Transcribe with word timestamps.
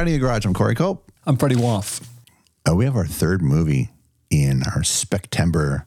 Karate 0.00 0.06
in 0.06 0.12
the 0.14 0.18
Garage. 0.18 0.46
I'm 0.46 0.54
Corey 0.54 0.74
Cope. 0.74 1.12
I'm 1.26 1.36
Freddie 1.36 1.56
Woff. 1.56 2.02
Uh, 2.66 2.74
we 2.74 2.86
have 2.86 2.96
our 2.96 3.04
third 3.04 3.42
movie 3.42 3.90
in 4.30 4.62
our 4.62 4.80
Spectember 4.80 5.84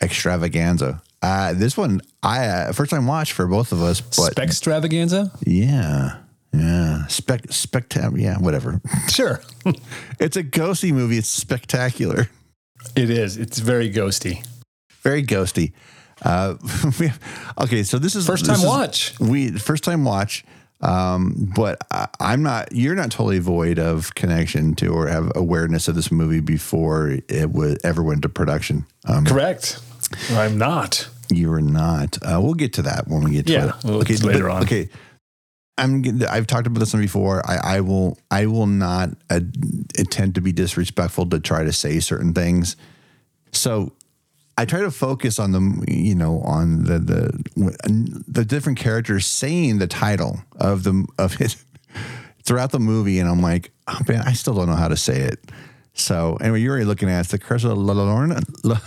extravaganza. 0.00 1.02
Uh, 1.20 1.52
this 1.52 1.76
one, 1.76 2.00
I 2.22 2.46
uh, 2.46 2.72
first 2.72 2.90
time 2.90 3.06
watch 3.06 3.32
for 3.32 3.46
both 3.46 3.72
of 3.72 3.82
us, 3.82 4.00
but 4.00 4.34
Spextravaganza? 4.34 5.30
yeah, 5.46 6.20
yeah, 6.54 7.06
spec, 7.08 7.52
spectacular, 7.52 8.18
yeah, 8.18 8.38
whatever. 8.38 8.80
Sure. 9.10 9.42
it's 10.18 10.36
a 10.38 10.42
ghosty 10.44 10.92
movie. 10.92 11.18
It's 11.18 11.28
spectacular, 11.28 12.30
it 12.96 13.10
is. 13.10 13.36
It's 13.36 13.58
very 13.58 13.90
ghosty. 13.92 14.42
very 15.02 15.22
ghosty. 15.22 15.72
Uh, 16.22 16.54
we 17.00 17.10
okay, 17.60 17.82
so 17.82 17.98
this 17.98 18.14
is 18.14 18.26
First 18.26 18.46
this 18.46 18.56
time 18.56 18.64
is- 18.64 18.66
watch. 18.66 19.20
We 19.20 19.50
first 19.50 19.84
time 19.84 20.04
watch, 20.04 20.44
um, 20.80 21.52
but 21.56 21.78
I, 21.90 22.08
I'm 22.20 22.42
not. 22.42 22.72
You're 22.72 22.94
not 22.94 23.10
totally 23.10 23.38
void 23.40 23.78
of 23.78 24.14
connection 24.14 24.74
to 24.76 24.88
or 24.88 25.08
have 25.08 25.32
awareness 25.34 25.88
of 25.88 25.94
this 25.94 26.10
movie 26.12 26.40
before 26.40 27.16
it 27.28 27.50
would 27.50 27.84
ever 27.84 28.02
went 28.02 28.18
into 28.18 28.28
production. 28.28 28.86
Um, 29.06 29.24
Correct. 29.24 29.80
I'm 30.30 30.56
not. 30.58 31.08
You 31.30 31.52
are 31.52 31.60
not. 31.60 32.16
Uh, 32.22 32.40
we'll 32.42 32.54
get 32.54 32.72
to 32.74 32.82
that 32.82 33.08
when 33.08 33.22
we 33.22 33.32
get 33.32 33.46
to 33.46 33.52
Yeah, 33.52 33.68
it. 33.78 33.84
well, 33.84 34.00
it's 34.00 34.22
later 34.22 34.44
but- 34.44 34.52
on. 34.52 34.62
Okay. 34.62 34.88
I'm. 35.76 36.02
I've 36.28 36.46
talked 36.48 36.66
about 36.66 36.80
this 36.80 36.92
one 36.92 37.02
before. 37.02 37.40
I, 37.48 37.76
I 37.76 37.80
will. 37.82 38.18
I 38.32 38.46
will 38.46 38.66
not 38.66 39.10
uh, 39.30 39.40
intend 39.96 40.34
to 40.34 40.40
be 40.40 40.50
disrespectful 40.52 41.26
to 41.30 41.38
try 41.38 41.62
to 41.62 41.72
say 41.72 42.00
certain 42.00 42.34
things. 42.34 42.74
So, 43.52 43.92
I 44.58 44.64
try 44.64 44.80
to 44.80 44.90
focus 44.90 45.38
on 45.38 45.52
the. 45.52 45.84
You 45.88 46.14
know, 46.14 46.40
on 46.40 46.84
the 46.84 46.98
the 46.98 48.22
the 48.26 48.44
different 48.44 48.78
characters 48.78 49.24
saying 49.26 49.78
the 49.78 49.86
title 49.86 50.40
of 50.56 50.82
the 50.82 51.06
of 51.18 51.40
it 51.40 51.56
throughout 52.44 52.72
the 52.72 52.80
movie, 52.80 53.18
and 53.20 53.28
I'm 53.28 53.40
like, 53.40 53.70
oh 53.86 53.98
man, 54.08 54.22
I 54.26 54.32
still 54.32 54.54
don't 54.54 54.66
know 54.66 54.74
how 54.76 54.88
to 54.88 54.96
say 54.96 55.20
it. 55.20 55.38
So 55.94 56.36
anyway, 56.40 56.60
you're 56.60 56.70
already 56.72 56.84
looking 56.86 57.08
at 57.10 57.16
it. 57.18 57.20
it's 57.22 57.30
the 57.32 57.38
curse 57.38 57.64
of 57.64 57.76
La 57.76 57.92
Lorna. 57.92 58.40
La- 58.62 58.78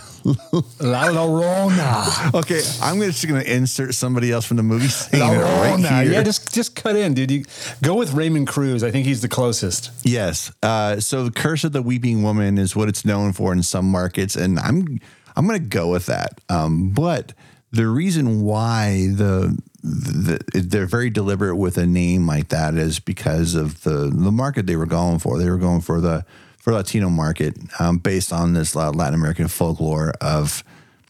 La 0.80 1.08
Llorona. 1.10 2.34
Okay, 2.40 2.62
I'm 2.80 3.00
just 3.00 3.26
going 3.28 3.42
to 3.42 3.54
insert 3.54 3.94
somebody 3.94 4.32
else 4.32 4.46
from 4.46 4.56
the 4.56 4.62
movie 4.62 4.88
saying 4.88 5.22
La 5.22 5.32
it 5.32 5.42
right 5.42 6.04
here. 6.04 6.12
Yeah, 6.12 6.22
just 6.22 6.54
just 6.54 6.74
cut 6.74 6.96
in, 6.96 7.12
dude. 7.12 7.30
You 7.30 7.44
go 7.82 7.94
with 7.96 8.14
Raymond 8.14 8.46
Cruz. 8.48 8.82
I 8.82 8.90
think 8.90 9.04
he's 9.06 9.20
the 9.20 9.28
closest. 9.28 9.90
yes. 10.04 10.50
Uh, 10.62 11.00
so, 11.00 11.24
the 11.24 11.30
Curse 11.30 11.64
of 11.64 11.72
the 11.72 11.82
Weeping 11.82 12.22
Woman 12.22 12.56
is 12.56 12.74
what 12.74 12.88
it's 12.88 13.04
known 13.04 13.32
for 13.34 13.52
in 13.52 13.62
some 13.62 13.90
markets, 13.90 14.34
and 14.36 14.58
I'm 14.58 14.98
I'm 15.36 15.46
going 15.46 15.60
to 15.60 15.66
go 15.66 15.88
with 15.88 16.06
that. 16.06 16.40
Um, 16.48 16.90
but 16.90 17.32
the 17.70 17.86
reason 17.86 18.42
why 18.42 19.08
the, 19.08 19.58
the 19.82 20.40
they're 20.52 20.86
very 20.86 21.10
deliberate 21.10 21.56
with 21.56 21.78
a 21.78 21.86
name 21.86 22.26
like 22.26 22.48
that 22.48 22.74
is 22.74 23.00
because 23.00 23.54
of 23.54 23.82
the 23.82 24.10
the 24.12 24.30
market 24.32 24.66
they 24.66 24.76
were 24.76 24.86
going 24.86 25.18
for. 25.18 25.38
They 25.38 25.50
were 25.50 25.58
going 25.58 25.80
for 25.80 26.00
the 26.00 26.24
for 26.58 26.72
Latino 26.72 27.08
market 27.08 27.56
um, 27.80 27.98
based 27.98 28.32
on 28.32 28.52
this 28.52 28.76
Latin 28.76 29.14
American 29.14 29.48
folklore 29.48 30.12
of 30.20 30.62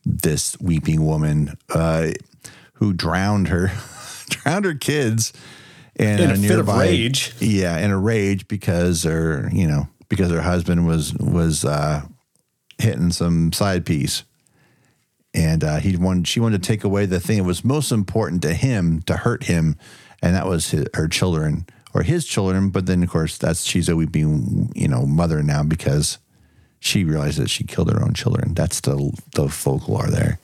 this 0.04 0.58
weeping 0.60 1.04
woman 1.04 1.56
uh, 1.74 2.12
who 2.74 2.92
drowned 2.92 3.48
her 3.48 3.72
drowned 4.28 4.64
her 4.64 4.74
kids 4.74 5.32
in, 5.96 6.20
In 6.20 6.30
a 6.30 6.36
fit 6.36 6.58
of 6.58 6.68
rage. 6.68 7.34
Yeah, 7.38 7.78
in 7.78 7.90
a 7.90 7.98
rage 7.98 8.48
because 8.48 9.02
her 9.02 9.50
you 9.52 9.66
know 9.66 9.88
because 10.08 10.30
her 10.30 10.40
husband 10.40 10.86
was 10.86 11.12
was 11.14 11.64
uh, 11.64 12.02
hitting 12.82 13.10
some 13.10 13.52
side 13.52 13.86
piece, 13.86 14.24
and 15.34 15.64
uh, 15.64 15.76
he 15.78 15.96
wanted 15.96 16.28
she 16.28 16.40
wanted 16.40 16.62
to 16.62 16.66
take 16.66 16.84
away 16.84 17.06
the 17.06 17.20
thing 17.20 17.38
that 17.38 17.44
was 17.44 17.64
most 17.64 17.90
important 17.92 18.42
to 18.42 18.54
him 18.54 19.02
to 19.02 19.16
hurt 19.16 19.44
him, 19.44 19.76
and 20.20 20.34
that 20.34 20.46
was 20.46 20.70
his, 20.70 20.86
her 20.94 21.08
children 21.08 21.66
or 21.94 22.02
his 22.02 22.26
children. 22.26 22.70
But 22.70 22.86
then 22.86 23.02
of 23.02 23.10
course 23.10 23.38
that's 23.38 23.64
she's 23.64 23.88
a 23.88 23.96
weeping 23.96 24.70
you 24.74 24.88
know 24.88 25.06
mother 25.06 25.42
now 25.42 25.62
because 25.62 26.18
she 26.80 27.04
realized 27.04 27.38
that 27.38 27.48
she 27.48 27.64
killed 27.64 27.90
her 27.90 28.02
own 28.02 28.12
children. 28.14 28.54
That's 28.54 28.80
the 28.80 29.12
the 29.34 29.48
folklore 29.48 30.08
there. 30.08 30.38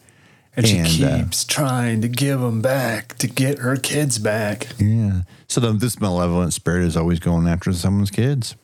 And 0.57 0.67
she 0.67 0.79
And, 0.79 1.05
uh, 1.05 1.19
keeps 1.19 1.45
trying 1.45 2.01
to 2.01 2.09
give 2.09 2.41
them 2.41 2.61
back 2.61 3.17
to 3.19 3.29
get 3.29 3.59
her 3.59 3.77
kids 3.77 4.19
back. 4.19 4.67
Yeah. 4.79 5.23
So 5.47 5.61
the, 5.61 5.73
this 5.73 6.01
malevolent 6.01 6.53
spirit 6.53 6.85
is 6.85 6.97
always 6.97 7.21
going 7.21 7.47
after 7.47 7.73
someone's 7.73 8.11
kids. 8.11 8.57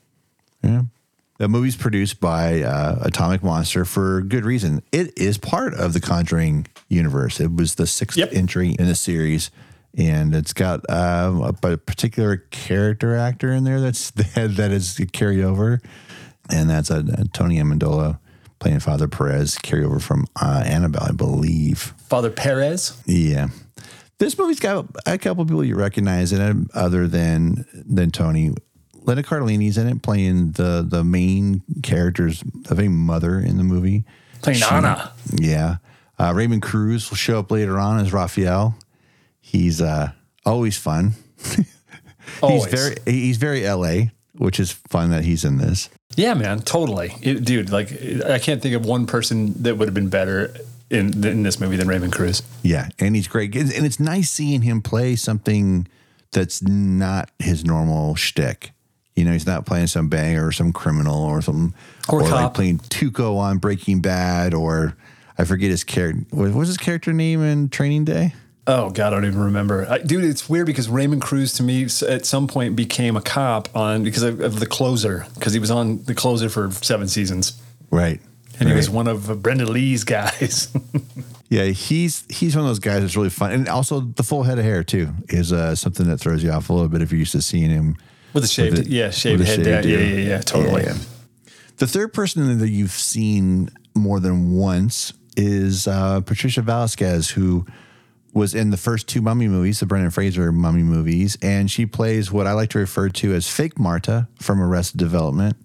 Yeah. 0.62 0.82
The 1.38 1.48
movie's 1.48 1.74
produced 1.76 2.20
by 2.20 2.62
uh, 2.62 2.98
Atomic 3.02 3.42
Monster 3.42 3.84
for 3.84 4.20
good 4.22 4.44
reason. 4.44 4.82
It 4.92 5.18
is 5.18 5.36
part 5.36 5.74
of 5.74 5.92
the 5.92 6.00
Conjuring 6.00 6.66
universe. 6.88 7.40
It 7.40 7.54
was 7.56 7.74
the 7.74 7.86
sixth 7.88 8.16
Yep. 8.16 8.30
entry 8.32 8.70
in 8.78 8.86
the 8.86 8.94
series, 8.94 9.50
and 9.98 10.32
it's 10.34 10.52
got 10.52 10.88
um, 10.88 11.40
a, 11.42 11.72
a 11.72 11.76
particular 11.76 12.36
character 12.52 13.16
actor 13.16 13.50
in 13.52 13.64
there 13.64 13.80
that's 13.80 14.10
that, 14.34 14.54
that 14.56 14.70
is 14.70 15.00
carried 15.12 15.42
over, 15.42 15.80
and 16.50 16.70
that's 16.70 16.90
uh, 16.90 17.02
Tony 17.32 17.58
Amendola 17.58 18.20
playing 18.60 18.78
Father 18.80 19.08
Perez, 19.08 19.56
carryover 19.56 20.00
from 20.00 20.26
uh, 20.40 20.62
Annabelle, 20.64 21.02
I 21.08 21.12
believe. 21.12 21.94
Father 21.98 22.30
Perez. 22.30 22.96
Yeah. 23.06 23.48
This 24.18 24.38
movie's 24.38 24.60
got 24.60 24.86
a 25.04 25.18
couple 25.18 25.44
people 25.44 25.64
you 25.64 25.74
recognize 25.74 26.32
in 26.32 26.40
it 26.40 26.70
other 26.74 27.08
than 27.08 27.66
than 27.74 28.12
Tony. 28.12 28.52
Linda 29.04 29.22
Cardellini's 29.22 29.78
in 29.78 29.86
it 29.86 30.02
playing 30.02 30.52
the 30.52 30.84
the 30.86 31.04
main 31.04 31.62
character's 31.82 32.42
of 32.70 32.78
a 32.80 32.88
mother 32.88 33.38
in 33.38 33.56
the 33.56 33.64
movie. 33.64 34.04
Playing 34.42 34.62
Anna. 34.62 35.12
Yeah. 35.34 35.76
Uh, 36.18 36.32
Raymond 36.34 36.62
Cruz 36.62 37.10
will 37.10 37.16
show 37.16 37.38
up 37.40 37.50
later 37.50 37.78
on 37.78 37.98
as 37.98 38.12
Raphael. 38.12 38.76
He's 39.40 39.80
uh, 39.80 40.12
always 40.46 40.76
fun. 40.78 41.12
Always. 42.42 42.64
He's 42.64 42.72
very 42.80 42.94
he's 43.04 43.36
very 43.36 43.68
LA, 43.68 44.10
which 44.38 44.58
is 44.58 44.72
fun 44.72 45.10
that 45.10 45.24
he's 45.24 45.44
in 45.44 45.58
this. 45.58 45.90
Yeah, 46.16 46.32
man, 46.34 46.60
totally, 46.60 47.14
It- 47.20 47.44
dude. 47.44 47.70
Like, 47.70 47.92
I 48.24 48.38
can't 48.38 48.62
think 48.62 48.74
of 48.74 48.86
one 48.86 49.06
person 49.06 49.52
that 49.62 49.76
would 49.76 49.88
have 49.88 49.94
been 49.94 50.08
better 50.08 50.54
in 50.90 51.24
in 51.24 51.42
this 51.42 51.60
movie 51.60 51.76
than 51.76 51.86
Raymond 51.88 52.12
Cruz. 52.14 52.42
Yeah, 52.62 52.88
and 52.98 53.14
he's 53.14 53.28
great, 53.28 53.54
and 53.54 53.70
and 53.72 53.84
it's 53.84 54.00
nice 54.00 54.30
seeing 54.30 54.62
him 54.62 54.80
play 54.80 55.16
something 55.16 55.86
that's 56.32 56.62
not 56.62 57.30
his 57.38 57.64
normal 57.64 58.14
shtick. 58.14 58.72
You 59.14 59.24
know, 59.24 59.32
he's 59.32 59.46
not 59.46 59.64
playing 59.64 59.86
some 59.86 60.08
banger 60.08 60.46
or 60.46 60.52
some 60.52 60.72
criminal 60.72 61.22
or 61.22 61.40
some 61.40 61.74
Or 62.08 62.22
like 62.22 62.54
playing 62.54 62.78
Tuco 62.78 63.36
on 63.36 63.58
Breaking 63.58 64.00
Bad 64.00 64.54
or 64.54 64.96
I 65.38 65.44
forget 65.44 65.70
his 65.70 65.84
character. 65.84 66.24
What 66.30 66.52
was 66.52 66.68
his 66.68 66.76
character 66.76 67.12
name 67.12 67.42
in 67.42 67.68
Training 67.68 68.04
Day? 68.04 68.34
Oh 68.66 68.90
God, 68.90 69.12
I 69.12 69.16
don't 69.16 69.26
even 69.26 69.40
remember, 69.40 69.86
I, 69.88 69.98
dude. 69.98 70.24
It's 70.24 70.48
weird 70.48 70.66
because 70.66 70.88
Raymond 70.88 71.20
Cruz 71.20 71.52
to 71.54 71.62
me 71.62 71.84
at 71.84 72.24
some 72.24 72.48
point 72.48 72.74
became 72.74 73.14
a 73.14 73.20
cop 73.20 73.68
on 73.76 74.04
because 74.04 74.22
of, 74.22 74.40
of 74.40 74.58
the 74.58 74.66
closer 74.66 75.26
because 75.34 75.52
he 75.52 75.58
was 75.58 75.70
on 75.70 76.02
the 76.04 76.14
closer 76.14 76.48
for 76.48 76.70
seven 76.70 77.06
seasons 77.06 77.60
Right, 77.90 78.20
and 78.58 78.68
he 78.68 78.74
was 78.74 78.88
one 78.88 79.06
of 79.06 79.30
uh, 79.30 79.34
Brenda 79.34 79.66
Leigh's 79.66 80.04
guys. 80.04 80.68
Yeah, 81.50 81.66
he's 81.66 82.24
he's 82.28 82.56
one 82.56 82.64
of 82.64 82.70
those 82.70 82.80
guys 82.80 83.02
that's 83.02 83.16
really 83.16 83.30
fun, 83.30 83.52
and 83.52 83.68
also 83.68 84.00
the 84.00 84.24
full 84.24 84.42
head 84.42 84.58
of 84.58 84.64
hair 84.64 84.82
too 84.82 85.10
is 85.28 85.52
uh, 85.52 85.76
something 85.76 86.08
that 86.08 86.18
throws 86.18 86.42
you 86.42 86.50
off 86.50 86.68
a 86.68 86.72
little 86.72 86.88
bit 86.88 87.00
if 87.00 87.12
you're 87.12 87.18
used 87.20 87.32
to 87.32 87.42
seeing 87.42 87.70
him 87.70 87.96
With 88.34 88.44
a 88.44 88.48
shaved, 88.48 88.78
With 88.78 88.86
a- 88.86 88.90
yeah, 88.90 89.10
shaved 89.10 89.40
head. 89.42 89.48
shaved 89.56 89.64
down. 89.64 89.82
Yeah, 89.88 89.96
ear. 89.98 90.18
yeah, 90.20 90.28
yeah, 90.28 90.40
totally. 90.40 90.82
Yeah, 90.82 90.94
yeah. 90.94 90.98
The 91.78 91.86
third 91.86 92.12
person 92.12 92.58
that 92.58 92.68
you've 92.68 92.90
seen 92.92 93.70
more 93.94 94.20
than 94.20 94.52
once 94.52 95.12
is 95.36 95.88
uh, 95.88 96.20
Patricia 96.20 96.62
Velasquez, 96.62 97.30
who 97.30 97.64
was 98.32 98.54
in 98.54 98.70
the 98.70 98.76
first 98.76 99.08
two 99.08 99.20
Mummy 99.22 99.46
movies, 99.48 99.80
the 99.80 99.86
Brendan 99.86 100.10
Fraser 100.10 100.50
Mummy 100.52 100.82
movies, 100.82 101.38
and 101.40 101.70
she 101.70 101.86
plays 101.86 102.30
what 102.32 102.46
I 102.46 102.52
like 102.52 102.70
to 102.70 102.78
refer 102.80 103.08
to 103.08 103.32
as 103.34 103.48
Fake 103.48 103.78
Marta 103.78 104.28
from 104.40 104.60
Arrested 104.60 104.98
Development. 104.98 105.56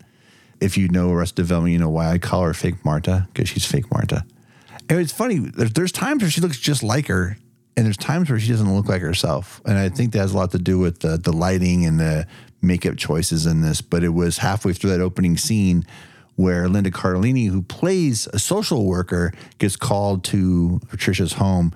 If 0.62 0.78
you 0.78 0.88
know 0.90 1.12
Arrested 1.12 1.38
Development, 1.38 1.74
you 1.74 1.80
know 1.80 1.90
why 1.90 2.12
I 2.12 2.18
call 2.20 2.44
her 2.44 2.54
Fake 2.54 2.84
Marta 2.86 3.28
because 3.34 3.50
she's 3.50 3.66
Fake 3.66 3.90
Marta. 3.92 4.24
And 4.90 5.00
it's 5.00 5.12
funny. 5.14 5.38
There's, 5.40 5.72
there's 5.74 5.92
times 5.92 6.22
where 6.22 6.30
she 6.32 6.42
looks 6.42 6.60
just 6.60 6.84
like 6.84 7.08
her, 7.08 7.38
and 7.78 7.86
there's 7.86 7.98
times 7.98 8.30
where 8.30 8.40
she 8.40 8.50
doesn't 8.50 8.72
look 8.76 8.88
like 8.88 9.02
herself. 9.02 9.62
And 9.66 9.78
I 9.78 9.90
think 9.90 10.14
that 10.14 10.20
has 10.20 10.34
a 10.34 10.38
lot 10.38 10.52
to 10.52 10.60
do 10.60 10.78
with 10.80 11.00
the 11.00 11.18
the 11.18 11.32
lighting 11.32 11.86
and 11.86 12.00
the 12.00 12.28
makeup 12.62 12.98
choices 12.98 13.46
in 13.46 13.62
this. 13.62 13.82
But 13.82 14.04
it 14.04 14.10
was 14.10 14.40
halfway 14.40 14.74
through 14.74 14.92
that 14.92 15.02
opening 15.02 15.38
scene 15.38 15.86
where 16.36 16.70
Linda 16.70 16.92
Cardellini, 16.92 17.50
who 17.50 17.62
plays 17.62 18.28
a 18.28 18.40
social 18.40 18.86
worker, 18.86 19.34
gets 19.58 19.76
called 19.76 20.24
to 20.26 20.80
Patricia's 20.88 21.34
home 21.34 21.74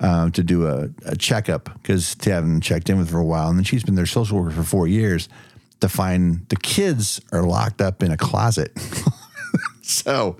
uh, 0.00 0.30
to 0.30 0.42
do 0.42 0.66
a, 0.66 0.88
a 1.04 1.16
checkup 1.16 1.70
because 1.82 2.14
they 2.16 2.30
haven't 2.30 2.62
checked 2.62 2.88
in 2.88 2.98
with 2.98 3.08
her 3.08 3.12
for 3.12 3.18
a 3.18 3.24
while. 3.24 3.48
And 3.48 3.58
then 3.58 3.64
she's 3.64 3.84
been 3.84 3.94
their 3.94 4.06
social 4.06 4.38
worker 4.38 4.54
for 4.54 4.62
four 4.62 4.88
years 4.88 5.28
to 5.80 5.88
find 5.88 6.46
the 6.48 6.56
kids 6.56 7.20
are 7.32 7.42
locked 7.42 7.80
up 7.80 8.02
in 8.02 8.10
a 8.10 8.16
closet. 8.16 8.72
so, 9.82 10.36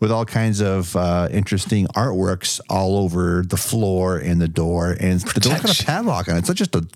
with 0.00 0.10
all 0.10 0.24
kinds 0.24 0.60
of 0.60 0.96
uh, 0.96 1.28
interesting 1.30 1.86
artworks 1.88 2.60
all 2.68 2.96
over 2.96 3.44
the 3.46 3.56
floor 3.56 4.16
and 4.16 4.40
the 4.40 4.48
door, 4.48 4.96
and 4.98 5.20
the 5.20 5.40
door 5.40 5.54
kind 5.54 5.70
of 5.70 5.78
padlock 5.86 6.28
on 6.28 6.36
it. 6.36 6.40
It's 6.40 6.48
not 6.48 6.56
just 6.56 6.74
a 6.74 6.86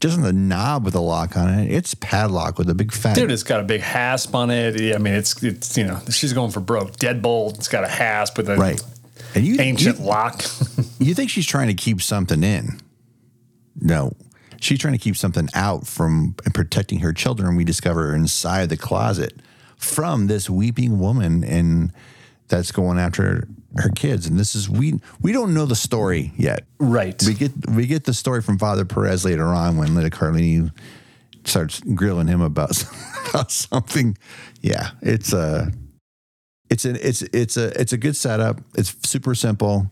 just 0.00 0.20
the 0.20 0.32
knob 0.32 0.84
with 0.84 0.94
a 0.94 1.00
lock 1.00 1.36
on 1.36 1.48
it. 1.58 1.72
It's 1.72 1.94
padlock 1.94 2.58
with 2.58 2.68
a 2.68 2.74
big 2.74 2.92
fat. 2.92 3.14
Dude, 3.14 3.30
it's 3.30 3.42
got 3.42 3.60
a 3.60 3.64
big 3.64 3.80
hasp 3.80 4.34
on 4.34 4.50
it. 4.50 4.94
I 4.94 4.98
mean, 4.98 5.14
it's 5.14 5.42
it's 5.42 5.76
you 5.76 5.84
know, 5.84 6.00
she's 6.10 6.32
going 6.32 6.50
for 6.50 6.60
broke. 6.60 6.96
Deadbolt. 6.96 7.56
It's 7.56 7.68
got 7.68 7.84
a 7.84 7.88
hasp 7.88 8.36
with 8.36 8.48
a 8.50 8.56
right. 8.56 8.82
And 9.34 9.44
you 9.44 9.56
ancient 9.60 9.98
you, 9.98 10.04
lock. 10.04 10.44
you 10.98 11.14
think 11.14 11.30
she's 11.30 11.46
trying 11.46 11.68
to 11.68 11.74
keep 11.74 12.02
something 12.02 12.42
in? 12.42 12.80
No, 13.80 14.12
she's 14.60 14.78
trying 14.78 14.94
to 14.94 14.98
keep 14.98 15.16
something 15.16 15.48
out 15.54 15.86
from 15.86 16.34
protecting 16.54 17.00
her 17.00 17.12
children. 17.12 17.56
We 17.56 17.64
discover 17.64 18.14
inside 18.14 18.68
the 18.68 18.76
closet 18.76 19.34
from 19.76 20.26
this 20.26 20.48
weeping 20.48 20.98
woman 20.98 21.44
and 21.44 21.92
that's 22.48 22.72
going 22.72 22.98
after 22.98 23.46
her 23.78 23.90
kids. 23.90 24.26
And 24.26 24.38
this 24.38 24.54
is 24.54 24.68
we 24.68 25.00
we 25.20 25.32
don't 25.32 25.54
know 25.54 25.66
the 25.66 25.76
story 25.76 26.32
yet. 26.36 26.64
Right. 26.78 27.20
We 27.24 27.34
get 27.34 27.52
we 27.70 27.86
get 27.86 28.04
the 28.04 28.14
story 28.14 28.42
from 28.42 28.58
Father 28.58 28.84
Perez 28.84 29.24
later 29.24 29.46
on 29.46 29.76
when 29.76 29.94
Linda 29.94 30.10
carlini 30.10 30.70
starts 31.44 31.80
grilling 31.80 32.26
him 32.26 32.40
about, 32.40 32.84
about 33.30 33.50
something. 33.50 34.16
Yeah, 34.60 34.90
it's 35.02 35.32
a 35.32 35.72
it's 36.70 36.84
an 36.84 36.96
it's 37.00 37.22
it's 37.22 37.56
a 37.56 37.80
it's 37.80 37.92
a 37.92 37.98
good 37.98 38.16
setup. 38.16 38.60
It's 38.74 38.94
super 39.08 39.34
simple. 39.34 39.90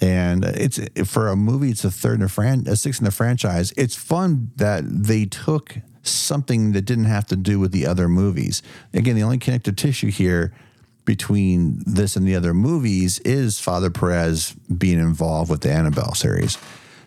And 0.00 0.44
it's 0.44 0.80
for 1.08 1.28
a 1.28 1.36
movie. 1.36 1.70
It's 1.70 1.84
a 1.84 1.90
third 1.90 2.18
in 2.18 2.22
a 2.22 2.28
fran, 2.28 2.66
a 2.66 2.74
sixth 2.74 3.00
in 3.00 3.04
the 3.04 3.12
franchise. 3.12 3.72
It's 3.76 3.94
fun 3.94 4.50
that 4.56 4.82
they 4.84 5.26
took 5.26 5.76
something 6.02 6.72
that 6.72 6.82
didn't 6.82 7.04
have 7.04 7.26
to 7.28 7.36
do 7.36 7.60
with 7.60 7.70
the 7.70 7.86
other 7.86 8.08
movies. 8.08 8.62
Again, 8.92 9.14
the 9.14 9.22
only 9.22 9.38
connective 9.38 9.76
tissue 9.76 10.10
here 10.10 10.52
between 11.04 11.82
this 11.84 12.16
and 12.16 12.26
the 12.26 12.36
other 12.36 12.54
movies 12.54 13.18
is 13.20 13.58
Father 13.58 13.90
Perez 13.90 14.52
being 14.76 14.98
involved 14.98 15.50
with 15.50 15.62
the 15.62 15.72
Annabelle 15.72 16.14
series. 16.14 16.58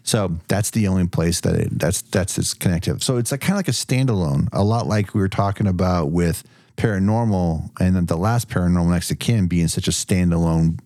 So 0.04 0.38
that's 0.48 0.70
the 0.70 0.88
only 0.88 1.08
place 1.08 1.42
that 1.42 1.56
it, 1.56 1.80
that's 1.80 2.04
that's 2.04 2.38
its 2.38 2.54
connective. 2.54 3.04
So 3.04 3.18
it's 3.18 3.32
like 3.32 3.42
kind 3.42 3.54
of 3.54 3.58
like 3.58 3.68
a 3.68 3.72
standalone, 3.72 4.50
a 4.54 4.64
lot 4.64 4.88
like 4.88 5.16
we 5.16 5.22
were 5.22 5.30
talking 5.30 5.66
about 5.66 6.12
with 6.12 6.44
Paranormal, 6.78 7.72
and 7.80 7.96
then 7.96 8.06
the 8.06 8.18
last 8.18 8.50
Paranormal 8.50 8.92
Next 8.92 9.10
of 9.10 9.18
Kin 9.18 9.48
being 9.48 9.68
such 9.68 9.88
a 9.88 9.92
standalone 9.92 10.80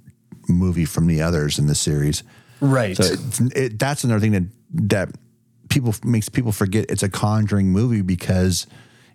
movie 0.47 0.85
from 0.85 1.07
the 1.07 1.21
others 1.21 1.59
in 1.59 1.67
the 1.67 1.75
series. 1.75 2.23
Right. 2.61 2.95
So 2.95 3.03
it's, 3.03 3.39
it, 3.39 3.79
that's 3.79 4.03
another 4.03 4.21
thing 4.21 4.31
that 4.31 4.43
that 4.91 5.09
people 5.69 5.95
makes 6.03 6.29
people 6.29 6.51
forget 6.51 6.85
it's 6.89 7.03
a 7.03 7.09
Conjuring 7.09 7.71
movie 7.71 8.01
because 8.01 8.67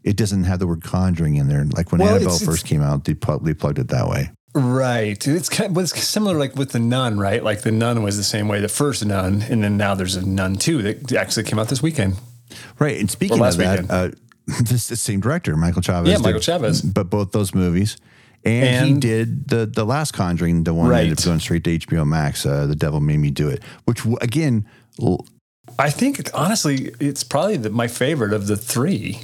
it 0.05 0.17
doesn't 0.17 0.45
have 0.45 0.59
the 0.61 0.67
word 0.67 0.83
Conjuring 0.85 1.37
in 1.37 1.49
there. 1.49 1.65
Like 1.65 1.91
when 1.91 2.01
Well, 2.01 2.11
Annabelle 2.11 2.35
it's- 2.37 2.45
first 2.45 2.67
came 2.67 2.83
out, 2.83 3.05
they, 3.05 3.15
pl- 3.15 3.41
they 3.41 3.55
plugged 3.55 3.79
it 3.79 3.89
that 3.89 4.07
way. 4.09 4.31
Right. 4.55 5.27
It's 5.27 5.49
kind 5.49 5.71
of, 5.71 5.75
but 5.75 5.81
it's 5.81 6.01
similar 6.05 6.39
like 6.39 6.55
with 6.55 6.71
the 6.71 6.79
nun, 6.79 7.19
right? 7.19 7.43
Like 7.43 7.63
the 7.63 7.73
nun 7.73 8.03
was 8.05 8.17
the 8.17 8.23
same 8.23 8.47
way, 8.47 8.61
the 8.61 8.69
first 8.69 9.05
nun, 9.05 9.43
and 9.43 9.65
then 9.65 9.77
now 9.77 9.97
there's 9.97 10.15
a 10.15 10.25
nun 10.25 10.55
too 10.57 10.81
that 10.83 11.13
actually 11.13 11.43
came 11.43 11.59
out 11.59 11.69
this 11.69 11.83
weekend. 11.83 12.17
Right. 12.79 13.01
And 13.01 13.11
speaking 13.11 13.43
of 13.45 13.57
that, 13.57 13.91
uh, 13.91 14.11
this 14.63 14.87
the 14.89 14.97
same 14.97 15.21
director, 15.21 15.57
Michael 15.57 15.83
Chaves. 15.83 16.07
Yeah, 16.07 16.15
did- 16.17 16.23
Michael 16.23 16.41
Chaves. 16.41 16.95
But 16.95 17.11
both 17.11 17.33
those 17.33 17.53
movies. 17.55 17.97
And, 18.45 18.87
he 18.87 19.01
did 19.01 19.49
the 19.49 19.65
the 19.67 19.85
last 19.87 20.13
Conjuring, 20.13 20.65
the 20.65 20.75
one 20.75 20.89
that 20.89 20.93
Right. 20.97 21.03
ended 21.05 21.19
up 21.19 21.25
going 21.25 21.41
straight 21.41 21.65
to 21.65 21.79
HBO 21.79 22.07
Max. 22.07 22.45
Uh, 22.45 22.67
the 22.67 22.77
Devil 22.77 23.01
Made 23.01 23.17
Me 23.19 23.31
Do 23.31 23.49
It, 23.49 23.63
which 23.87 24.03
again, 24.21 24.67
l- 25.03 25.27
I 25.79 25.89
think 25.91 26.29
honestly, 26.35 26.93
it's 27.01 27.25
probably 27.25 27.57
the, 27.57 27.71
my 27.71 27.89
favorite 27.89 28.35
of 28.35 28.47
the 28.47 28.57
three. 28.59 29.21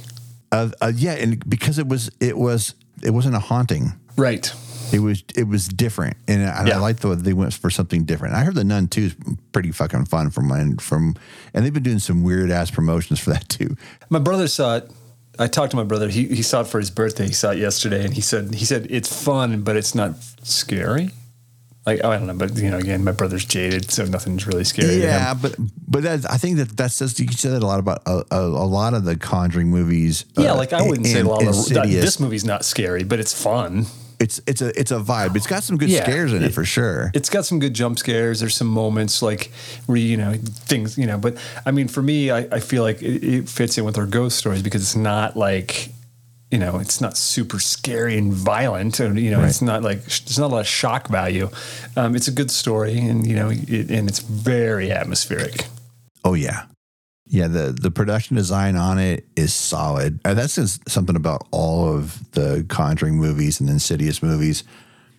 Uh, 0.51 0.69
uh, 0.81 0.91
yeah, 0.95 1.13
and 1.13 1.47
because 1.49 1.77
it 1.79 1.87
was 1.87 2.09
it 2.19 2.37
was 2.37 2.75
it 3.03 3.11
wasn't 3.11 3.35
a 3.35 3.39
haunting. 3.39 3.93
Right. 4.17 4.51
It 4.93 4.99
was 4.99 5.23
it 5.35 5.47
was 5.47 5.67
different, 5.69 6.17
and, 6.27 6.43
I- 6.47 6.65
Yeah. 6.67 6.75
I 6.77 6.79
like 6.79 6.97
the 6.99 7.07
way 7.09 7.15
they 7.15 7.31
went 7.33 7.53
for 7.53 7.69
something 7.69 8.03
different. 8.03 8.35
I 8.35 8.43
heard 8.43 8.55
the 8.55 8.63
Nun 8.65 8.87
too 8.87 9.03
is 9.03 9.15
pretty 9.53 9.71
fucking 9.71 10.05
fun 10.05 10.31
from 10.31 10.47
mine 10.49 10.77
from, 10.77 11.15
and 11.53 11.63
they've 11.65 11.73
been 11.73 11.83
doing 11.83 11.99
some 11.99 12.23
weird 12.23 12.51
ass 12.51 12.69
promotions 12.71 13.19
for 13.19 13.29
that 13.29 13.47
too. 13.47 13.77
My 14.09 14.19
brother 14.19 14.47
saw 14.49 14.77
it. 14.77 14.91
I 15.39 15.47
talked 15.47 15.71
to 15.71 15.77
my 15.77 15.85
brother. 15.85 16.09
He 16.09 16.25
he 16.27 16.41
saw 16.41 16.61
it 16.61 16.67
for 16.67 16.77
his 16.79 16.91
birthday. 16.91 17.25
He 17.27 17.33
saw 17.33 17.51
it 17.51 17.57
yesterday, 17.59 18.03
and 18.03 18.13
he 18.13 18.19
said 18.21 18.53
he 18.53 18.65
said 18.65 18.87
it's 18.89 19.07
fun, 19.23 19.61
but 19.61 19.77
it's 19.77 19.95
not 19.95 20.15
scary. 20.43 21.11
Like 21.85 22.01
oh, 22.03 22.11
I 22.11 22.17
don't 22.17 22.27
know, 22.27 22.35
but 22.35 22.55
you 22.57 22.69
know, 22.69 22.77
again, 22.77 23.03
my 23.03 23.11
brother's 23.11 23.43
jaded, 23.43 23.89
so 23.89 24.05
nothing's 24.05 24.45
really 24.45 24.63
scary. 24.63 24.87
to 24.89 24.99
Yeah, 25.01 25.31
him. 25.31 25.39
but 25.41 25.55
but 25.87 26.03
that, 26.03 26.31
I 26.31 26.37
think 26.37 26.57
that 26.57 26.77
that 26.77 26.91
says 26.91 27.19
you 27.19 27.27
said 27.31 27.53
that 27.53 27.63
a 27.63 27.65
lot 27.65 27.79
about 27.79 28.03
a, 28.05 28.23
a, 28.31 28.39
a 28.39 28.67
lot 28.67 28.93
of 28.93 29.03
the 29.03 29.15
Conjuring 29.17 29.69
movies. 29.69 30.25
yeah. 30.37 30.51
uh, 30.51 30.55
Like 30.57 30.73
I 30.73 30.83
wouldn't 30.87 31.07
say 31.07 31.15
a 31.15 31.19
and 31.21 31.27
lot 31.27 31.41
of 31.41 31.47
Insidious. 31.47 32.03
this 32.05 32.19
movie's 32.19 32.45
not 32.45 32.65
scary, 32.65 33.03
but 33.03 33.19
it's 33.19 33.33
fun. 33.33 33.87
It's 34.19 34.39
it's 34.45 34.61
a 34.61 34.79
it's 34.79 34.91
a 34.91 34.99
vibe. 34.99 35.35
It's 35.35 35.47
got 35.47 35.63
some 35.63 35.77
good 35.79 35.89
Yeah. 35.89 36.03
scares 36.03 36.31
in 36.33 36.43
it 36.43 36.53
for 36.53 36.63
sure. 36.63 37.09
It's 37.15 37.29
got 37.31 37.45
some 37.45 37.57
good 37.57 37.73
jump 37.73 37.97
scares. 37.97 38.41
There's 38.41 38.55
some 38.55 38.67
moments 38.67 39.23
like 39.23 39.49
where 39.87 39.97
you 39.97 40.17
know 40.17 40.35
things, 40.35 40.95
you 40.99 41.07
know. 41.07 41.17
But 41.17 41.37
I 41.65 41.71
mean, 41.71 41.87
for 41.87 42.03
me, 42.03 42.29
I, 42.29 42.41
I 42.51 42.59
feel 42.59 42.83
like 42.83 43.01
it, 43.01 43.23
it 43.23 43.49
fits 43.49 43.79
in 43.79 43.85
with 43.85 43.97
our 43.97 44.05
ghost 44.05 44.37
stories 44.37 44.61
because 44.61 44.83
it's 44.83 44.95
not 44.95 45.35
like 45.35 45.89
you 46.51 46.57
know, 46.57 46.79
it's 46.79 46.99
not 46.99 47.17
super 47.17 47.59
scary 47.59 48.17
and 48.17 48.33
violent, 48.33 48.99
and 48.99 49.17
you 49.17 49.31
know, 49.31 49.41
it's 49.41 49.61
not 49.61 49.83
like 49.83 50.03
there's 50.03 50.37
not 50.37 50.47
a 50.47 50.53
lot 50.55 50.59
of 50.59 50.67
shock 50.67 51.07
value. 51.07 51.49
Um, 51.95 52.13
it's 52.13 52.27
a 52.27 52.31
good 52.31 52.51
story, 52.51 52.99
and 52.99 53.25
you 53.25 53.35
know, 53.35 53.49
it, 53.49 53.89
and 53.89 54.09
it's 54.09 54.19
very 54.19 54.91
atmospheric. 54.91 55.65
Oh 56.25 56.33
yeah, 56.33 56.65
yeah. 57.25 57.47
The 57.47 57.71
the 57.71 57.89
production 57.89 58.35
design 58.35 58.75
on 58.75 58.99
it 58.99 59.25
is 59.37 59.53
solid. 59.53 60.19
And 60.25 60.37
that's 60.37 60.59
something 60.91 61.15
about 61.15 61.47
all 61.51 61.95
of 61.95 62.31
the 62.31 62.65
Conjuring 62.67 63.15
movies 63.15 63.61
and 63.61 63.69
Insidious 63.69 64.21
movies. 64.21 64.63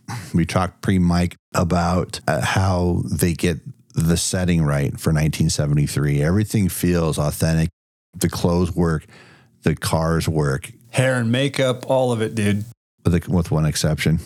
We 0.34 0.44
talked 0.44 0.82
pre 0.82 0.98
Mike 0.98 1.36
about 1.54 2.20
uh, 2.26 2.42
how 2.42 3.02
they 3.04 3.32
get 3.32 3.60
the 3.94 4.16
setting 4.16 4.62
right 4.62 4.90
for 4.90 5.10
1973. 5.10 6.22
Everything 6.22 6.68
feels 6.68 7.18
authentic. 7.18 7.70
The 8.18 8.28
clothes 8.28 8.74
work, 8.74 9.06
the 9.62 9.74
cars 9.74 10.28
work, 10.28 10.72
Hair 10.92 11.16
and 11.20 11.32
makeup, 11.32 11.88
all 11.90 12.12
of 12.12 12.20
it, 12.22 12.34
dude. 12.34 12.64
with, 13.04 13.28
with 13.28 13.50
one 13.50 13.66
exception. 13.66 14.20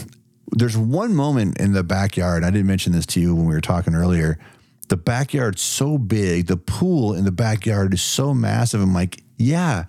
There's 0.52 0.76
one 0.76 1.14
moment 1.14 1.58
in 1.60 1.72
the 1.72 1.84
backyard. 1.84 2.42
I 2.44 2.50
didn't 2.50 2.66
mention 2.66 2.92
this 2.92 3.06
to 3.06 3.20
you 3.20 3.34
when 3.34 3.46
we 3.46 3.54
were 3.54 3.60
talking 3.60 3.94
earlier. 3.94 4.38
The 4.88 4.96
backyard's 4.96 5.62
so 5.62 5.98
big. 5.98 6.46
The 6.46 6.56
pool 6.56 7.14
in 7.14 7.24
the 7.24 7.32
backyard 7.32 7.92
is 7.94 8.02
so 8.02 8.34
massive. 8.34 8.80
I'm 8.80 8.94
like, 8.94 9.22
yeah, 9.36 9.84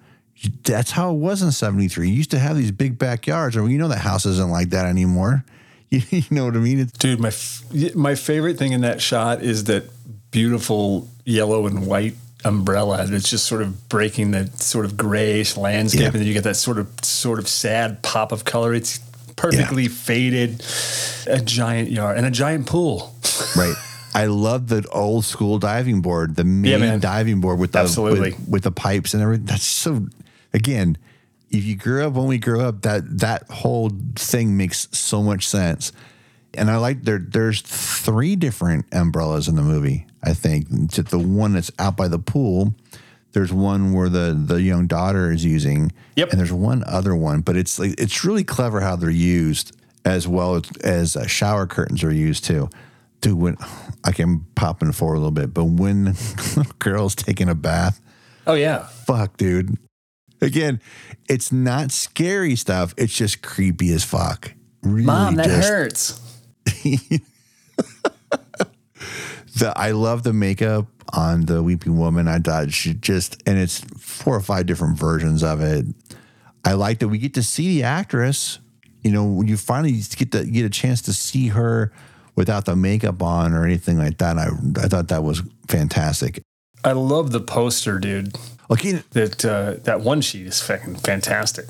that's 0.64 0.92
how 0.92 1.12
it 1.12 1.18
was 1.18 1.42
in 1.42 1.52
73. 1.52 2.10
You 2.10 2.14
used 2.14 2.32
to 2.32 2.40
have 2.40 2.58
these 2.58 2.72
big 2.72 3.00
backyards. 3.00 3.56
Or 3.58 3.68
you 3.70 3.78
know, 3.78 3.88
the 3.88 3.98
house 3.98 4.26
isn't 4.26 4.50
like 4.52 4.70
that 4.72 4.86
anymore. 4.86 5.44
You, 5.90 6.02
you 6.12 6.24
know 6.32 6.46
what 6.46 6.56
I 6.56 6.60
mean? 6.60 6.80
It's, 6.80 6.92
Dude, 6.92 7.20
my 7.20 7.30
f- 7.30 7.64
my 7.96 8.16
favorite 8.16 8.58
thing 8.58 8.74
in 8.74 8.82
that 8.82 9.02
shot 9.02 9.42
is 9.42 9.64
that 9.66 9.90
beautiful 10.32 11.08
yellow 11.26 11.66
and 11.66 11.88
white 11.88 12.16
umbrella 12.46 13.06
that's 13.06 13.30
just 13.30 13.46
sort 13.46 13.62
of 13.62 13.90
breaking 13.90 14.32
the 14.32 14.48
sort 14.56 14.86
of 14.86 14.96
grayish 14.96 15.58
landscape, 15.58 16.02
Yeah. 16.02 16.08
and 16.08 16.16
then 16.16 16.24
you 16.24 16.34
get 16.34 16.44
that 16.46 16.56
sort 16.56 16.78
of 16.80 16.88
sort 17.04 17.40
of 17.40 17.48
sad 17.48 18.02
pop 18.02 18.32
of 18.32 18.46
color. 18.46 18.74
It's 18.74 19.00
perfectly 19.36 19.88
faded, 19.88 20.64
a 21.28 21.40
giant 21.42 21.92
yard 21.92 22.18
and 22.18 22.26
a 22.26 22.32
giant 22.32 22.66
pool. 22.68 23.16
right. 23.56 23.76
I 24.14 24.26
love 24.26 24.68
the 24.70 24.88
old 24.92 25.24
school 25.24 25.60
diving 25.60 26.02
board, 26.02 26.36
the 26.36 26.44
main 26.44 26.80
man. 26.80 27.00
diving 27.00 27.42
board 27.42 27.60
with 27.60 27.74
the 27.74 27.80
Absolutely. 27.80 28.32
with, 28.32 28.50
with 28.50 28.64
the 28.64 28.72
pipes 28.72 29.14
and 29.14 29.22
everything. 29.22 29.46
That's 29.46 29.64
so. 29.64 30.08
Again, 30.52 30.98
if 31.52 31.64
you 31.64 31.76
grew 31.76 32.06
up 32.08 32.14
when 32.14 32.26
we 32.26 32.40
grew 32.40 32.62
up, 32.62 32.82
that 32.82 33.20
that 33.20 33.44
whole 33.50 33.92
thing 34.16 34.58
makes 34.58 34.88
so 34.92 35.22
much 35.22 35.48
sense. 35.48 35.92
And 36.56 36.70
I 36.72 36.78
like 36.78 37.04
there. 37.04 37.20
There's 37.20 37.62
three 37.62 38.36
different 38.36 38.86
umbrellas 38.92 39.48
in 39.48 39.56
the 39.56 39.62
movie. 39.62 40.08
I 40.24 40.34
think 40.34 40.92
to 40.94 41.04
the 41.04 41.20
one 41.20 41.54
that's 41.54 41.72
out 41.80 41.96
by 41.96 42.08
the 42.08 42.20
pool. 42.20 42.74
There's 43.32 43.54
one 43.54 43.94
where 43.94 44.10
the 44.10 44.34
the 44.34 44.62
young 44.62 44.88
daughter 44.88 45.32
is 45.32 45.46
using. 45.46 45.92
Yep. 46.16 46.32
And 46.32 46.40
there's 46.40 46.52
one 46.52 46.84
other 46.88 47.16
one, 47.16 47.42
but 47.42 47.56
it's 47.56 47.78
like 47.78 48.00
it's 48.00 48.26
really 48.26 48.44
clever 48.44 48.82
how 48.82 48.96
they're 48.96 49.10
used, 49.12 49.76
as 50.04 50.28
well 50.28 50.56
as, 50.56 50.64
as 50.84 51.16
uh, 51.16 51.28
shower 51.28 51.68
curtains 51.68 52.04
are 52.04 52.12
used 52.14 52.44
too. 52.46 52.70
Dude, 53.22 53.38
when 53.38 53.58
I 54.04 54.12
can 54.12 54.46
pop 54.56 54.82
in 54.82 54.92
forward 54.94 55.16
a 55.16 55.20
little 55.20 55.32
bit, 55.32 55.54
but 55.54 55.66
when 55.66 56.04
the 56.06 56.72
girl's 56.80 57.14
taking 57.16 57.50
a 57.50 57.56
bath, 57.56 58.02
Oh 58.48 58.56
yeah, 58.56 58.88
fuck, 58.88 59.38
dude. 59.38 59.78
Again, 60.42 60.82
it's 61.28 61.52
not 61.52 61.92
scary 61.92 62.56
stuff. 62.56 62.96
It's 62.98 63.16
just 63.16 63.44
creepy 63.44 63.92
as 63.94 64.04
fuck. 64.04 64.54
Really 64.82 65.06
mom, 65.06 65.36
that 65.36 65.46
just- 65.46 65.70
hurts. 65.70 66.22
the 69.58 69.74
I 69.76 69.92
love 69.92 70.24
the 70.24 70.34
makeup 70.34 70.88
on 71.14 71.46
the 71.46 71.64
Weeping 71.64 71.98
Woman. 71.98 72.28
I 72.28 72.40
thought 72.40 72.72
she 72.72 72.94
just 72.94 73.42
and 73.46 73.58
it's 73.58 73.80
four 73.98 74.36
or 74.36 74.42
five 74.42 74.66
different 74.66 74.98
versions 74.98 75.44
of 75.44 75.62
it. 75.62 75.86
I 76.66 76.74
like 76.74 77.00
that 77.00 77.08
we 77.08 77.18
get 77.18 77.34
to 77.36 77.44
see 77.44 77.76
the 77.76 77.84
actress. 77.84 78.60
You 79.02 79.12
know, 79.12 79.26
when 79.26 79.48
you 79.48 79.56
finally 79.58 80.02
get 80.18 80.32
to 80.34 80.46
get 80.46 80.66
a 80.66 80.70
chance 80.70 81.02
to 81.04 81.14
see 81.14 81.48
her 81.50 81.92
without 82.36 82.66
the 82.66 82.76
makeup 82.76 83.22
on 83.22 83.54
or 83.54 83.66
anything 83.66 83.98
like 83.98 84.18
that. 84.18 84.38
I 84.38 84.50
I 84.82 84.88
thought 84.88 85.08
that 85.10 85.24
was 85.24 85.42
fantastic. 85.68 86.42
I 86.84 86.94
love 86.94 87.32
the 87.32 87.42
poster, 87.42 88.00
dude. 88.00 88.38
Okay, 88.72 89.02
That 89.12 89.44
uh, 89.44 89.74
that 89.84 90.02
one 90.02 90.22
sheet 90.22 90.48
is 90.48 90.62
fucking 90.62 90.96
fantastic. 90.98 91.66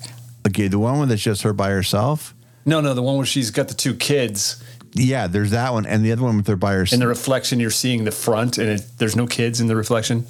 okay, 0.47 0.67
the 0.67 0.77
one 0.79 1.07
that's 1.07 1.21
just 1.21 1.43
her 1.43 1.53
by 1.53 1.69
herself. 1.69 2.35
No, 2.65 2.81
no, 2.81 2.93
the 2.93 3.01
one 3.01 3.15
where 3.17 3.25
she's 3.25 3.51
got 3.51 3.69
the 3.69 3.73
two 3.73 3.95
kids. 3.95 4.61
Yeah, 4.93 5.27
there's 5.27 5.51
that 5.51 5.73
one, 5.73 5.85
and 5.85 6.03
the 6.03 6.11
other 6.11 6.23
one 6.23 6.37
with 6.37 6.45
their 6.45 6.55
buyers. 6.55 6.93
In 6.93 6.99
the 6.99 7.07
reflection, 7.07 7.59
you're 7.59 7.69
seeing 7.69 8.05
the 8.05 8.11
front, 8.11 8.57
and 8.57 8.69
it, 8.69 8.81
there's 8.97 9.15
no 9.15 9.27
kids 9.27 9.61
in 9.61 9.67
the 9.67 9.75
reflection. 9.75 10.25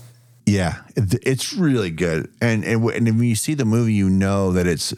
Yeah, 0.45 0.77
it's 0.95 1.53
really 1.53 1.91
good, 1.91 2.29
and 2.41 2.63
and, 2.65 2.83
and 2.85 3.05
when 3.05 3.23
you 3.23 3.35
see 3.35 3.53
the 3.53 3.65
movie, 3.65 3.93
you 3.93 4.09
know 4.09 4.51
that 4.53 4.65
it's 4.67 4.93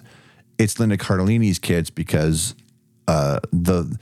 it's 0.57 0.79
Linda 0.79 0.97
Cardellini's 0.97 1.59
kids 1.59 1.89
because 1.89 2.55
uh, 3.07 3.39
the 3.51 3.97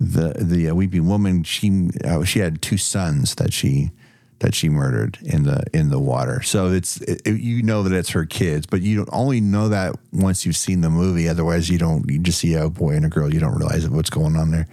the 0.00 0.34
the 0.38 0.70
uh, 0.70 0.74
weeping 0.74 1.06
woman 1.06 1.42
she 1.44 1.90
uh, 2.04 2.24
she 2.24 2.38
had 2.38 2.62
two 2.62 2.78
sons 2.78 3.34
that 3.36 3.52
she 3.52 3.90
that 4.38 4.54
she 4.54 4.68
murdered 4.68 5.18
in 5.22 5.44
the 5.44 5.64
in 5.74 5.90
the 5.90 5.98
water. 5.98 6.42
So 6.42 6.72
it's 6.72 6.98
it, 7.02 7.20
it- 7.26 7.40
you 7.40 7.62
know 7.62 7.82
that 7.82 7.92
it's 7.92 8.10
her 8.10 8.24
kids, 8.26 8.66
but 8.66 8.80
you 8.80 8.96
don't 8.96 9.08
only 9.12 9.40
know 9.40 9.68
that 9.68 9.94
once 10.12 10.46
you've 10.46 10.56
seen 10.56 10.80
the 10.80 10.90
movie. 10.90 11.28
Otherwise, 11.28 11.68
you 11.68 11.76
don't. 11.78 12.10
You 12.10 12.18
just 12.20 12.38
see 12.38 12.54
a 12.54 12.68
boy 12.70 12.92
and 12.96 13.04
a 13.04 13.08
girl. 13.10 13.32
You 13.32 13.40
don't 13.40 13.54
realize 13.56 13.86
what's 13.88 14.10
going 14.10 14.36
on 14.36 14.50
there. 14.50 14.66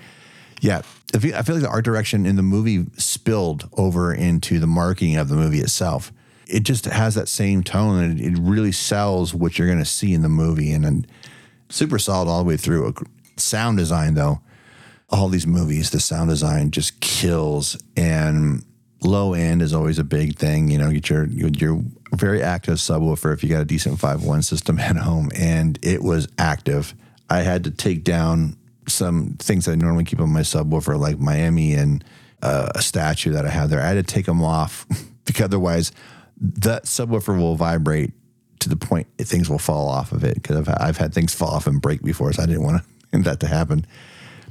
Yeah, 0.63 0.82
I 1.13 1.17
feel, 1.17 1.34
like 1.34 1.46
the 1.62 1.67
art 1.70 1.84
direction 1.84 2.25
in 2.25 2.38
the 2.38 2.41
movie 2.41 2.86
spilled 2.96 3.70
over 3.74 4.13
into 4.13 4.60
the 4.60 4.67
marketing 4.67 5.17
of 5.17 5.27
the 5.27 5.36
movie 5.36 5.60
itself. 5.60 6.13
It 6.48 6.62
just 6.63 6.86
has 6.86 7.15
that 7.15 7.27
same 7.27 7.63
tone, 7.63 8.01
and 8.01 8.22
it, 8.22 8.39
really 8.39 8.72
sells 8.72 9.34
what 9.34 9.60
you're 9.60 9.67
going 9.67 9.79
to 9.79 9.86
see 9.86 10.13
in 10.13 10.22
the 10.22 10.29
movie, 10.29 10.72
and, 10.72 10.86
and 10.86 11.05
super 11.67 12.00
solid 12.00 12.29
all 12.29 12.41
the 12.41 12.48
way 12.48 12.55
through. 12.55 12.93
Sound 13.36 13.77
design, 13.77 14.13
though, 14.13 14.39
all 15.10 15.27
these 15.27 15.46
movies, 15.46 15.89
the 15.89 16.00
sound 16.00 16.29
design 16.29 16.72
just 16.72 17.01
kills, 17.01 17.77
and 17.98 18.63
low 19.03 19.34
end 19.34 19.62
is 19.62 19.74
always 19.74 20.00
a 20.00 20.03
big 20.05 20.38
thing. 20.38 20.70
You 20.70 20.77
know, 20.77 20.91
get 20.91 21.10
your 21.10 21.25
your 21.25 21.84
very 22.13 22.41
active 22.41 22.75
subwoofer 22.75 23.34
if 23.34 23.43
you 23.43 23.50
got 23.50 23.63
a 23.63 23.65
decent 23.65 24.00
five 24.00 24.24
one 24.24 24.41
system 24.41 24.79
at 24.79 24.96
home, 24.96 25.29
and 25.36 25.77
it 25.82 26.01
was 26.01 26.29
active. 26.38 26.96
I 27.29 27.41
had 27.41 27.65
to 27.65 27.72
take 27.72 28.05
down 28.05 28.55
some 28.88 29.36
things 29.40 29.68
I 29.68 29.75
normally 29.75 30.04
keep 30.04 30.20
on 30.20 30.32
my 30.32 30.42
subwoofer, 30.42 31.00
like 31.00 31.20
Miami 31.20 31.74
and 31.74 32.04
uh, 32.42 32.72
a 32.75 32.82
statue 32.82 33.32
that 33.32 33.46
I 33.46 33.50
have 33.50 33.70
there. 33.70 33.82
I 33.82 33.88
had 33.88 33.94
to 33.96 34.04
take 34.04 34.25
them 34.25 34.44
off 34.44 34.86
because 35.25 35.46
otherwise, 35.46 35.92
that 36.40 36.84
subwoofer 36.84 37.38
will 37.38 37.56
vibrate 37.56 38.12
to 38.60 38.70
the 38.70 38.75
point 38.75 39.08
things 39.18 39.50
will 39.50 39.60
fall 39.60 39.88
off 39.88 40.12
of 40.12 40.24
it. 40.24 40.36
Because 40.36 40.68
I've, 40.68 40.75
I've 40.80 40.98
had 40.98 41.13
things 41.13 41.34
fall 41.34 41.50
off 41.50 41.68
and 41.68 41.82
break 41.82 42.02
before, 42.02 42.32
so 42.34 42.44
I 42.44 42.46
didn't 42.46 42.63
want 42.63 42.84
that 43.12 43.40
to 43.42 43.48
happen. 43.48 43.86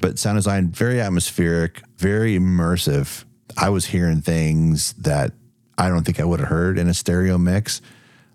But 0.00 0.18
sound 0.18 0.36
design, 0.36 0.68
very 0.68 1.00
atmospheric, 1.00 1.82
very 1.98 2.38
immersive. 2.38 3.24
I 3.56 3.68
was 3.68 3.86
hearing 3.86 4.20
things 4.20 4.94
that 4.94 5.32
I 5.78 5.88
don't 5.88 6.04
think 6.04 6.20
I 6.20 6.24
would 6.24 6.40
have 6.40 6.48
heard 6.48 6.78
in 6.78 6.88
a 6.88 6.94
stereo 6.94 7.38
mix. 7.38 7.80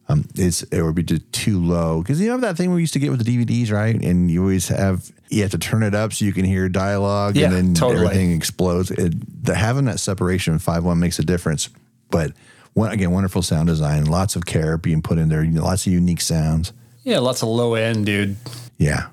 Um, 0.10 0.26
it's 0.36 0.64
it 0.64 0.82
would 0.82 0.96
be 0.96 1.04
just 1.04 1.30
too 1.34 1.60
low 1.62 2.02
because 2.02 2.22
you 2.22 2.30
know 2.30 2.38
that 2.38 2.56
thing 2.56 2.72
we 2.74 2.80
used 2.80 2.94
to 2.94 3.00
get 3.00 3.12
with 3.12 3.26
the 3.26 3.46
DVDs, 3.46 3.72
right? 3.72 3.94
And 3.96 4.32
you 4.32 4.42
always 4.42 4.70
have 4.70 5.12
you 5.30 5.42
have 5.42 5.52
to 5.52 5.58
turn 5.58 5.84
it 5.84 5.94
up 5.94 6.14
so 6.14 6.24
you 6.24 6.32
can 6.32 6.46
hear 6.46 6.70
dialogue, 6.70 7.36
Yeah, 7.36 7.48
and 7.48 7.54
then 7.56 7.74
totally. 7.74 8.06
everything 8.06 8.32
explodes. 8.32 8.90
It, 8.92 9.44
the, 9.44 9.54
having 9.56 9.84
that 9.86 10.00
separation 10.00 10.54
in 10.54 10.60
five 10.60 10.86
one 10.86 11.00
makes 11.00 11.20
a 11.20 11.24
difference. 11.26 11.70
But 12.10 12.32
one, 12.74 12.92
again, 12.92 13.12
wonderful 13.12 13.42
sound 13.42 13.68
design, 13.68 14.06
lots 14.06 14.38
of 14.38 14.46
care 14.46 14.78
being 14.78 15.02
put 15.02 15.18
in 15.18 15.28
there, 15.28 15.44
you 15.44 15.52
know, 15.52 15.64
lots 15.66 15.86
of 15.88 15.92
unique 15.92 16.22
sounds. 16.22 16.72
Yeah, 17.04 17.20
lots 17.20 17.42
of 17.42 17.50
low 17.50 17.74
end, 17.74 18.06
dude. 18.06 18.38
Yeah, 18.78 19.08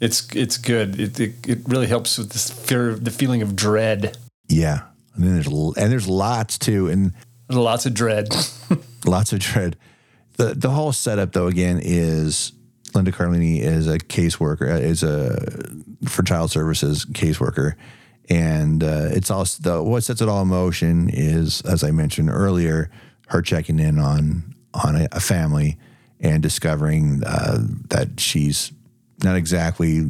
It's 0.00 0.26
it's 0.34 0.56
good. 0.56 0.98
It 0.98 1.20
it, 1.20 1.34
it 1.46 1.58
really 1.66 1.88
helps 1.88 2.16
with 2.16 2.30
this 2.30 2.50
fear, 2.50 2.94
the 2.94 3.10
feeling 3.10 3.42
of 3.42 3.54
dread. 3.54 4.16
yeah. 4.48 4.80
And 5.14 5.24
then 5.26 5.34
there's 5.34 5.48
and 5.48 5.92
there's 5.92 6.08
lots 6.08 6.56
too, 6.58 6.86
and 6.88 7.12
There's 7.48 7.58
lots 7.58 7.84
of 7.86 7.92
dread. 7.92 8.28
lots 9.04 9.32
of 9.34 9.40
dread. 9.40 9.76
The 10.38 10.54
the 10.54 10.70
whole 10.70 10.92
setup 10.92 11.32
though 11.32 11.48
again 11.48 11.80
is 11.82 12.52
Linda 12.94 13.12
Carlini 13.12 13.60
is 13.60 13.88
a 13.88 13.98
caseworker 13.98 14.70
uh, 14.70 14.80
is 14.80 15.02
a 15.02 16.08
for 16.08 16.22
child 16.22 16.50
services 16.52 17.04
caseworker, 17.06 17.74
and 18.30 18.82
uh, 18.82 19.08
it's 19.10 19.30
also 19.30 19.62
the 19.62 19.82
what 19.82 20.04
sets 20.04 20.22
it 20.22 20.28
all 20.28 20.42
in 20.42 20.48
motion 20.48 21.10
is 21.12 21.60
as 21.62 21.82
I 21.82 21.90
mentioned 21.90 22.30
earlier, 22.30 22.90
her 23.28 23.42
checking 23.42 23.80
in 23.80 23.98
on 23.98 24.54
on 24.74 24.94
a, 24.94 25.08
a 25.10 25.20
family 25.20 25.76
and 26.20 26.40
discovering 26.40 27.22
uh, 27.26 27.58
that 27.88 28.20
she's 28.20 28.72
not 29.24 29.34
exactly 29.34 30.04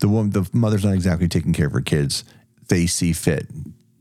the 0.00 0.08
woman 0.08 0.32
the 0.32 0.48
mother's 0.52 0.84
not 0.84 0.94
exactly 0.94 1.28
taking 1.28 1.54
care 1.54 1.66
of 1.66 1.72
her 1.72 1.80
kids. 1.80 2.24
They 2.68 2.86
see 2.86 3.14
fit. 3.14 3.46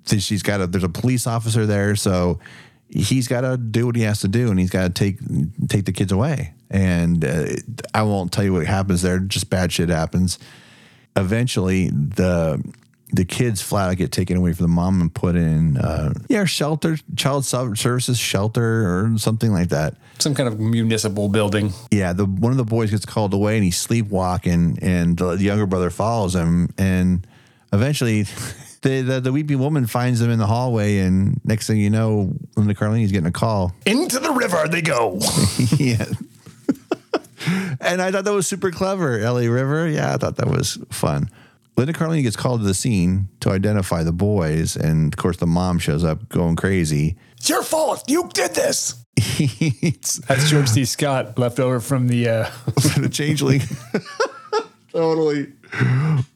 She's 0.06 0.44
got 0.44 0.60
a 0.60 0.68
there's 0.68 0.84
a 0.84 0.90
police 0.90 1.28
officer 1.28 1.66
there, 1.66 1.96
so 1.96 2.40
he's 2.92 3.28
got 3.28 3.42
to 3.42 3.58
do 3.58 3.86
what 3.86 3.96
he 3.96 4.04
has 4.04 4.20
to 4.22 4.28
do, 4.28 4.52
and 4.52 4.60
he's 4.60 4.70
got 4.70 4.84
to 4.84 4.90
take 4.90 5.18
take 5.68 5.86
the 5.86 5.94
kids 5.94 6.12
away. 6.12 6.54
And 6.70 7.24
uh, 7.24 7.48
I 7.94 8.04
won't 8.04 8.32
tell 8.32 8.44
you 8.44 8.54
what 8.54 8.66
happens 8.66 9.02
there. 9.02 9.20
Just 9.20 9.50
bad 9.50 9.72
shit 9.72 9.90
happens. 9.90 10.40
Eventually, 11.16 11.90
the 11.90 12.64
the 13.14 13.26
kids 13.26 13.62
flat 13.62 13.90
out 13.90 13.98
get 13.98 14.12
taken 14.12 14.38
away 14.38 14.54
from 14.54 14.64
the 14.64 14.70
mom 14.70 15.02
and 15.02 15.14
put 15.14 15.36
in 15.36 15.78
uh, 15.78 16.14
yeah 16.30 16.46
shelter, 16.46 16.98
child 17.16 17.46
services 17.46 18.18
shelter 18.18 18.64
or 18.64 19.18
something 19.18 19.52
like 19.52 19.70
that. 19.70 19.96
Some 20.20 20.36
kind 20.36 20.48
of 20.48 20.60
municipal 20.60 21.28
building. 21.30 21.74
Yeah, 21.92 22.14
the 22.14 22.26
one 22.26 22.52
of 22.52 22.58
the 22.58 22.66
boys 22.66 22.92
gets 22.92 23.06
called 23.06 23.34
away 23.34 23.56
and 23.56 23.64
he's 23.64 23.78
sleepwalking, 23.78 24.80
and 24.82 25.18
the, 25.18 25.36
the 25.36 25.44
younger 25.44 25.66
brother 25.66 25.90
follows 25.90 26.36
him, 26.36 26.74
and 26.78 27.26
eventually. 27.72 28.26
The, 28.82 29.02
the 29.02 29.22
the 29.22 29.32
weeping 29.32 29.60
woman 29.60 29.86
finds 29.86 30.20
them 30.20 30.32
in 30.32 30.40
the 30.40 30.48
hallway, 30.48 31.00
and 31.00 31.40
next 31.46 31.68
thing 31.68 31.78
you 31.78 31.92
know, 31.92 32.34
Linda 32.56 32.74
Carlini's 32.74 33.12
getting 33.12 33.28
a 33.28 33.32
call. 33.32 33.76
Into 33.86 34.20
the 34.20 34.32
river 34.32 34.68
they 34.68 34.82
go. 34.82 35.20
yeah. 35.78 36.06
and 37.80 38.02
I 38.02 38.12
thought 38.12 38.26
that 38.26 38.34
was 38.34 38.48
super 38.48 38.72
clever. 38.72 39.20
LA 39.20 39.42
River. 39.42 39.88
Yeah, 39.88 40.14
I 40.14 40.18
thought 40.18 40.38
that 40.38 40.48
was 40.48 40.80
fun. 40.90 41.30
Linda 41.78 41.94
Carlini 41.94 42.22
gets 42.24 42.36
called 42.36 42.62
to 42.62 42.68
the 42.68 42.74
scene 42.74 43.30
to 43.40 43.50
identify 43.50 44.04
the 44.04 44.12
boys. 44.12 44.76
And 44.76 45.14
of 45.14 45.18
course, 45.18 45.38
the 45.38 45.48
mom 45.48 45.80
shows 45.80 46.04
up 46.04 46.28
going 46.30 46.56
crazy. 46.56 47.18
It's 47.38 47.50
your 47.50 47.64
fault. 47.64 48.04
You 48.08 48.30
did 48.34 48.54
this. 48.54 49.04
That's 50.28 50.50
George 50.50 50.70
C. 50.70 50.86
Scott 50.86 51.38
left 51.38 51.60
over 51.60 51.80
from 51.80 52.08
the. 52.08 52.30
Uh, 52.30 52.52
the 53.00 53.10
changeling. 53.12 53.62
Totally. 54.92 55.52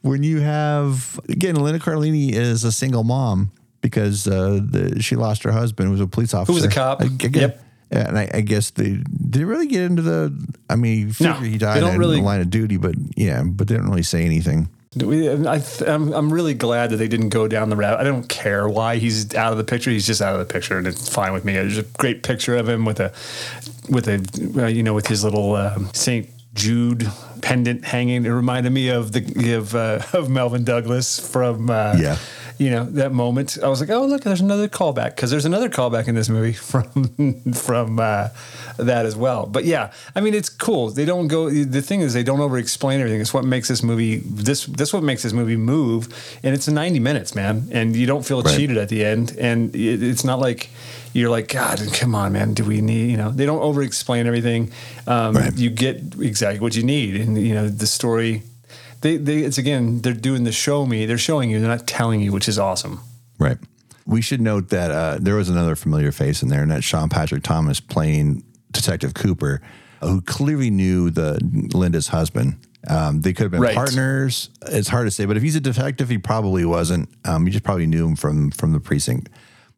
When 0.02 0.24
you 0.24 0.40
have, 0.42 1.20
again, 1.30 1.56
Linda 1.56 1.80
Carlini 1.80 2.32
is 2.34 2.64
a 2.64 2.72
single 2.72 3.04
mom 3.04 3.52
because 3.82 4.28
uh, 4.28 4.60
the, 4.64 5.02
she 5.02 5.16
lost 5.16 5.44
her 5.44 5.52
husband, 5.52 5.88
who 5.88 5.92
was 5.92 6.02
a 6.02 6.08
police 6.08 6.34
officer. 6.34 6.54
was 6.54 6.64
a 6.64 6.70
cop. 6.70 7.02
I, 7.02 7.06
I 7.06 7.28
Yep. 7.32 7.62
And 7.92 8.18
I, 8.18 8.30
I 8.34 8.42
guess 8.42 8.72
they 8.72 8.96
did 8.96 9.06
they 9.34 9.44
really 9.44 9.68
get 9.68 9.84
into 9.84 10.02
the. 10.02 10.34
I 10.70 10.76
mean, 10.76 11.14
No, 11.20 11.34
he 11.34 11.52
they 11.52 11.58
died 11.60 11.80
don't 11.82 11.94
in 11.94 12.00
really- 12.00 12.18
the 12.18 12.24
line 12.24 12.42
of 12.42 12.50
duty, 12.50 12.78
but 12.78 12.96
yeah, 13.16 13.44
but 13.46 13.68
they 13.68 13.76
didn't 13.76 13.90
really 13.90 14.02
say 14.04 14.26
anything. 14.26 14.70
we- 14.96 15.30
I, 15.30 15.62
I'm, 15.86 16.12
I'm 16.14 16.34
really 16.34 16.56
glad 16.56 16.90
that 16.90 16.98
they 16.98 17.08
didn't 17.08 17.30
go 17.30 17.48
down 17.48 17.70
the 17.70 17.76
route. 17.76 18.00
I 18.00 18.04
don't 18.04 18.28
care 18.28 18.68
why 18.68 18.98
he's 18.98 19.36
out 19.36 19.52
of 19.52 19.58
the 19.60 19.64
picture. 19.64 19.92
He's 19.92 20.08
just 20.08 20.22
out 20.22 20.34
of 20.40 20.46
the 20.46 20.52
picture, 20.52 20.78
and 20.80 20.88
it's 20.88 21.08
fine 21.08 21.32
with 21.32 21.46
me. 21.46 21.54
There's 21.54 21.78
a 21.78 21.84
great 21.84 22.24
picture 22.24 22.56
of 22.56 22.68
him 22.68 22.86
with 22.86 23.00
a, 23.00 23.14
with 23.90 24.08
a, 24.08 24.64
uh, 24.64 24.68
you 24.68 24.82
know, 24.82 24.96
with 24.96 25.06
his 25.08 25.24
little 25.24 25.56
um, 25.56 25.90
Saint 25.94 26.28
Jude 26.56 27.08
pendant 27.42 27.86
hanging. 27.86 28.26
It 28.26 28.30
reminded 28.30 28.72
me 28.72 28.90
of 28.90 29.12
the 29.12 29.54
of 29.56 29.76
uh, 29.76 30.02
of 30.14 30.30
Melvyn 30.30 30.64
Douglas 30.66 31.20
from 31.20 31.70
uh, 31.70 31.96
Yeah. 32.00 32.18
You 32.58 32.70
know 32.72 32.86
that 32.86 33.12
moment. 33.12 33.58
I 33.62 33.68
was 33.68 33.82
like, 33.82 33.90
oh 33.90 34.06
look, 34.06 34.24
there's 34.24 34.40
another 34.40 34.70
callback 34.70 35.18
because 35.18 35.30
there's 35.30 35.44
another 35.44 35.68
callback 35.68 36.08
in 36.08 36.16
this 36.16 36.30
movie 36.30 36.54
from 36.72 37.52
from 37.52 38.00
uh, 38.00 38.30
that 38.78 39.06
as 39.06 39.14
well. 39.18 39.46
But 39.46 39.66
yeah, 39.66 39.92
I 40.16 40.22
mean 40.22 40.34
it's 40.34 40.48
cool. 40.48 40.90
They 40.90 41.04
don't 41.04 41.28
go. 41.28 41.50
The 41.50 41.82
thing 41.82 42.00
is, 42.00 42.14
they 42.14 42.24
don't 42.24 42.40
over 42.40 42.58
explain 42.58 43.02
everything. 43.02 43.20
It's 43.20 43.34
what 43.34 43.44
makes 43.44 43.68
this 43.68 43.84
movie 43.84 44.20
this 44.24 44.68
this 44.68 44.94
what 44.94 45.04
makes 45.04 45.22
this 45.24 45.34
movie 45.34 45.58
move. 45.58 46.08
And 46.44 46.56
it's 46.56 46.70
90 46.70 46.98
minutes, 47.02 47.36
man, 47.36 47.68
and 47.74 47.94
you 47.94 48.06
don't 48.08 48.26
feel 48.26 48.42
Right. 48.42 48.56
cheated 48.56 48.78
at 48.78 48.88
the 48.88 49.04
end. 49.04 49.36
And 49.38 49.76
it, 49.76 50.02
it's 50.02 50.24
not 50.24 50.40
like 50.40 50.70
you're 51.16 51.30
like, 51.30 51.48
God, 51.48 51.80
come 51.94 52.14
on, 52.14 52.34
man. 52.34 52.54
Do 52.54 52.66
we 52.66 52.82
need? 52.82 53.10
You 53.10 53.18
know, 53.18 53.32
they 53.32 53.46
don't 53.46 53.62
over 53.62 53.82
explain 53.82 54.28
everything. 54.28 54.72
Um, 55.08 55.34
Right. 55.36 55.58
You 55.58 55.70
get 55.70 56.16
exactly 56.20 56.60
what 56.60 56.76
you 56.76 56.84
need, 56.84 57.16
and 57.16 57.38
you 57.42 57.54
know 57.54 57.70
the 57.70 57.88
story. 57.88 58.44
They, 59.02 59.18
they, 59.18 59.40
it's 59.40 59.58
again, 59.58 60.02
they're 60.02 60.14
doing 60.14 60.44
the 60.44 60.52
show 60.52 60.86
me. 60.86 61.06
They're 61.06 61.18
showing 61.18 61.50
you. 61.50 61.60
They're 61.60 61.70
not 61.70 61.88
telling 61.88 62.22
you, 62.22 62.32
which 62.32 62.48
is 62.50 62.58
awesome. 62.60 63.00
Right. 63.40 63.58
We 64.06 64.22
should 64.22 64.42
note 64.42 64.70
that 64.70 64.92
uh, 64.92 65.18
there 65.22 65.36
was 65.36 65.48
another 65.50 65.76
familiar 65.76 66.12
face 66.12 66.44
in 66.44 66.50
there, 66.50 66.62
and 66.62 66.70
that's 66.72 66.84
Sean 66.86 67.10
Patrick 67.10 67.44
Thomas 67.44 67.80
playing 67.80 68.44
Detective 68.72 69.14
Cooper, 69.14 69.62
who 70.02 70.22
clearly 70.22 70.70
knew 70.70 71.10
the 71.12 71.40
Linda's 71.74 72.10
husband. 72.10 72.58
Um, 72.88 73.22
they 73.22 73.34
could 73.34 73.44
have 73.44 73.52
been 73.52 73.62
Right. 73.62 73.76
partners. 73.76 74.50
It's 74.68 74.90
hard 74.90 75.08
to 75.08 75.12
say, 75.12 75.26
but 75.26 75.38
if 75.38 75.44
he's 75.44 75.56
a 75.56 75.60
detective, 75.62 76.10
he 76.10 76.18
probably 76.18 76.66
wasn't. 76.66 77.10
Um, 77.26 77.46
you 77.48 77.52
just 77.54 77.64
probably 77.64 77.88
knew 77.88 78.06
him 78.08 78.16
from 78.16 78.52
from 78.52 78.74
the 78.74 78.80
precinct. 78.80 79.30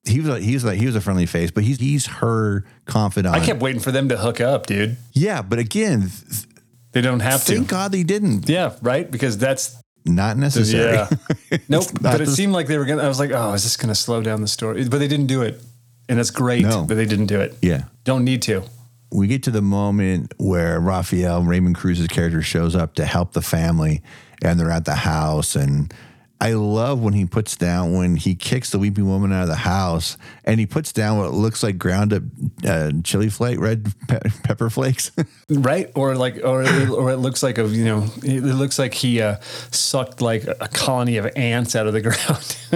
He 0.08 0.20
was 0.22 0.30
a, 0.30 0.40
he 0.40 0.54
was 0.54 0.64
like 0.66 0.80
he 0.80 0.86
was 0.86 0.96
a 0.96 1.02
friendly 1.02 1.26
face, 1.26 1.52
but 1.52 1.64
he's 1.64 1.80
he's 1.80 2.06
her 2.08 2.66
confidant. 2.86 3.36
I 3.36 3.46
kept 3.46 3.60
waiting 3.62 3.82
for 3.82 3.92
them 3.92 4.10
to 4.10 4.18
hook 4.18 4.42
up, 4.42 4.66
dude. 4.66 4.98
yeah, 5.14 5.42
but 5.42 5.60
again, 5.60 6.02
th- 6.02 6.46
They 6.94 7.02
don't 7.02 7.20
have 7.22 7.44
to. 7.46 7.56
thank 7.56 7.68
God 7.68 7.92
they 7.92 8.04
didn't. 8.04 8.48
Yeah, 8.50 8.74
right. 8.82 9.10
Because 9.10 9.38
that's 9.38 9.76
Not 10.06 10.38
necessary. 10.38 10.94
yeah. 10.94 11.58
nope. 11.70 11.86
But 12.02 12.22
it 12.22 12.28
seemed 12.30 12.54
like 12.54 12.68
they 12.68 12.78
were 12.78 12.86
gonna. 12.86 13.04
I 13.04 13.08
was 13.08 13.20
like, 13.20 13.32
oh, 13.32 13.54
is 13.54 13.64
this 13.64 13.78
gonna 13.78 13.96
slow 13.96 14.22
down 14.22 14.42
the 14.42 14.48
story? 14.48 14.88
But 14.88 14.98
they 15.00 15.08
didn't 15.08 15.28
do 15.28 15.42
it, 15.42 15.62
and 16.10 16.18
that's 16.18 16.32
great. 16.32 16.64
No. 16.64 16.86
But 16.86 16.96
they 16.96 17.06
didn't 17.06 17.28
do 17.28 17.40
it. 17.42 17.56
yeah. 17.62 17.84
Don't 18.04 18.24
need 18.24 18.42
to. 18.44 18.64
we 19.12 19.28
get 19.28 19.44
to 19.44 19.52
the 19.52 19.62
moment 19.62 20.34
where 20.38 20.80
Raphael 20.80 21.42
Raymond 21.44 21.76
Cruz's 21.76 22.08
character 22.08 22.42
shows 22.42 22.76
up 22.76 22.96
to 22.96 23.06
help 23.06 23.34
the 23.34 23.42
family, 23.42 24.02
and 24.42 24.60
they're 24.60 24.72
at 24.72 24.86
the 24.86 24.96
house. 24.96 25.56
And 25.56 25.94
I 26.40 26.54
love 26.54 27.02
when 27.02 27.14
he 27.14 27.26
puts 27.26 27.56
down 27.56 27.94
when 27.94 28.16
he 28.16 28.36
kicks 28.36 28.70
the 28.70 28.78
weeping 28.78 29.08
woman 29.08 29.34
out 29.34 29.42
of 29.44 29.48
the 29.50 29.56
house, 29.56 30.18
and 30.46 30.60
he 30.60 30.68
puts 30.68 30.92
down 30.94 31.18
what 31.18 31.34
looks 31.34 31.64
like 31.64 31.80
ground 31.80 32.14
up 32.14 32.24
uh, 32.64 32.92
chili 33.04 33.30
flake, 33.30 33.60
red 33.60 33.92
pe- 34.08 34.20
pepper 34.44 34.70
flakes. 34.70 35.12
Right, 35.50 35.90
or 35.96 36.14
like, 36.16 36.42
or 36.44 36.64
or 36.92 37.10
it 37.12 37.18
looks 37.18 37.42
like 37.42 37.58
a 37.58 37.66
you 37.68 37.86
know, 37.86 38.06
it 38.22 38.44
looks 38.44 38.78
like 38.78 38.94
he 38.94 39.22
uh, 39.22 39.38
sucked 39.72 40.22
like 40.22 40.44
a 40.46 40.68
colony 40.68 41.16
of 41.18 41.26
ants 41.38 41.74
out 41.76 41.88
of 41.88 41.94
the 41.94 42.02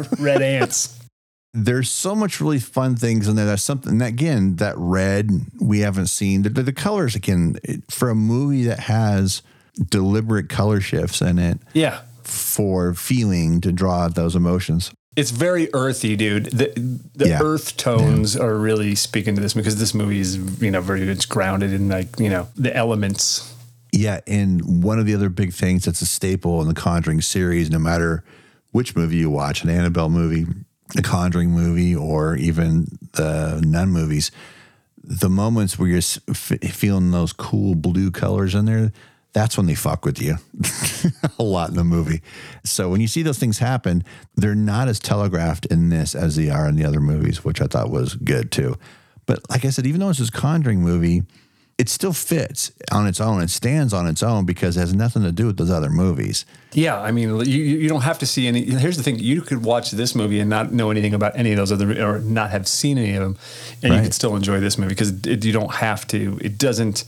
ground, 0.00 0.18
red 0.18 0.42
ants. 0.42 0.98
there's 1.54 1.88
so 1.88 2.14
much 2.16 2.40
really 2.40 2.58
fun 2.58 2.96
things 2.96 3.28
in 3.28 3.36
there. 3.36 3.46
That's 3.46 3.62
something 3.62 3.98
that 3.98 4.08
again, 4.08 4.56
that 4.56 4.74
red 4.76 5.30
we 5.60 5.78
haven't 5.80 6.08
seen. 6.08 6.42
The, 6.42 6.50
the 6.50 6.72
colors 6.72 7.14
again 7.14 7.56
it- 7.62 7.84
for 7.90 8.10
a 8.10 8.14
movie 8.16 8.64
that 8.64 8.80
has 8.80 9.40
deliberate 9.88 10.48
color 10.48 10.80
shifts 10.80 11.20
in 11.22 11.38
it 11.38 11.58
Yeah. 11.74 12.00
For 12.26 12.94
feeling 12.94 13.60
to 13.62 13.72
draw 13.72 14.00
out 14.04 14.14
those 14.14 14.34
emotions. 14.36 14.92
It's 15.16 15.30
very 15.30 15.68
earthy, 15.72 16.14
dude. 16.16 16.46
The 16.46 16.72
the 17.14 17.28
Yeah. 17.28 17.40
earth 17.42 17.76
tones 17.78 18.36
are 18.36 18.56
really 18.58 18.94
speaking 18.94 19.34
to 19.36 19.40
this 19.40 19.54
because 19.54 19.76
this 19.76 19.94
movie 19.94 20.20
is, 20.20 20.36
you 20.60 20.70
know, 20.70 20.80
very 20.82 21.02
it's 21.08 21.24
grounded 21.24 21.72
in 21.72 21.88
like, 21.88 22.18
you 22.20 22.28
know, 22.28 22.48
the 22.56 22.76
elements. 22.76 23.52
Yeah, 23.92 24.20
and 24.26 24.82
one 24.84 24.98
of 24.98 25.06
the 25.06 25.14
other 25.14 25.30
big 25.30 25.54
things 25.54 25.84
that's 25.86 26.02
a 26.02 26.06
staple 26.06 26.60
in 26.60 26.68
the 26.68 26.74
Conjuring 26.74 27.22
series, 27.22 27.70
no 27.70 27.78
matter 27.78 28.24
which 28.72 28.94
movie 28.94 29.16
you 29.16 29.30
watch, 29.30 29.64
an 29.64 29.70
Annabelle 29.70 30.10
movie, 30.10 30.44
a 30.98 31.02
Conjuring 31.02 31.50
movie, 31.52 31.96
or 31.96 32.36
even 32.36 32.86
the 33.12 33.62
Nun 33.66 33.88
movies, 33.88 34.30
the 35.02 35.30
moments 35.30 35.78
where 35.78 35.88
you're 35.88 35.98
f- 35.98 36.52
feeling 36.72 37.10
those 37.12 37.32
cool 37.32 37.74
blue 37.74 38.10
colors 38.10 38.54
in 38.54 38.66
there, 38.66 38.92
that's 39.36 39.58
when 39.58 39.66
they 39.66 39.74
fuck 39.74 40.06
with 40.06 40.18
you 40.18 40.36
a 41.38 41.42
lot 41.42 41.68
in 41.68 41.76
the 41.76 41.84
movie. 41.84 42.22
So 42.64 42.88
when 42.88 43.02
you 43.02 43.06
see 43.06 43.22
those 43.22 43.38
things 43.38 43.58
happen, 43.58 44.02
they're 44.34 44.54
not 44.54 44.88
as 44.88 44.98
telegraphed 44.98 45.66
in 45.66 45.90
this 45.90 46.14
as 46.14 46.36
they 46.36 46.48
are 46.48 46.66
in 46.66 46.74
the 46.74 46.86
other 46.86 47.00
movies, 47.00 47.44
which 47.44 47.60
I 47.60 47.66
thought 47.66 47.90
was 47.90 48.14
good 48.14 48.50
too. 48.50 48.78
But 49.26 49.40
like 49.50 49.66
I 49.66 49.68
said, 49.68 49.86
even 49.86 50.00
though 50.00 50.08
it's 50.08 50.20
this 50.20 50.30
Conjuring 50.30 50.80
movie, 50.80 51.22
it 51.76 51.90
still 51.90 52.14
fits 52.14 52.72
on 52.90 53.06
its 53.06 53.20
own. 53.20 53.42
It 53.42 53.50
stands 53.50 53.92
on 53.92 54.06
its 54.06 54.22
own 54.22 54.46
because 54.46 54.78
it 54.78 54.80
has 54.80 54.94
nothing 54.94 55.22
to 55.24 55.32
do 55.32 55.48
with 55.48 55.58
those 55.58 55.70
other 55.70 55.90
movies. 55.90 56.46
Yeah, 56.72 56.98
I 56.98 57.10
mean, 57.10 57.28
you 57.40 57.62
you 57.62 57.90
don't 57.90 58.04
have 58.04 58.18
to 58.20 58.26
see 58.26 58.46
any. 58.46 58.64
Here's 58.64 58.96
the 58.96 59.02
thing: 59.02 59.18
you 59.18 59.42
could 59.42 59.62
watch 59.62 59.90
this 59.90 60.14
movie 60.14 60.40
and 60.40 60.48
not 60.48 60.72
know 60.72 60.90
anything 60.90 61.12
about 61.12 61.36
any 61.36 61.52
of 61.52 61.58
those 61.58 61.72
other, 61.72 62.02
or 62.02 62.20
not 62.20 62.52
have 62.52 62.66
seen 62.66 62.96
any 62.96 63.14
of 63.16 63.22
them, 63.22 63.36
and 63.82 63.92
you 63.92 64.00
could 64.00 64.14
still 64.14 64.34
enjoy 64.34 64.60
this 64.60 64.78
movie 64.78 64.94
because 64.94 65.10
it, 65.26 65.44
you 65.44 65.52
don't 65.52 65.74
have 65.74 66.06
to. 66.06 66.38
It 66.40 66.56
doesn't. 66.56 67.04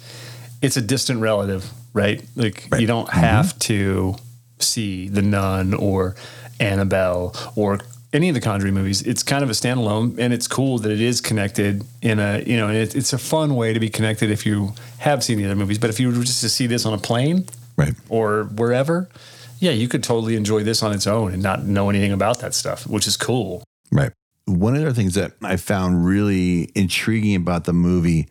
It's 0.61 0.77
a 0.77 0.83
distant 0.83 1.21
relative, 1.23 1.73
right? 1.99 2.25
Like 2.37 2.69
you 2.79 2.87
don't 2.87 3.11
have 3.11 3.47
mm-hmm. 3.47 3.59
to 3.59 4.17
see 4.61 5.09
the 5.09 5.23
Nun 5.23 5.75
or 5.75 6.15
Annabelle 6.61 7.35
or 7.57 7.81
any 8.13 8.29
of 8.29 8.35
the 8.35 8.41
Conjuring 8.41 8.75
movies. 8.75 9.03
It's 9.03 9.23
kind 9.23 9.43
of 9.43 9.51
a 9.51 9.53
standalone, 9.53 10.19
and 10.19 10.33
it's 10.33 10.47
cool 10.49 10.79
that 10.79 10.91
it 10.91 11.01
is 11.01 11.21
connected 11.21 11.85
in 12.01 12.19
a 12.19 12.43
you 12.47 12.57
know. 12.57 12.71
It, 12.71 12.95
it's 12.95 13.13
a 13.13 13.19
fun 13.19 13.57
way 13.57 13.73
to 13.73 13.81
be 13.81 13.91
connected 13.91 14.31
if 14.31 14.47
you 14.47 14.73
have 14.99 15.23
seen 15.23 15.39
the 15.39 15.45
other 15.45 15.57
movies. 15.57 15.79
But 15.79 15.91
if 15.91 16.01
you 16.01 16.09
were 16.09 16.25
just 16.25 16.41
to 16.41 16.49
see 16.49 16.67
this 16.67 16.87
on 16.87 16.95
a 16.95 16.99
plane, 16.99 17.45
Right. 17.77 17.95
or 18.09 18.45
wherever, 18.45 19.09
yeah, 19.59 19.73
you 19.73 19.89
could 19.89 20.03
totally 20.03 20.37
enjoy 20.37 20.63
this 20.63 20.83
on 20.83 20.93
its 20.93 21.07
own 21.07 21.33
and 21.33 21.43
not 21.43 21.65
know 21.65 21.91
anything 21.91 22.13
about 22.13 22.39
that 22.41 22.55
stuff, 22.55 22.87
which 22.87 23.07
is 23.07 23.17
cool. 23.17 23.63
Right. 23.91 24.13
One 24.47 24.75
of 24.75 24.83
the 24.83 24.95
things 24.95 25.15
that 25.15 25.33
I 25.43 25.57
found 25.57 26.07
really 26.07 26.71
intriguing 26.75 27.37
about 27.37 27.65
the 27.65 27.73
movie 27.73 28.29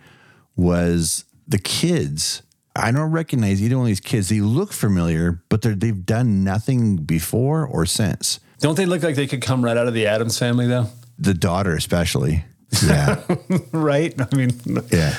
was 0.56 1.26
the 1.48 1.60
kids. 1.60 2.42
I 2.78 2.92
don't 2.92 3.12
recognize 3.12 3.62
either 3.62 3.76
one 3.76 3.86
of 3.86 3.88
these 3.88 4.00
kids. 4.00 4.30
They 4.30 4.42
look 4.42 4.72
familiar, 4.72 5.42
but 5.50 5.62
they're, 5.62 5.76
they've 5.76 6.06
done 6.06 6.44
nothing 6.44 6.98
before 6.98 7.66
or 7.66 7.86
since. 7.86 8.40
Don't 8.60 8.76
they 8.76 8.86
look 8.86 9.04
like 9.04 9.16
they 9.16 9.28
could 9.28 9.42
come 9.42 9.64
right 9.64 9.78
out 9.78 9.88
of 9.88 9.94
the 9.94 10.08
Addams 10.08 10.40
family, 10.40 10.68
though? 10.68 10.88
The 11.20 11.34
daughter, 11.34 11.76
especially. 11.76 12.46
Yeah. 12.84 13.22
right? 13.72 14.14
I 14.20 14.36
mean, 14.36 14.52
yeah. 14.92 15.14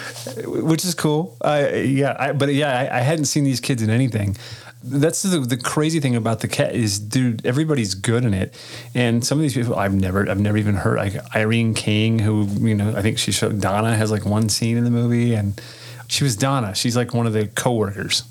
which 0.45 0.85
is 0.85 0.95
cool. 0.95 1.37
I 1.41 1.77
yeah, 1.77 2.17
I, 2.19 2.33
but 2.33 2.53
yeah, 2.53 2.79
I, 2.79 2.99
I 2.99 3.01
hadn't 3.01 3.25
seen 3.25 3.45
these 3.45 3.61
kids 3.61 3.83
in 3.83 3.91
anything. 3.91 4.37
That's 4.85 5.23
the, 5.23 5.41
the 5.41 5.57
crazy 5.57 5.99
thing 5.99 6.15
about 6.15 6.41
the 6.41 6.47
cat 6.47 6.75
is, 6.75 7.01
dude, 7.01 7.45
everybody's 7.45 7.95
good 7.95 8.25
in 8.25 8.33
it, 8.33 8.55
and 8.95 9.27
some 9.27 9.39
of 9.39 9.43
these 9.43 9.55
people 9.55 9.75
I've 9.75 9.95
never, 9.95 10.29
I've 10.31 10.39
never 10.39 10.57
even 10.57 10.77
heard. 10.77 10.99
Like 10.99 11.15
Irene 11.35 11.75
Keng, 11.75 12.21
who 12.21 12.45
you 12.61 12.75
know, 12.75 12.95
I 12.97 13.03
think 13.03 13.19
she 13.19 13.33
showed 13.33 13.61
Donna 13.61 13.97
has 13.97 14.11
like 14.11 14.25
one 14.25 14.49
scene 14.49 14.77
in 14.77 14.85
the 14.85 14.91
movie, 14.91 15.35
and 15.35 15.61
she 16.09 16.25
was 16.25 16.37
Donna. 16.37 16.75
She's 16.75 16.97
like 16.97 17.15
one 17.15 17.27
of 17.27 17.33
the 17.33 17.47
coworkers. 17.49 18.23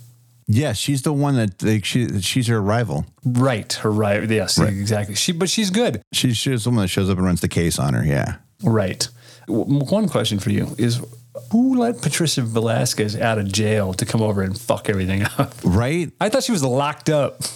Yeah. 0.47 0.73
She's 0.73 1.01
the 1.01 1.13
one 1.13 1.35
that 1.35 1.59
they, 1.59 1.81
she, 1.81 2.21
she's 2.21 2.47
her 2.47 2.61
rival. 2.61 3.05
Right, 3.25 3.71
her 3.73 3.91
rival. 3.91 4.31
Yes, 4.31 4.57
exactly. 4.57 5.15
She, 5.15 5.31
but 5.33 5.49
she's 5.49 5.69
good. 5.69 6.01
She, 6.13 6.33
she's 6.33 6.63
the 6.63 6.69
one 6.69 6.79
that 6.79 6.87
shows 6.87 7.09
up 7.09 7.17
and 7.17 7.25
runs 7.25 7.41
the 7.41 7.49
case 7.49 7.77
on 7.79 7.93
her. 7.93 8.03
Yeah. 8.05 8.37
Right. 8.63 9.07
W- 9.47 9.83
One 9.85 10.07
question 10.09 10.39
for 10.39 10.49
you 10.49 10.73
is 10.77 11.01
who 11.51 11.75
let 11.77 12.01
Patricia 12.01 12.41
Velasquez 12.41 13.15
out 13.15 13.37
of 13.37 13.51
jail 13.51 13.93
to 13.93 14.05
come 14.05 14.21
over 14.21 14.41
and 14.41 14.59
fuck 14.59 14.89
everything 14.89 15.23
up? 15.37 15.53
Right. 15.63 16.11
I 16.19 16.29
thought 16.29 16.43
she 16.43 16.51
was 16.51 16.63
locked 16.63 17.09
up. 17.09 17.41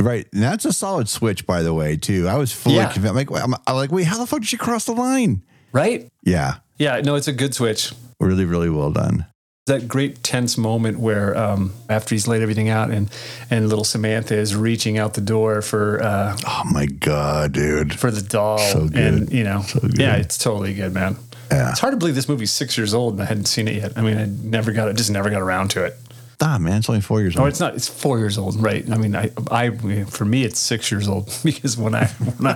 Right. 0.00 0.26
And 0.34 0.42
that's 0.42 0.66
a 0.66 0.72
solid 0.72 1.08
switch, 1.08 1.46
by 1.46 1.62
the 1.62 1.72
way, 1.72 1.96
too. 1.96 2.28
I 2.28 2.36
was 2.36 2.52
fully 2.52 2.76
Yeah. 2.76 2.92
convinced. 2.92 3.30
Like, 3.30 3.42
I'm, 3.42 3.54
I'm 3.66 3.74
like, 3.76 3.90
wait, 3.90 4.04
how 4.04 4.18
the 4.18 4.26
fuck 4.26 4.40
did 4.40 4.48
she 4.48 4.56
cross 4.58 4.84
the 4.84 4.92
line? 4.92 5.42
right? 5.72 6.06
Yeah. 6.22 6.56
Yeah, 6.78 7.00
no, 7.00 7.14
it's 7.14 7.28
a 7.28 7.32
good 7.32 7.54
switch. 7.54 7.92
Really, 8.20 8.44
really 8.44 8.68
well 8.68 8.90
done. 8.90 9.24
That 9.66 9.88
great 9.88 10.22
tense 10.22 10.58
moment 10.58 10.98
where 10.98 11.34
um, 11.38 11.72
after 11.88 12.14
he's 12.14 12.28
laid 12.28 12.42
everything 12.42 12.68
out 12.68 12.90
and 12.90 13.10
and 13.50 13.66
little 13.68 13.84
Samantha 13.84 14.36
is 14.36 14.54
reaching 14.54 14.98
out 14.98 15.14
the 15.14 15.22
door 15.22 15.62
for 15.62 16.02
uh, 16.02 16.36
Oh 16.46 16.62
my 16.70 16.84
God, 16.84 17.52
dude. 17.52 17.98
for 17.98 18.10
the 18.10 18.20
doll. 18.20 18.58
So 18.58 18.88
good. 18.88 18.96
And 18.96 19.32
you 19.32 19.42
know, 19.42 19.62
good. 19.80 19.98
yeah, 19.98 20.16
it's 20.16 20.36
totally 20.36 20.74
good, 20.74 20.92
man. 20.92 21.16
Yeah. 21.50 21.70
It's 21.70 21.80
hard 21.80 21.92
to 21.92 21.96
believe 21.96 22.14
this 22.14 22.28
movie's 22.28 22.50
six 22.52 22.76
years 22.76 22.92
old 22.92 23.14
and 23.14 23.22
I 23.22 23.24
hadn't 23.24 23.46
seen 23.46 23.66
it 23.68 23.76
yet. 23.76 23.92
I 23.96 24.02
mean, 24.02 24.18
I 24.18 24.26
never 24.26 24.70
got 24.72 24.88
it, 24.88 24.96
just 24.96 25.10
never 25.10 25.30
got 25.30 25.40
around 25.40 25.68
to 25.70 25.84
it. 25.84 25.94
Ah, 26.42 26.58
man, 26.58 26.78
it's 26.78 26.90
only 26.90 27.00
four 27.00 27.22
years 27.22 27.34
old. 27.36 27.44
Oh, 27.44 27.48
it's 27.48 27.60
not. 27.60 27.74
It's 27.74 27.88
four 27.88 28.18
years 28.18 28.36
old, 28.36 28.56
right? 28.62 28.84
I 28.90 28.98
mean, 28.98 29.16
I, 29.16 29.30
I, 29.50 29.70
for 30.04 30.24
me, 30.26 30.42
it's 30.44 30.58
six 30.58 30.90
years 30.90 31.08
old 31.08 31.32
because 31.44 31.78
when 31.78 31.94
I, 31.94 32.06
when 32.08 32.46
I, 32.48 32.54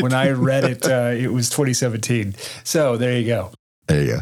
when 0.00 0.12
I 0.12 0.30
read 0.32 0.64
it, 0.64 0.84
uh, 0.86 1.12
it 1.16 1.32
was 1.32 1.48
2017. 1.48 2.34
So 2.64 2.98
there 2.98 3.18
you 3.18 3.26
go. 3.26 3.50
There 3.86 4.02
you 4.02 4.12
go. 4.14 4.20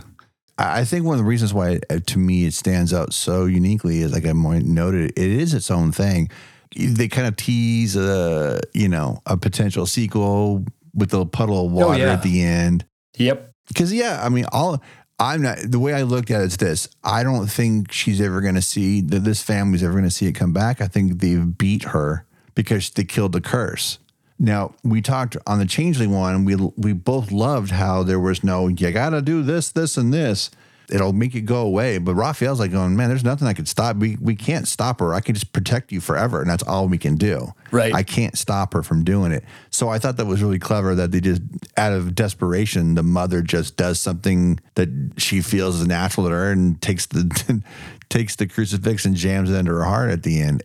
I 0.58 0.84
think 0.84 1.04
one 1.04 1.14
of 1.14 1.18
the 1.18 1.28
reasons 1.28 1.54
why, 1.54 1.78
uh, 1.88 2.00
to 2.04 2.18
me, 2.18 2.44
it 2.44 2.52
stands 2.52 2.92
out 2.92 3.14
so 3.14 3.46
uniquely 3.46 4.00
is 4.00 4.12
like 4.12 4.26
I 4.26 4.32
noted, 4.32 5.10
it 5.10 5.16
is 5.16 5.54
its 5.54 5.70
own 5.70 5.92
thing. 5.92 6.30
They 6.76 7.06
kind 7.06 7.28
of 7.28 7.36
tease, 7.36 7.96
a, 7.96 8.60
you 8.74 8.88
know, 8.88 9.22
a 9.24 9.36
potential 9.36 9.86
sequel 9.86 10.64
with 10.94 11.10
the 11.10 11.24
puddle 11.24 11.66
of 11.66 11.72
water 11.72 12.00
yeah. 12.00 12.12
at 12.12 12.22
the 12.22 12.42
end. 12.42 12.84
Yep. 13.16 13.52
Because 13.68 13.92
yeah, 13.92 14.20
I 14.22 14.28
mean, 14.30 14.46
all 14.50 14.82
I'm 15.18 15.42
not 15.42 15.58
the 15.62 15.78
way 15.78 15.94
I 15.94 16.02
looked 16.02 16.30
at 16.30 16.40
it 16.40 16.44
is 16.44 16.56
this: 16.56 16.88
I 17.04 17.22
don't 17.22 17.46
think 17.46 17.92
she's 17.92 18.20
ever 18.20 18.40
going 18.40 18.54
to 18.54 18.62
see 18.62 19.00
that 19.02 19.20
this 19.20 19.42
family's 19.42 19.82
ever 19.82 19.92
going 19.92 20.04
to 20.04 20.10
see 20.10 20.26
it 20.26 20.32
come 20.32 20.52
back. 20.52 20.80
I 20.80 20.86
think 20.88 21.20
they've 21.20 21.56
beat 21.56 21.84
her 21.84 22.26
because 22.54 22.90
they 22.90 23.04
killed 23.04 23.32
the 23.32 23.40
curse. 23.40 23.98
Now 24.38 24.74
we 24.84 25.02
talked 25.02 25.36
on 25.46 25.58
the 25.58 25.66
Changeling 25.66 26.12
one. 26.12 26.44
We 26.44 26.54
we 26.54 26.92
both 26.92 27.32
loved 27.32 27.70
how 27.70 28.02
there 28.02 28.20
was 28.20 28.44
no 28.44 28.68
you 28.68 28.90
got 28.92 29.10
to 29.10 29.22
do 29.22 29.42
this, 29.42 29.70
this, 29.72 29.96
and 29.96 30.12
this. 30.12 30.50
It'll 30.90 31.12
make 31.12 31.34
it 31.34 31.42
go 31.42 31.60
away. 31.60 31.98
But 31.98 32.14
Raphael's 32.14 32.60
like 32.60 32.70
going, 32.70 32.96
man, 32.96 33.10
there's 33.10 33.24
nothing 33.24 33.46
I 33.46 33.52
could 33.52 33.68
stop. 33.68 33.96
We 33.96 34.16
we 34.20 34.34
can't 34.34 34.66
stop 34.66 35.00
her. 35.00 35.12
I 35.12 35.20
can 35.20 35.34
just 35.34 35.52
protect 35.52 35.92
you 35.92 36.00
forever, 36.00 36.40
and 36.40 36.48
that's 36.48 36.62
all 36.62 36.88
we 36.88 36.98
can 36.98 37.16
do. 37.16 37.52
Right. 37.70 37.92
I 37.92 38.02
can't 38.02 38.38
stop 38.38 38.72
her 38.72 38.82
from 38.82 39.04
doing 39.04 39.32
it. 39.32 39.44
So 39.70 39.88
I 39.88 39.98
thought 39.98 40.16
that 40.16 40.26
was 40.26 40.42
really 40.42 40.58
clever 40.58 40.94
that 40.94 41.10
they 41.10 41.20
just, 41.20 41.42
out 41.76 41.92
of 41.92 42.14
desperation, 42.14 42.94
the 42.94 43.02
mother 43.02 43.42
just 43.42 43.76
does 43.76 44.00
something 44.00 44.60
that 44.76 44.88
she 45.18 45.42
feels 45.42 45.80
is 45.80 45.86
natural 45.86 46.26
to 46.26 46.32
her 46.32 46.52
and 46.52 46.80
takes 46.80 47.06
the 47.06 47.62
takes 48.08 48.36
the 48.36 48.46
crucifix 48.46 49.04
and 49.04 49.14
jams 49.14 49.50
it 49.50 49.54
into 49.54 49.72
her 49.72 49.84
heart 49.84 50.10
at 50.10 50.22
the 50.22 50.40
end. 50.40 50.62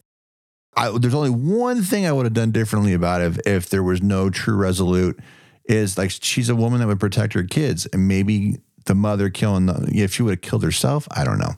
I, 0.75 0.97
there's 0.97 1.13
only 1.13 1.29
one 1.29 1.81
thing 1.81 2.05
I 2.05 2.11
would 2.11 2.25
have 2.25 2.33
done 2.33 2.51
differently 2.51 2.93
about 2.93 3.21
it 3.21 3.25
if, 3.25 3.47
if 3.47 3.69
there 3.69 3.83
was 3.83 4.01
no 4.01 4.29
true 4.29 4.55
resolute. 4.55 5.19
Is 5.65 5.97
like 5.97 6.11
she's 6.11 6.49
a 6.49 6.55
woman 6.55 6.81
that 6.81 6.87
would 6.87 6.99
protect 6.99 7.33
her 7.33 7.43
kids, 7.43 7.85
and 7.93 8.05
maybe 8.05 8.57
the 8.85 8.95
mother 8.95 9.29
killing 9.29 9.67
the 9.67 9.89
if 9.93 10.13
she 10.13 10.21
would 10.21 10.31
have 10.31 10.41
killed 10.41 10.63
herself, 10.63 11.07
I 11.11 11.23
don't 11.23 11.39
know. 11.39 11.53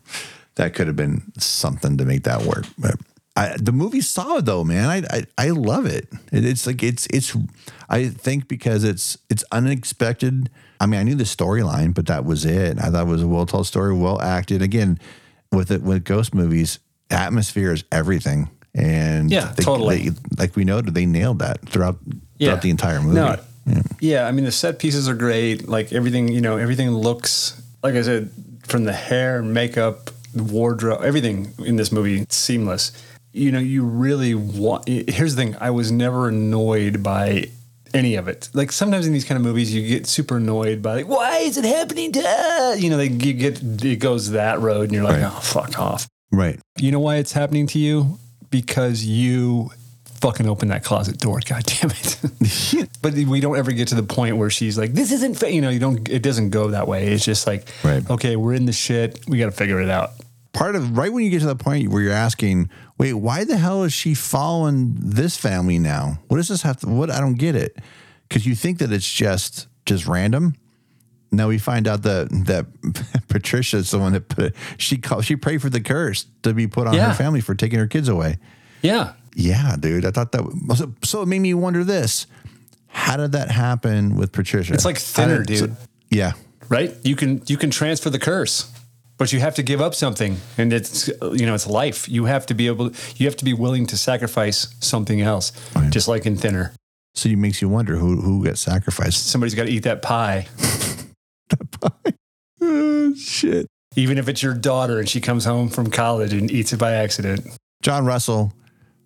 That 0.56 0.76
could 0.76 0.86
have 0.86 0.96
been 0.96 1.32
something 1.40 1.98
to 1.98 2.06
make 2.06 2.24
that 2.26 2.44
work. 2.44 2.66
But 2.78 3.00
I, 3.36 3.56
the 3.58 3.72
movie's 3.72 4.08
solid 4.08 4.46
though, 4.46 4.64
man. 4.64 4.90
I, 4.90 5.18
I 5.18 5.26
I 5.48 5.50
love 5.50 5.86
it. 5.88 6.08
it. 6.32 6.46
It's 6.46 6.68
like 6.68 6.84
it's 6.84 7.08
it's. 7.08 7.36
I 7.90 8.10
think 8.10 8.48
because 8.48 8.84
it's 8.84 9.18
it's 9.30 9.44
unexpected. 9.52 10.50
I 10.80 10.86
mean, 10.86 11.00
I 11.00 11.04
knew 11.04 11.16
the 11.16 11.24
storyline, 11.24 11.94
but 11.94 12.06
that 12.06 12.26
was 12.26 12.46
it. 12.46 12.78
I 12.80 12.90
thought 12.90 13.08
it 13.08 13.10
was 13.10 13.24
a 13.24 13.28
well 13.28 13.46
told 13.46 13.68
story, 13.68 13.94
well 13.94 14.22
acted. 14.22 14.62
Again, 14.62 15.00
with 15.52 15.72
it 15.72 15.82
with 15.82 16.04
ghost 16.04 16.34
movies, 16.34 16.80
atmosphere 17.10 17.74
is 17.74 17.84
everything. 17.92 18.50
And 18.78 19.32
Yeah, 19.32 19.54
they- 19.56 19.64
totally. 19.64 20.10
they- 20.10 20.16
like 20.38 20.56
we 20.56 20.66
noted, 20.66 20.94
they 20.94 21.06
nailed 21.06 21.40
that 21.40 21.68
throughout 21.70 21.98
throughout 22.40 22.62
the 22.62 22.70
entire 22.70 23.02
movie. 23.02 23.16
No, 23.16 23.38
yeah. 24.02 24.28
I 24.28 24.32
mean, 24.32 24.44
the 24.46 24.52
set 24.52 24.78
pieces 24.80 25.08
are 25.08 25.16
great. 25.16 25.68
Like 25.70 25.94
everything, 25.94 26.28
you 26.28 26.42
know, 26.42 26.58
everything 26.58 26.92
looks 26.92 27.62
like 27.82 27.96
I 27.96 28.02
said, 28.02 28.30
from 28.64 28.84
the 28.84 28.94
hair, 28.94 29.42
makeup, 29.42 30.10
wardrobe, 30.36 31.02
everything 31.04 31.54
in 31.60 31.76
this 31.78 31.92
movie 31.92 32.26
seamless. 32.30 32.92
You 33.32 33.52
know, 33.52 33.60
you 33.60 33.84
really 33.86 34.34
want. 34.36 34.88
Here's 34.88 35.36
the 35.36 35.42
thing: 35.44 35.56
I 35.62 35.70
was 35.72 35.92
never 35.92 36.28
annoyed 36.28 37.02
by 37.04 37.46
any 37.94 38.16
of 38.16 38.28
it. 38.28 38.50
Like 38.54 38.72
sometimes 38.74 39.08
in 39.08 39.14
these 39.14 39.24
kind 39.26 39.38
of 39.38 39.44
movies, 39.44 39.74
you 39.74 39.88
get 39.88 40.06
super 40.08 40.38
annoyed 40.38 40.82
by 40.82 40.96
like, 40.96 41.08
why 41.08 41.38
is 41.40 41.58
it 41.58 41.64
happening 41.66 42.12
to 42.14 42.22
us? 42.28 42.82
You 42.82 42.90
know, 42.90 42.98
they 42.98 43.08
you 43.08 43.34
get 43.34 43.62
it 43.84 44.00
goes 44.00 44.32
that 44.32 44.60
road, 44.60 44.84
and 44.84 44.92
you're 44.94 45.04
like, 45.04 45.22
Right. 45.22 45.32
oh, 45.34 45.40
fuck 45.40 45.80
off. 45.80 46.08
Right. 46.32 46.60
You 46.78 46.92
know 46.92 47.00
why 47.00 47.16
it's 47.18 47.32
happening 47.32 47.68
to 47.68 47.80
you? 47.80 48.18
Because 48.62 49.04
you 49.04 49.70
fucking 50.06 50.48
open 50.48 50.70
that 50.70 50.82
closet 50.84 51.18
door. 51.20 51.42
God 51.46 51.64
damn 51.66 51.92
it. 51.92 52.90
but 53.02 53.14
we 53.14 53.42
don't 53.42 53.58
ever 53.58 53.74
get 53.74 53.90
to 53.90 53.96
the 53.96 54.04
point 54.04 54.38
where 54.38 54.50
she's 54.50 54.78
like, 54.78 54.94
this 54.94 55.12
isn't, 55.12 55.34
fa-. 55.36 55.52
you 55.52 55.60
know, 55.60 55.70
you 55.70 55.78
don't, 55.80 56.08
it 56.08 56.24
doesn't 56.24 56.52
go 56.52 56.70
that 56.70 56.88
way. 56.88 57.08
It's 57.08 57.26
just 57.26 57.46
like, 57.46 57.68
Right. 57.84 58.10
okay, 58.10 58.38
we're 58.38 58.54
in 58.54 58.66
the 58.66 58.72
shit. 58.72 59.20
We 59.28 59.38
got 59.38 59.48
to 59.48 59.52
figure 59.52 59.82
it 59.82 59.90
out. 59.90 60.12
Part 60.54 60.76
of 60.78 60.98
right 60.98 61.12
when 61.12 61.26
you 61.26 61.30
get 61.30 61.42
to 61.42 61.48
the 61.48 61.56
point 61.58 61.90
where 61.90 62.02
you're 62.02 62.14
asking, 62.14 62.70
wait, 62.98 63.14
why 63.14 63.44
the 63.44 63.58
hell 63.58 63.84
is 63.84 63.92
she 63.92 64.14
following 64.14 64.96
this 64.98 65.36
family 65.36 65.78
now? 65.80 66.20
What 66.30 66.38
does 66.38 66.48
this 66.48 66.62
have 66.62 66.78
to? 66.78 66.88
What 66.88 67.12
I 67.12 67.20
don't 67.20 67.36
get 67.36 67.56
it 67.56 67.78
because 68.30 68.46
you 68.46 68.56
think 68.56 68.80
that 68.80 68.94
it's 68.94 69.12
just 69.12 69.68
just 69.86 70.08
random. 70.08 70.56
Now 71.32 71.48
we 71.48 71.58
find 71.58 71.88
out 71.88 72.04
that 72.04 72.30
that 72.46 72.66
Patricia 73.28 73.78
is 73.78 73.92
the 73.92 74.00
one 74.00 74.14
that 74.14 74.30
put 74.30 74.56
she 74.78 74.98
called 74.98 75.26
she 75.26 75.36
prayed 75.36 75.62
for 75.62 75.70
the 75.70 75.82
curse 75.82 76.26
to 76.44 76.54
be 76.54 76.68
put 76.68 76.88
on 76.88 76.94
Yeah. 76.94 77.10
her 77.10 77.14
family 77.14 77.42
for 77.42 77.56
taking 77.56 77.80
her 77.80 77.88
kids 77.88 78.08
away. 78.08 78.38
Yeah. 78.82 79.14
Yeah, 79.36 79.76
dude. 79.78 80.06
I 80.06 80.12
thought 80.12 80.32
that 80.32 80.44
was 80.68 80.82
so. 81.04 81.22
It 81.22 81.26
made 81.28 81.40
me 81.40 81.54
wonder 81.54 81.84
this: 81.84 82.26
How 82.88 83.18
did 83.18 83.34
that 83.34 83.52
happen 83.52 84.16
with 84.16 84.32
Patricia? 84.32 84.74
It's 84.74 84.86
like 84.86 84.98
thinner, 84.98 85.44
did- 85.44 85.60
dude. 85.60 85.76
yeah, 86.10 86.34
right? 86.70 86.96
You 87.04 87.18
can 87.18 87.42
you 87.48 87.58
can 87.58 87.70
transfer 87.70 88.10
the 88.10 88.20
curse, 88.20 88.72
but 89.18 89.34
you 89.34 89.42
have 89.42 89.56
to 89.56 89.64
give 89.64 89.82
up 89.82 89.94
something, 89.94 90.38
and 90.58 90.72
it's 90.72 91.10
you 91.34 91.46
know 91.46 91.54
it's 91.54 91.68
life. 91.68 92.08
You 92.08 92.26
have 92.26 92.46
to 92.46 92.54
be 92.54 92.68
able, 92.68 92.92
you 93.18 93.26
have 93.26 93.36
to 93.36 93.44
be 93.44 93.54
willing 93.54 93.86
to 93.88 93.98
sacrifice 93.98 94.74
something 94.80 95.20
else, 95.20 95.52
just 95.90 96.08
like 96.08 96.26
in 96.26 96.38
thinner. 96.38 96.72
so 97.14 97.28
it 97.28 97.38
makes 97.38 97.62
you 97.62 97.68
wonder 97.68 97.98
who 97.98 98.22
who 98.22 98.42
gets 98.42 98.62
sacrificed. 98.62 99.28
Somebody's 99.28 99.56
got 99.56 99.66
to 99.66 99.72
eat 99.72 99.84
that 99.84 100.02
pie, 100.02 100.48
Oh, 102.62 103.14
shit. 103.16 103.68
even 103.96 104.18
if 104.18 104.28
it's 104.30 104.42
your 104.42 104.54
daughter 104.54 104.98
and 105.00 105.08
she 105.08 105.20
comes 105.22 105.46
home 105.46 105.70
from 105.70 105.92
college 105.92 106.34
and 106.34 106.50
eats 106.50 106.74
it 106.74 106.80
by 106.80 106.94
accident. 106.94 107.46
John 107.82 108.06
Russell, 108.06 108.54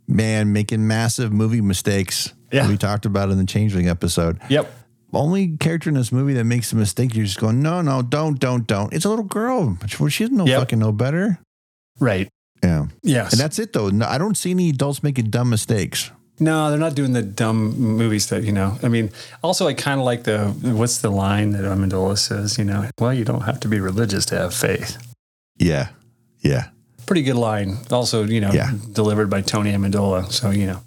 man, 0.08 0.54
making 0.54 0.88
massive 0.88 1.34
movie 1.34 1.60
mistakes. 1.62 2.32
Yeah. 2.52 2.68
we 2.68 2.78
talked 2.78 3.06
about 3.06 3.30
in 3.32 3.38
the 3.38 3.46
Changeling 3.46 3.90
episode. 3.90 4.40
Yep. 4.50 4.72
Only 5.14 5.58
character 5.58 5.90
in 5.90 5.96
this 5.96 6.12
movie 6.12 6.34
that 6.34 6.44
makes 6.46 6.72
a 6.72 6.76
mistake, 6.76 7.16
you're 7.16 7.26
just 7.26 7.40
going, 7.40 7.62
no, 7.62 7.82
no, 7.82 8.02
don't, 8.04 8.40
don't, 8.40 8.66
don't. 8.68 8.94
It's 8.94 9.06
a 9.06 9.10
little 9.10 9.26
girl. 9.26 9.78
She 9.88 9.98
she 10.10 10.24
doesn't 10.24 10.38
know 10.38 10.46
Yep. 10.46 10.60
fucking 10.60 10.80
know 10.80 10.92
better. 10.92 11.40
Right. 12.00 12.30
Yeah, 12.64 12.86
Yes. 13.04 13.32
and 13.34 13.40
that's 13.42 13.58
it 13.60 13.74
though. 13.74 13.90
No, 13.90 14.06
I 14.06 14.18
don't 14.20 14.38
see 14.38 14.52
any 14.52 14.70
adults 14.70 15.02
making 15.02 15.26
dumb 15.32 15.50
mistakes. 15.50 16.12
No, 16.40 16.70
they're 16.70 16.80
not 16.80 16.96
doing 16.96 17.14
the 17.14 17.22
dumb 17.22 17.78
movies 17.80 18.28
that 18.30 18.44
you 18.44 18.52
know. 18.52 18.78
I 18.84 18.88
mean, 18.88 19.12
also 19.44 19.68
I 19.68 19.74
kind 19.74 20.00
of 20.00 20.06
like 20.06 20.24
the 20.24 20.48
what's 20.62 21.00
the 21.00 21.10
line 21.10 21.52
that 21.52 21.64
Amendola 21.64 22.18
says? 22.18 22.58
You 22.58 22.66
know, 22.66 22.90
well, 23.00 23.14
you 23.14 23.26
don't 23.26 23.42
have 23.42 23.60
to 23.62 23.68
be 23.68 23.80
religious 23.80 24.26
to 24.28 24.38
have 24.38 24.54
faith. 24.54 24.98
Yeah, 25.58 25.90
yeah. 26.42 26.70
pretty 27.06 27.24
good 27.24 27.36
line. 27.36 27.78
Also, 27.92 28.24
you 28.24 28.40
know, 28.40 28.52
Yeah. 28.54 28.72
delivered 28.94 29.30
by 29.32 29.42
Tony 29.42 29.72
Amendola. 29.74 30.32
So, 30.32 30.52
you 30.52 30.68
know, 30.68 30.80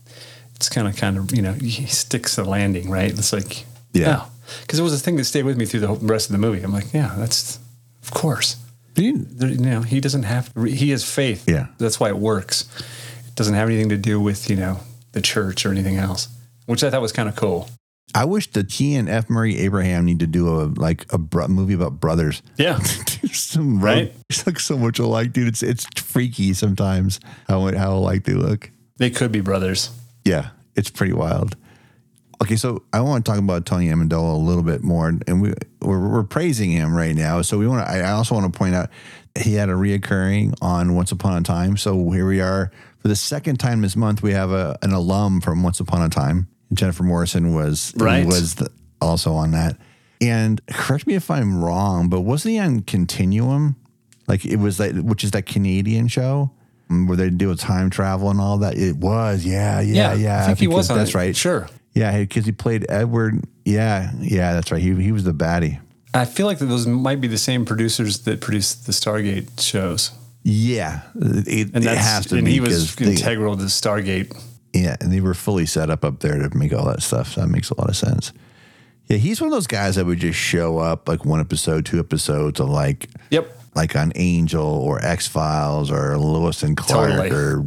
it's 0.54 0.68
kind 0.68 0.86
of, 0.86 0.94
kind 0.96 1.18
of, 1.18 1.34
you 1.34 1.42
know, 1.42 1.52
he 1.52 1.86
sticks 1.86 2.36
the 2.36 2.44
landing, 2.44 2.88
right? 2.88 3.10
It's 3.10 3.32
like, 3.32 3.64
Yeah. 3.92 4.20
Oh. 4.20 4.28
Because 4.60 4.78
it 4.78 4.82
was 4.82 4.92
a 4.94 4.98
thing 4.98 5.16
that 5.16 5.24
stayed 5.24 5.44
with 5.44 5.56
me 5.56 5.66
through 5.66 5.80
the 5.80 5.88
whole 5.88 5.96
rest 5.96 6.28
of 6.28 6.32
the 6.32 6.38
movie. 6.38 6.62
I'm 6.62 6.72
like, 6.72 6.92
yeah, 6.94 7.14
that's, 7.18 7.58
of 8.02 8.12
course. 8.12 8.56
There, 8.94 9.04
you 9.48 9.58
know, 9.58 9.80
he 9.82 10.00
doesn't 10.00 10.22
have, 10.24 10.52
he 10.66 10.90
has 10.90 11.02
faith. 11.04 11.48
Yeah. 11.48 11.66
That's 11.78 11.98
why 11.98 12.08
it 12.10 12.18
works. 12.18 12.66
It 13.26 13.34
doesn't 13.34 13.54
have 13.54 13.68
anything 13.68 13.88
to 13.88 13.96
do 13.96 14.20
with, 14.20 14.48
you 14.48 14.56
know, 14.56 14.78
the 15.12 15.20
church 15.20 15.64
or 15.66 15.70
anything 15.70 15.96
else, 15.96 16.28
which 16.66 16.82
I 16.84 16.90
thought 16.90 17.02
was 17.02 17.12
kind 17.12 17.28
of 17.28 17.36
cool. 17.36 17.68
I 18.14 18.24
wish 18.26 18.50
that 18.52 18.70
he 18.72 18.94
and 18.94 19.08
F. 19.08 19.30
Murray 19.30 19.58
Abraham 19.58 20.04
need 20.04 20.18
to 20.20 20.26
do 20.26 20.48
a 20.48 20.64
like 20.76 21.10
a 21.12 21.18
bro- 21.18 21.48
movie 21.48 21.72
about 21.74 21.98
brothers. 22.00 22.42
Yeah. 22.56 22.78
Some 23.32 23.80
Right? 23.80 24.12
It's 24.28 24.46
like 24.46 24.60
so 24.60 24.76
much 24.76 24.98
alike, 24.98 25.32
dude. 25.32 25.48
It's 25.48 25.62
it's 25.62 25.86
freaky 26.00 26.52
sometimes 26.54 27.20
how 27.48 27.70
how 27.76 27.94
alike 27.94 28.24
they 28.24 28.34
look. 28.34 28.70
they 28.98 29.10
could 29.10 29.30
be 29.32 29.40
brothers. 29.40 29.90
Yeah, 30.24 30.50
it's 30.76 30.90
pretty 30.90 31.12
wild. 31.12 31.56
Okay, 32.42 32.56
so 32.56 32.82
I 32.92 33.00
want 33.02 33.24
to 33.24 33.30
talk 33.30 33.38
about 33.38 33.66
Tony 33.66 33.86
Amendola 33.88 34.34
a 34.34 34.36
little 34.36 34.62
bit 34.64 34.82
more, 34.82 35.08
and 35.08 35.40
we 35.40 35.54
we're, 35.80 36.08
we're 36.08 36.24
praising 36.24 36.70
him 36.72 36.94
right 36.94 37.14
now. 37.14 37.40
So 37.42 37.56
we 37.58 37.66
want 37.68 37.86
to. 37.86 37.92
I 37.92 38.10
also 38.12 38.34
want 38.34 38.52
to 38.52 38.58
point 38.58 38.74
out 38.74 38.90
he 39.38 39.54
had 39.54 39.68
a 39.68 39.74
reoccurring 39.74 40.54
on 40.60 40.94
Once 40.94 41.12
Upon 41.12 41.36
a 41.36 41.42
Time. 41.42 41.76
So 41.76 42.10
here 42.10 42.26
we 42.26 42.40
are 42.40 42.70
for 43.02 43.08
the 43.08 43.16
second 43.16 43.58
time 43.58 43.82
this 43.82 43.96
month. 43.96 44.22
We 44.22 44.32
have 44.32 44.50
a, 44.52 44.78
an 44.82 44.92
alum 44.92 45.40
from 45.40 45.62
Once 45.62 45.80
Upon 45.80 46.02
a 46.02 46.08
Time. 46.08 46.46
Jennifer 46.72 47.02
Morrison 47.02 47.54
was 47.54 47.92
Right. 47.98 48.24
was 48.24 48.54
the, 48.54 48.70
also 49.00 49.32
on 49.34 49.50
that. 49.50 49.76
And 50.20 50.64
correct 50.68 51.06
me 51.06 51.14
if 51.14 51.30
I'm 51.30 51.62
wrong, 51.62 52.08
but 52.08 52.20
wasn't 52.20 52.52
he 52.52 52.58
on 52.60 52.80
Continuum? 52.82 53.76
Like 54.28 54.44
it 54.46 54.56
was 54.56 54.78
that, 54.78 54.94
which 54.94 55.24
is 55.24 55.32
that 55.32 55.46
Canadian 55.46 56.06
show 56.08 56.52
um, 56.88 57.08
where 57.08 57.16
they 57.16 57.28
do 57.28 57.50
a 57.50 57.56
time 57.56 57.90
travel 57.90 58.30
and 58.30 58.40
all 58.40 58.58
that. 58.58 58.78
It 58.78 58.96
was, 58.96 59.44
yeah, 59.44 59.80
yeah, 59.80 60.14
yeah. 60.14 60.42
I 60.42 60.46
think 60.46 60.58
he 60.60 60.68
was 60.68 60.88
on 60.90 60.96
That's 60.98 61.10
it. 61.10 61.14
right. 61.16 61.36
Sure. 61.36 61.68
Yeah, 61.94 62.16
because 62.20 62.46
he 62.46 62.52
played 62.52 62.86
Edward. 62.88 63.42
Yeah, 63.64 64.12
yeah, 64.20 64.54
that's 64.54 64.70
right. 64.72 64.80
He 64.80 64.94
he 64.94 65.12
was 65.12 65.24
the 65.24 65.34
baddie. 65.34 65.78
I 66.14 66.24
feel 66.24 66.46
like 66.46 66.58
those 66.58 66.86
might 66.86 67.20
be 67.20 67.28
the 67.28 67.36
same 67.38 67.64
producers 67.64 68.20
that 68.20 68.40
produced 68.40 68.86
the 68.86 68.92
Stargate 68.92 69.60
shows. 69.60 70.10
Yeah, 70.44 71.02
it, 71.14 71.70
And 71.74 71.84
it 71.84 71.96
has 71.98 72.26
to 72.26 72.36
and 72.36 72.44
be 72.46 72.52
he 72.52 72.60
was 72.60 72.94
'cause 72.94 73.06
they- 73.06 73.12
integral 73.12 73.56
to 73.56 73.64
Stargate. 73.64 74.36
yeah, 74.72 74.96
and 75.00 75.12
they 75.12 75.20
were 75.20 75.34
fully 75.34 75.66
set 75.66 75.88
up 75.90 76.04
up 76.04 76.20
there 76.20 76.36
to 76.48 76.56
make 76.56 76.72
all 76.72 76.86
that 76.86 77.02
stuff. 77.02 77.32
So 77.34 77.42
that 77.42 77.48
makes 77.48 77.70
a 77.70 77.80
lot 77.80 77.88
of 77.88 77.96
sense. 77.96 78.32
Yeah, 79.06 79.18
he's 79.18 79.40
one 79.40 79.48
of 79.48 79.52
those 79.52 79.66
guys 79.66 79.96
that 79.96 80.06
would 80.06 80.18
just 80.20 80.38
show 80.38 80.78
up 80.78 81.08
like 81.08 81.24
one 81.24 81.40
episode, 81.40 81.84
two 81.86 81.98
episodes 82.00 82.58
of 82.60 82.68
like 82.68 83.08
Yep. 83.30 83.56
like 83.74 83.94
on 83.94 84.12
Angel 84.16 84.64
or 84.64 85.04
X 85.04 85.28
Files 85.28 85.90
or 85.90 86.16
Lois 86.18 86.62
and 86.62 86.76
Clark 86.76 87.10
Totally. 87.10 87.30
or 87.30 87.64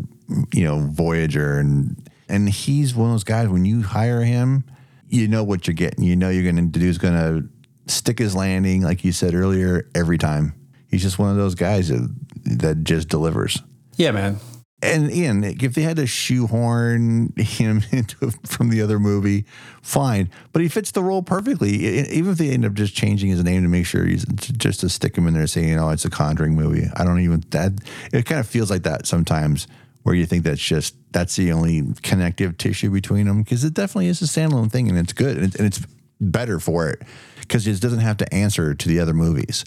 you 0.53 0.63
know 0.63 0.79
Voyager 0.91 1.59
and 1.59 1.95
and 2.27 2.49
he's 2.49 2.95
one 2.95 3.09
of 3.09 3.13
those 3.13 3.23
guys 3.23 3.47
when 3.47 3.63
you 3.65 3.83
hire 3.83 4.23
him, 4.23 4.63
you 5.09 5.27
know 5.27 5.43
what 5.43 5.67
you're 5.67 5.75
getting. 5.75 6.03
You 6.03 6.15
know 6.15 6.29
you're 6.29 6.43
going 6.51 6.55
to 6.71 6.79
do 6.79 6.87
is 6.87 6.97
going 6.97 7.13
to 7.13 7.47
stick 7.91 8.17
his 8.17 8.35
landing 8.35 8.81
like 8.81 9.05
you 9.05 9.11
said 9.11 9.35
earlier 9.35 9.87
every 9.93 10.17
time. 10.17 10.53
He's 10.89 11.01
just 11.01 11.19
one 11.19 11.29
of 11.29 11.37
those 11.37 11.55
guys 11.55 11.89
that, 11.89 12.13
that 12.59 12.83
just 12.83 13.09
delivers. 13.09 13.61
Yeah, 13.97 14.11
man. 14.11 14.39
And 14.81 15.11
Ian, 15.11 15.43
if 15.43 15.73
they 15.73 15.81
had 15.81 15.97
to 15.97 16.05
shoehorn 16.05 17.33
him 17.37 17.83
into 17.91 18.31
from 18.45 18.69
the 18.69 18.81
other 18.81 18.99
movie, 18.99 19.45
fine. 19.81 20.29
But 20.51 20.61
he 20.61 20.67
fits 20.67 20.91
the 20.91 21.01
role 21.01 21.23
perfectly. 21.23 21.71
Even 21.71 22.31
if 22.31 22.37
they 22.37 22.49
end 22.49 22.65
up 22.65 22.73
just 22.73 22.93
changing 22.93 23.29
his 23.29 23.43
name 23.43 23.63
to 23.63 23.69
make 23.69 23.85
sure 23.85 24.05
he's 24.05 24.25
just 24.25 24.81
to 24.81 24.89
stick 24.89 25.17
him 25.17 25.27
in 25.27 25.33
there, 25.33 25.47
saying, 25.47 25.79
"Oh, 25.79 25.89
it's 25.89 26.05
a 26.05 26.09
Conjuring 26.09 26.55
movie." 26.55 26.87
I 26.95 27.03
don't 27.03 27.21
even 27.21 27.43
that. 27.51 27.71
It 28.13 28.25
kind 28.25 28.39
of 28.39 28.47
feels 28.47 28.69
like 28.69 28.83
that 28.83 29.07
sometimes, 29.07 29.67
where 30.03 30.13
you 30.13 30.27
think 30.27 30.43
that's 30.43 30.61
just 30.61 30.95
that's 31.13 31.35
the 31.35 31.51
only 31.51 31.81
connective 32.03 32.57
tissue 32.57 32.91
between 32.91 33.25
them 33.25 33.41
because 33.41 33.63
it 33.63 33.73
definitely 33.73 34.07
is 34.07 34.21
a 34.21 34.25
standalone 34.25 34.71
thing 34.71 34.87
and 34.87 34.99
it's 34.99 35.13
good 35.13 35.37
and 35.37 35.59
it's 35.61 35.81
better 36.21 36.59
for 36.59 36.89
it 36.89 37.01
because 37.39 37.65
it 37.65 37.81
doesn't 37.81 37.99
have 37.99 38.17
to 38.17 38.33
answer 38.33 38.75
to 38.75 38.87
the 38.87 38.99
other 38.99 39.15
movies 39.15 39.65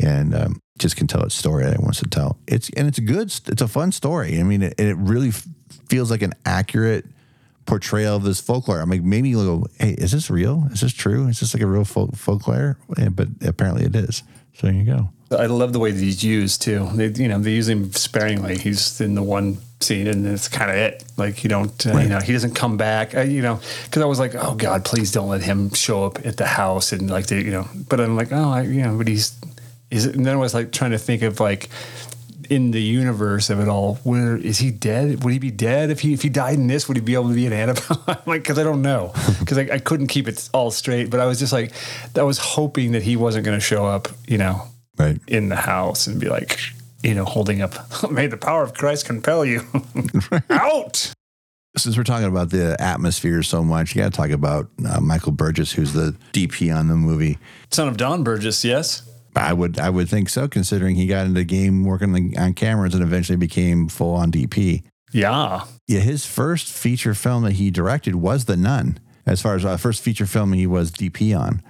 and 0.00 0.34
um, 0.34 0.60
just 0.78 0.96
can 0.96 1.06
tell 1.06 1.22
its 1.22 1.34
story 1.34 1.64
that 1.64 1.74
it 1.74 1.80
wants 1.80 2.00
to 2.00 2.08
tell. 2.08 2.38
It's 2.46 2.70
and 2.70 2.88
it's 2.88 2.98
a 2.98 3.02
good, 3.02 3.28
it's 3.46 3.62
a 3.62 3.68
fun 3.68 3.92
story. 3.92 4.38
I 4.38 4.42
mean, 4.42 4.62
it, 4.62 4.74
it 4.78 4.96
really 4.96 5.28
f- 5.28 5.46
feels 5.88 6.10
like 6.10 6.22
an 6.22 6.32
accurate 6.44 7.06
portrayal 7.66 8.16
of 8.16 8.24
this 8.24 8.40
folklore. 8.40 8.80
I'm 8.80 8.90
like, 8.90 9.02
maybe 9.02 9.30
you 9.30 9.36
go, 9.36 9.66
hey, 9.78 9.92
is 9.92 10.12
this 10.12 10.30
real? 10.30 10.68
Is 10.72 10.80
this 10.80 10.92
true? 10.92 11.28
Is 11.28 11.40
this 11.40 11.54
like 11.54 11.62
a 11.62 11.66
real 11.66 11.84
folk- 11.84 12.14
folklore? 12.16 12.76
Yeah, 12.98 13.08
but 13.08 13.28
apparently 13.44 13.84
it 13.84 13.96
is. 13.96 14.22
So 14.54 14.66
there 14.66 14.76
you 14.76 14.84
go. 14.84 15.10
I 15.30 15.46
love 15.46 15.72
the 15.72 15.80
way 15.80 15.90
that 15.90 16.00
he's 16.00 16.22
used 16.22 16.62
too. 16.62 16.88
They, 16.94 17.08
you 17.08 17.28
know, 17.28 17.38
they 17.38 17.52
use 17.52 17.68
him 17.68 17.92
sparingly. 17.92 18.56
He's 18.56 19.00
in 19.00 19.14
the 19.14 19.22
one 19.22 19.58
scene, 19.80 20.06
and 20.06 20.24
it's 20.26 20.48
kind 20.48 20.70
of 20.70 20.76
it. 20.76 21.04
Like 21.16 21.42
you 21.42 21.50
don't, 21.50 21.86
uh, 21.86 21.98
you 21.98 22.08
know, 22.08 22.20
he 22.20 22.32
doesn't 22.32 22.54
come 22.54 22.76
back. 22.76 23.14
You 23.14 23.42
know, 23.42 23.60
because 23.84 24.02
I 24.02 24.06
was 24.06 24.18
like, 24.18 24.34
oh 24.36 24.54
God, 24.54 24.84
please 24.84 25.10
don't 25.10 25.28
let 25.28 25.42
him 25.42 25.72
show 25.72 26.04
up 26.04 26.24
at 26.24 26.36
the 26.36 26.46
house 26.46 26.92
and 26.92 27.10
like 27.10 27.26
they, 27.26 27.40
you 27.40 27.50
know. 27.50 27.68
But 27.88 28.00
I'm 28.00 28.16
like, 28.16 28.32
oh, 28.32 28.50
I, 28.50 28.62
you 28.62 28.82
know, 28.82 28.96
but 28.96 29.08
he's 29.08 29.36
is. 29.94 30.06
it 30.06 30.16
And 30.16 30.24
then 30.26 30.34
I 30.34 30.38
was 30.38 30.54
like 30.54 30.72
trying 30.72 30.90
to 30.92 30.98
think 30.98 31.22
of 31.22 31.40
like 31.40 31.68
in 32.50 32.72
the 32.72 32.82
universe 32.82 33.48
of 33.48 33.58
it 33.58 33.68
all, 33.68 33.94
where 34.04 34.36
is 34.36 34.58
he 34.58 34.70
dead? 34.70 35.24
Would 35.24 35.32
he 35.32 35.38
be 35.38 35.50
dead 35.50 35.88
if 35.90 36.00
he 36.00 36.12
if 36.12 36.22
he 36.22 36.28
died 36.28 36.54
in 36.54 36.66
this? 36.66 36.86
Would 36.88 36.96
he 36.96 37.00
be 37.02 37.14
able 37.14 37.28
to 37.28 37.34
be 37.34 37.46
an 37.46 37.52
Annabelle? 37.52 38.02
Like, 38.26 38.42
because 38.42 38.58
I 38.58 38.62
don't 38.64 38.82
know, 38.82 39.12
because 39.40 39.58
I, 39.58 39.62
I 39.72 39.78
couldn't 39.78 40.06
keep 40.08 40.28
it 40.28 40.48
all 40.52 40.70
straight. 40.70 41.10
But 41.10 41.20
I 41.20 41.26
was 41.26 41.38
just 41.38 41.52
like, 41.52 41.72
I 42.16 42.22
was 42.22 42.38
hoping 42.38 42.92
that 42.92 43.02
he 43.02 43.16
wasn't 43.16 43.44
going 43.46 43.56
to 43.58 43.64
show 43.64 43.86
up, 43.86 44.08
you 44.28 44.38
know, 44.38 44.62
Right. 44.98 45.18
in 45.26 45.48
the 45.48 45.56
house 45.56 46.06
and 46.06 46.20
be 46.20 46.28
like, 46.28 46.58
you 47.02 47.14
know, 47.14 47.24
holding 47.24 47.60
up, 47.62 47.74
may 48.10 48.26
the 48.28 48.36
power 48.36 48.62
of 48.62 48.74
Christ 48.74 49.06
compel 49.06 49.44
you 49.44 49.62
out. 50.50 51.12
Since 51.76 51.96
we're 51.96 52.04
talking 52.04 52.28
about 52.28 52.50
the 52.50 52.76
atmosphere 52.80 53.42
so 53.42 53.64
much, 53.64 53.94
you 53.94 54.02
got 54.02 54.12
to 54.12 54.16
talk 54.16 54.30
about 54.30 54.68
uh, 54.88 55.00
Michael 55.00 55.32
Burgess, 55.32 55.72
who's 55.72 55.92
the 55.92 56.14
DP 56.32 56.74
on 56.74 56.86
the 56.88 56.94
movie. 56.94 57.38
Son 57.72 57.88
of 57.88 57.96
Don 57.96 58.22
Burgess, 58.22 58.64
yes. 58.64 59.02
I 59.36 59.52
would 59.52 59.78
I 59.78 59.90
would 59.90 60.08
think 60.08 60.28
so, 60.28 60.48
considering 60.48 60.96
he 60.96 61.06
got 61.06 61.26
into 61.26 61.40
the 61.40 61.44
game 61.44 61.84
working 61.84 62.12
the, 62.12 62.36
on 62.36 62.54
cameras 62.54 62.94
and 62.94 63.02
eventually 63.02 63.36
became 63.36 63.88
full 63.88 64.14
on 64.14 64.30
DP. 64.30 64.82
Yeah. 65.12 65.64
Yeah, 65.86 66.00
his 66.00 66.26
first 66.26 66.68
feature 66.68 67.14
film 67.14 67.44
that 67.44 67.52
he 67.52 67.70
directed 67.70 68.16
was 68.16 68.46
The 68.46 68.56
Nun, 68.56 68.98
as 69.26 69.40
far 69.40 69.54
as 69.54 69.64
uh, 69.64 69.76
first 69.76 70.02
feature 70.02 70.26
film 70.26 70.52
he 70.52 70.66
was 70.66 70.90
DP 70.90 71.38
on. 71.38 71.62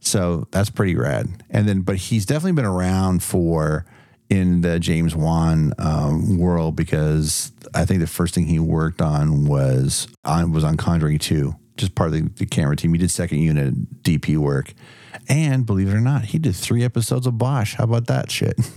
So 0.00 0.48
that's 0.50 0.70
pretty 0.70 0.96
rad. 0.96 1.44
And 1.50 1.68
then, 1.68 1.82
but 1.82 1.96
he's 1.96 2.26
definitely 2.26 2.52
been 2.52 2.64
around 2.64 3.22
for 3.22 3.86
in 4.28 4.60
the 4.60 4.78
James 4.78 5.14
Wan 5.14 5.72
um, 5.78 6.38
world 6.38 6.76
because 6.76 7.52
I 7.74 7.84
think 7.84 8.00
the 8.00 8.06
first 8.06 8.34
thing 8.34 8.46
he 8.46 8.58
worked 8.58 9.02
on 9.02 9.46
was 9.46 10.06
on 10.24 10.52
was 10.52 10.64
on 10.64 10.76
Conjuring 10.76 11.18
2, 11.18 11.54
just 11.76 11.94
part 11.94 12.08
of 12.08 12.14
the, 12.14 12.28
the 12.36 12.46
camera 12.46 12.76
team. 12.76 12.92
He 12.92 12.98
did 12.98 13.10
second 13.10 13.38
unit 13.38 14.02
DP 14.02 14.36
work. 14.36 14.72
And 15.28 15.66
believe 15.66 15.88
it 15.88 15.94
or 15.94 16.00
not, 16.00 16.24
he 16.24 16.38
did 16.38 16.56
three 16.56 16.84
episodes 16.84 17.26
of 17.26 17.38
Bosch. 17.38 17.74
How 17.74 17.84
about 17.84 18.06
that 18.06 18.30
shit? 18.30 18.58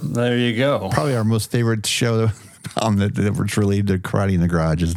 There 0.00 0.38
you 0.38 0.56
go. 0.56 0.88
Probably 0.90 1.16
our 1.16 1.24
most 1.24 1.50
favorite 1.50 1.86
show 1.86 2.28
um, 2.76 2.96
that, 2.96 3.14
that's 3.14 3.56
related 3.56 3.86
to 3.88 3.98
karate 3.98 4.34
in 4.34 4.40
the 4.40 4.48
garage 4.48 4.82
is, 4.82 4.96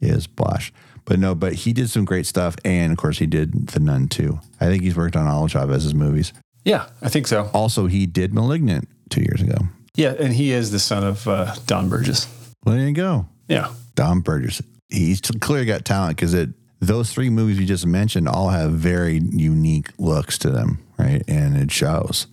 is 0.00 0.26
Bosch. 0.26 0.72
But 1.04 1.18
no, 1.18 1.34
but 1.34 1.52
he 1.52 1.72
did 1.72 1.88
some 1.88 2.04
great 2.04 2.26
stuff. 2.26 2.56
And 2.64 2.92
of 2.92 2.98
course, 2.98 3.18
he 3.18 3.26
did 3.26 3.68
The 3.68 3.80
Nun 3.80 4.08
too. 4.08 4.40
I 4.60 4.66
think 4.66 4.82
he's 4.82 4.96
worked 4.96 5.16
on 5.16 5.26
all 5.26 5.44
of 5.44 5.50
Chaves's 5.50 5.94
movies. 5.94 6.32
Yeah, 6.64 6.88
I 7.00 7.08
think 7.08 7.28
so. 7.28 7.48
Also, 7.54 7.86
he 7.86 8.06
did 8.06 8.34
Malignant 8.34 8.88
two 9.08 9.20
years 9.20 9.40
ago. 9.40 9.56
Yeah, 9.94 10.14
and 10.18 10.32
he 10.32 10.50
is 10.52 10.72
the 10.72 10.80
son 10.80 11.04
of 11.04 11.26
uh, 11.28 11.54
Don 11.66 11.88
Burgess. 11.88 12.26
Well, 12.64 12.74
there 12.74 12.86
you 12.86 12.92
go. 12.92 13.28
Yeah. 13.48 13.72
Don 13.94 14.20
Burgess. 14.20 14.60
He's 14.88 15.20
clearly 15.20 15.66
got 15.66 15.84
talent 15.84 16.16
because 16.16 16.34
it 16.34 16.50
those 16.80 17.12
three 17.12 17.30
movies 17.30 17.58
you 17.58 17.66
just 17.66 17.86
mentioned 17.86 18.28
all 18.28 18.50
have 18.50 18.72
very 18.72 19.20
unique 19.30 19.90
looks 19.98 20.38
to 20.38 20.50
them, 20.50 20.78
right? 20.98 21.22
And 21.26 21.56
it 21.56 21.70
shows. 21.70 22.26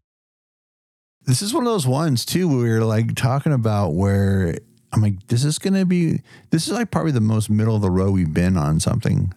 This 1.26 1.42
is 1.42 1.54
one 1.54 1.66
of 1.66 1.72
those 1.72 1.88
ones 1.88 2.26
too 2.26 2.48
where 2.50 2.58
we 2.58 2.70
were 2.70 2.84
like 2.84 3.16
talking 3.16 3.54
about 3.54 3.92
where 3.94 4.58
I'm 4.92 5.02
like, 5.02 5.28
this 5.28 5.46
is 5.46 5.58
gonna 5.58 5.86
be 5.86 6.22
this 6.50 6.68
is 6.68 6.74
like 6.74 6.92
probably 6.92 7.14
the 7.14 7.22
most 7.22 7.50
middle 7.50 7.76
of 7.76 7.82
the 7.82 7.90
row 7.90 8.12
we've 8.12 8.34
been 8.34 8.58
on 8.58 8.80
something. 8.80 9.34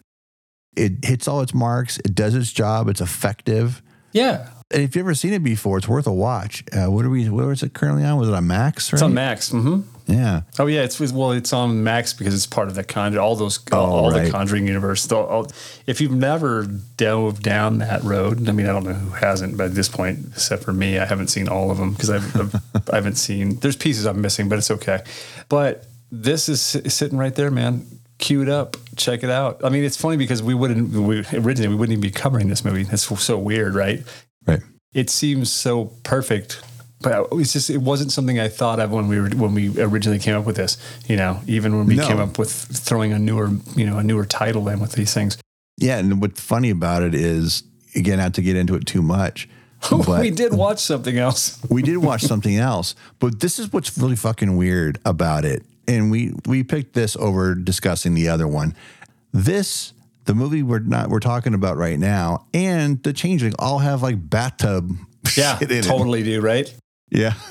It 0.77 1.05
hits 1.05 1.29
all 1.29 1.40
its 1.40 1.55
marks, 1.55 1.99
it 1.99 2.14
does 2.14 2.35
its 2.35 2.53
job, 2.53 2.88
it's 2.88 3.01
effective. 3.01 3.83
Yeah. 4.12 4.49
And 4.73 4.83
if 4.83 4.97
you've 4.97 5.05
ever 5.05 5.14
seen 5.14 5.33
it 5.33 5.45
before, 5.45 5.79
it's 5.79 5.87
worth 5.87 6.09
a 6.09 6.12
watch. 6.12 6.64
Uh, 6.73 6.90
what 6.90 7.05
are 7.05 7.11
we? 7.11 7.29
Where 7.29 7.53
is 7.53 7.62
it 7.62 7.73
currently 7.73 8.05
on? 8.05 8.19
Was 8.19 8.29
it 8.29 8.35
on 8.35 8.47
Max? 8.49 8.92
It's 8.92 9.01
on 9.01 9.14
Max. 9.14 9.51
hmm 9.51 9.83
Yeah. 10.07 10.42
Oh 10.59 10.66
yeah, 10.66 10.83
it's 10.83 11.01
well, 11.01 11.33
it's 11.33 11.53
on 11.53 11.83
Max 11.83 12.12
because 12.12 12.35
it's 12.35 12.47
part 12.47 12.69
of 12.69 12.75
the 12.75 12.85
Conjuring, 12.85 13.23
all 13.23 13.35
those, 13.35 13.59
all, 13.73 13.81
oh, 13.81 13.90
all 14.05 14.11
right. 14.11 14.27
the 14.27 14.31
Conjuring 14.31 14.66
universe. 14.66 15.11
All, 15.11 15.25
all- 15.27 15.47
oh, 15.49 15.55
if 15.87 16.01
you've 16.01 16.12
never 16.12 16.64
dove 16.97 17.42
down 17.42 17.79
that 17.79 18.03
road, 18.05 18.49
I 18.49 18.53
mean, 18.53 18.66
I 18.66 18.73
don't 18.73 18.85
know 18.85 18.92
who 18.95 19.11
hasn't, 19.11 19.57
but 19.57 19.64
at 19.66 19.75
this 19.75 19.88
point, 19.88 20.21
except 20.29 20.62
for 20.62 20.73
me, 20.73 20.99
I 20.99 21.05
haven't 21.07 21.29
seen 21.29 21.49
all 21.49 21.71
of 21.71 21.79
them 21.79 21.92
because 21.92 22.11
I've, 22.11 22.37
I've 22.37 22.55
I 22.92 22.97
haven't 22.97 23.16
seen. 23.16 23.57
There's 23.57 23.77
pieces 23.77 24.07
I'm 24.07 24.21
missing, 24.21 24.49
but 24.49 24.59
it's 24.59 24.71
okay. 24.71 25.03
But 25.49 25.87
this 26.12 26.49
is 26.49 26.61
sitting 26.62 27.19
right 27.19 27.35
there, 27.35 27.51
man. 27.51 27.87
Queued 28.19 28.49
up. 28.49 28.77
Check 28.97 29.25
it 29.25 29.31
out. 29.31 29.62
I 29.64 29.69
mean, 29.69 29.85
it's 29.85 29.97
funny 29.97 30.16
because 30.16 30.42
we 30.42 30.55
wouldn't 30.55 30.90
we, 30.92 31.19
originally 31.35 31.69
we 31.69 31.75
wouldn't 31.75 31.92
even 31.99 32.01
be 32.01 32.11
covering 32.11 32.49
this 32.49 32.64
movie. 32.64 32.87
It's 32.90 33.03
so 33.23 33.38
weird, 33.38 33.75
right? 33.75 34.03
Right. 34.47 34.61
it 34.95 35.11
seems 35.11 35.53
so 35.53 35.87
perfect 36.05 36.62
but 37.00 37.28
it's 37.32 37.52
just 37.52 37.70
it 37.70 37.78
wasn't 37.78 38.11
something 38.12 38.38
I 38.40 38.48
thought 38.48 38.80
of 38.80 38.90
when 38.90 39.09
we 39.09 39.20
were 39.20 39.28
when 39.30 39.54
we 39.54 39.78
originally 39.80 40.18
came 40.18 40.35
up 40.37 40.44
with 40.46 40.56
this. 40.56 40.78
You 41.09 41.16
know, 41.16 41.40
even 41.46 41.76
when 41.76 41.87
we 41.87 41.96
No. 41.96 42.06
came 42.06 42.18
up 42.18 42.38
with 42.38 42.50
throwing 42.52 43.12
a 43.12 43.18
newer 43.18 43.50
you 43.74 43.87
know 43.87 43.98
a 43.98 44.02
newer 44.02 44.24
title 44.24 44.68
in 44.68 44.80
with 44.80 44.92
these 44.92 45.12
things. 45.14 45.37
Yeah, 45.78 45.98
and 45.98 46.20
what's 46.22 46.40
funny 46.40 46.70
about 46.70 47.02
it 47.02 47.14
is, 47.14 47.62
again, 47.94 48.16
not 48.18 48.32
to 48.35 48.42
get 48.42 48.56
into 48.56 48.74
it 48.76 48.87
too 48.87 49.02
much, 49.02 49.46
but 49.90 50.20
we 50.22 50.30
did 50.30 50.54
watch 50.54 50.78
something 50.80 51.18
else. 51.18 51.59
we 51.70 51.82
did 51.82 51.98
watch 51.98 52.22
something 52.22 52.56
else. 52.56 52.94
But 53.18 53.40
this 53.40 53.59
is 53.59 53.70
what's 53.72 53.96
really 53.98 54.16
fucking 54.16 54.56
weird 54.56 54.98
about 55.04 55.44
it, 55.44 55.64
and 55.87 56.11
we 56.11 56.32
we 56.46 56.62
picked 56.64 56.94
this 56.94 57.14
over 57.16 57.54
discussing 57.54 58.14
the 58.14 58.28
other 58.30 58.48
one. 58.48 58.74
This, 59.32 59.92
the 60.24 60.35
movie 60.35 60.62
we're 60.62 60.78
not 60.78 61.11
we're 61.11 61.20
talking 61.20 61.52
about 61.52 61.76
right 61.76 61.98
now, 61.98 62.46
and 62.54 63.02
the 63.02 63.12
Changeling 63.12 63.52
all 63.59 63.80
have 63.80 64.02
like 64.02 64.30
bathtub 64.30 64.96
Yeah, 65.37 65.59
shit 65.59 65.70
in 65.70 65.78
it. 65.78 65.85
totally 65.85 66.22
do 66.22 66.40
right. 66.40 66.74
Yeah. 67.11 67.35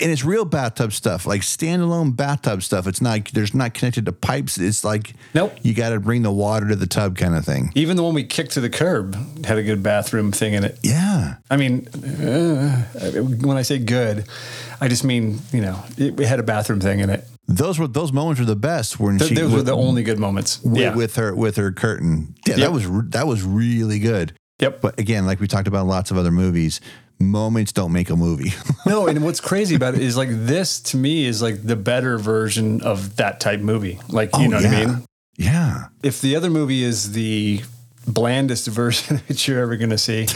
And 0.00 0.10
it's 0.10 0.24
real 0.24 0.44
bathtub 0.44 0.92
stuff, 0.92 1.24
like 1.24 1.42
standalone 1.42 2.16
bathtub 2.16 2.64
stuff. 2.64 2.88
It's 2.88 3.00
not 3.00 3.26
there's 3.32 3.54
not 3.54 3.74
connected 3.74 4.06
to 4.06 4.12
pipes. 4.12 4.58
It's 4.58 4.82
like 4.82 5.12
Nope. 5.34 5.56
you 5.62 5.72
got 5.72 5.90
to 5.90 6.00
bring 6.00 6.22
the 6.22 6.32
water 6.32 6.66
to 6.70 6.74
the 6.74 6.88
tub 6.88 7.16
kind 7.16 7.36
of 7.36 7.44
thing. 7.44 7.70
Even 7.76 7.96
the 7.96 8.02
one 8.02 8.12
we 8.12 8.24
kicked 8.24 8.50
to 8.54 8.60
the 8.60 8.68
curb 8.68 9.14
had 9.46 9.56
a 9.56 9.62
good 9.62 9.84
bathroom 9.84 10.32
thing 10.32 10.54
in 10.54 10.64
it. 10.64 10.80
Yeah. 10.82 11.36
I 11.48 11.56
mean, 11.56 11.86
uh, 11.94 12.82
when 13.40 13.56
I 13.56 13.62
say 13.62 13.78
good, 13.78 14.24
I 14.80 14.88
just 14.88 15.04
mean 15.04 15.38
you 15.52 15.60
know 15.60 15.80
it, 15.96 16.18
it 16.18 16.26
had 16.26 16.40
a 16.40 16.44
bathroom 16.44 16.80
thing 16.80 16.98
in 16.98 17.08
it. 17.08 17.24
Those 17.46 17.78
were 17.78 17.86
those 17.86 18.12
moments 18.12 18.40
were 18.40 18.46
the 18.46 18.56
best 18.56 18.98
when 18.98 19.18
Th- 19.18 19.28
she 19.28 19.36
those 19.36 19.52
were 19.52 19.62
the 19.62 19.76
only 19.76 20.02
good 20.02 20.18
moments. 20.18 20.60
with, 20.64 20.76
yeah. 20.76 20.92
with 20.96 21.14
her 21.14 21.36
with 21.36 21.54
her 21.54 21.70
curtain. 21.70 22.34
Yeah, 22.48 22.56
Yep. 22.56 22.58
that 22.58 22.72
was 22.72 22.84
that 23.10 23.26
was 23.28 23.42
really 23.44 24.00
good. 24.00 24.36
yep. 24.60 24.80
But 24.80 24.98
again, 24.98 25.24
like 25.24 25.38
we 25.38 25.46
talked 25.46 25.68
about 25.68 25.86
lots 25.86 26.10
of 26.10 26.16
other 26.18 26.32
movies, 26.32 26.80
moments 27.18 27.72
don't 27.72 27.92
make 27.92 28.10
a 28.10 28.16
movie. 28.16 28.52
No, 28.86 29.06
and 29.06 29.24
what's 29.24 29.40
crazy 29.40 29.74
about 29.76 29.94
it 29.94 30.02
is 30.02 30.14
like 30.14 30.28
this 30.30 30.78
to 30.78 30.98
me 30.98 31.24
is 31.24 31.40
like 31.40 31.62
the 31.62 31.74
better 31.74 32.18
version 32.18 32.82
of 32.82 33.16
that 33.16 33.40
type 33.40 33.60
movie. 33.60 33.98
Like, 34.10 34.28
you 34.36 34.44
Oh, 34.44 34.48
know 34.48 34.56
what. 34.58 34.66
I 34.66 34.84
mean? 34.84 35.04
yeah. 35.38 35.84
If 36.02 36.20
the 36.20 36.36
other 36.36 36.50
movie 36.50 36.82
is 36.82 37.12
the 37.12 37.62
blandest 38.06 38.66
version 38.80 39.22
that 39.26 39.48
you're 39.48 39.60
ever 39.62 39.76
going 39.78 39.88
to 39.88 39.96
see, 39.96 40.26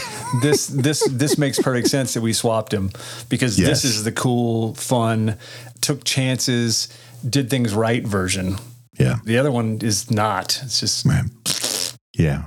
this 0.41 0.65
this 0.65 1.07
this 1.11 1.37
makes 1.37 1.59
perfect 1.59 1.89
sense 1.89 2.15
that 2.15 2.21
we 2.21 2.33
swapped 2.33 2.73
him 2.73 2.89
because 3.29 3.59
Yes. 3.59 3.83
this 3.83 3.85
is 3.85 4.03
the 4.03 4.11
cool, 4.11 4.73
fun, 4.73 5.37
took 5.79 6.03
chances, 6.05 6.87
did 7.29 7.51
things 7.51 7.75
right 7.75 8.03
version. 8.05 8.55
Yeah. 8.97 9.17
The 9.25 9.37
other 9.37 9.51
one 9.51 9.77
is 9.83 10.09
not. 10.09 10.59
It's 10.63 10.79
just 10.79 11.05
Right. 11.05 11.23
Yeah. 12.17 12.45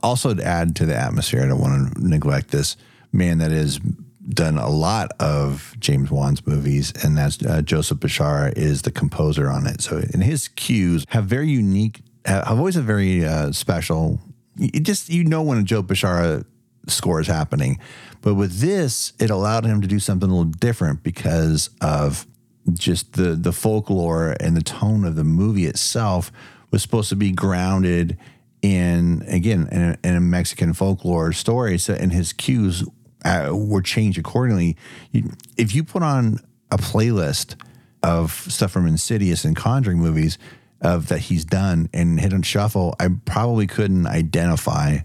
Also, 0.00 0.32
to 0.32 0.44
add 0.44 0.76
to 0.76 0.86
the 0.86 0.96
atmosphere, 0.96 1.42
I 1.42 1.48
don't 1.48 1.60
want 1.60 1.92
to 1.96 2.06
neglect 2.08 2.52
this 2.52 2.76
man 3.12 3.38
that 3.38 3.50
has 3.50 3.80
done 4.28 4.58
a 4.58 4.68
lot 4.68 5.10
of 5.18 5.74
James 5.78 6.10
Wan's 6.10 6.46
movies, 6.46 6.92
and 7.02 7.16
that's 7.16 7.44
uh, 7.44 7.62
Joseph 7.62 7.98
Bishara 7.98 8.56
is 8.56 8.82
the 8.82 8.90
composer 8.90 9.50
on 9.50 9.66
it. 9.66 9.80
So, 9.80 9.98
and 9.98 10.22
his 10.22 10.48
cues 10.48 11.04
have 11.08 11.24
very 11.24 11.48
unique. 11.48 12.02
Have 12.24 12.58
always 12.58 12.76
a 12.76 12.82
very 12.82 13.24
uh, 13.24 13.52
special. 13.52 14.20
You 14.56 14.80
just 14.80 15.08
you 15.08 15.24
know 15.24 15.42
when 15.42 15.58
a 15.58 15.62
Joe 15.62 15.82
Bishara 15.82 16.44
score 16.86 17.20
is 17.20 17.26
happening, 17.26 17.78
but 18.22 18.34
with 18.34 18.60
this, 18.60 19.12
it 19.18 19.30
allowed 19.30 19.64
him 19.64 19.80
to 19.80 19.88
do 19.88 19.98
something 19.98 20.28
a 20.28 20.32
little 20.32 20.52
different 20.52 21.02
because 21.02 21.70
of 21.80 22.26
just 22.72 23.14
the 23.14 23.34
the 23.34 23.52
folklore 23.52 24.36
and 24.38 24.56
the 24.56 24.62
tone 24.62 25.04
of 25.04 25.16
the 25.16 25.24
movie 25.24 25.66
itself 25.66 26.30
was 26.70 26.82
supposed 26.82 27.08
to 27.08 27.16
be 27.16 27.32
grounded 27.32 28.16
in 28.62 29.24
again 29.26 29.68
in 29.72 29.82
a, 29.82 29.98
in 30.04 30.16
a 30.16 30.20
Mexican 30.20 30.72
folklore 30.74 31.32
story. 31.32 31.78
So 31.78 31.94
and 31.94 32.12
his 32.12 32.32
cues 32.32 32.84
uh, 33.24 33.50
were 33.52 33.82
changed 33.82 34.18
accordingly. 34.18 34.76
You, 35.12 35.30
if 35.56 35.74
you 35.74 35.84
put 35.84 36.02
on 36.02 36.38
a 36.70 36.76
playlist 36.76 37.56
of 38.02 38.32
stuff 38.32 38.70
from 38.70 38.86
Insidious 38.86 39.44
and 39.44 39.54
Conjuring 39.54 39.98
movies 39.98 40.38
of 40.80 41.08
that 41.08 41.18
he's 41.18 41.44
done 41.44 41.90
and 41.92 42.20
hit 42.20 42.32
on 42.32 42.42
shuffle, 42.42 42.94
I 42.98 43.08
probably 43.24 43.66
couldn't 43.66 44.06
identify 44.06 44.98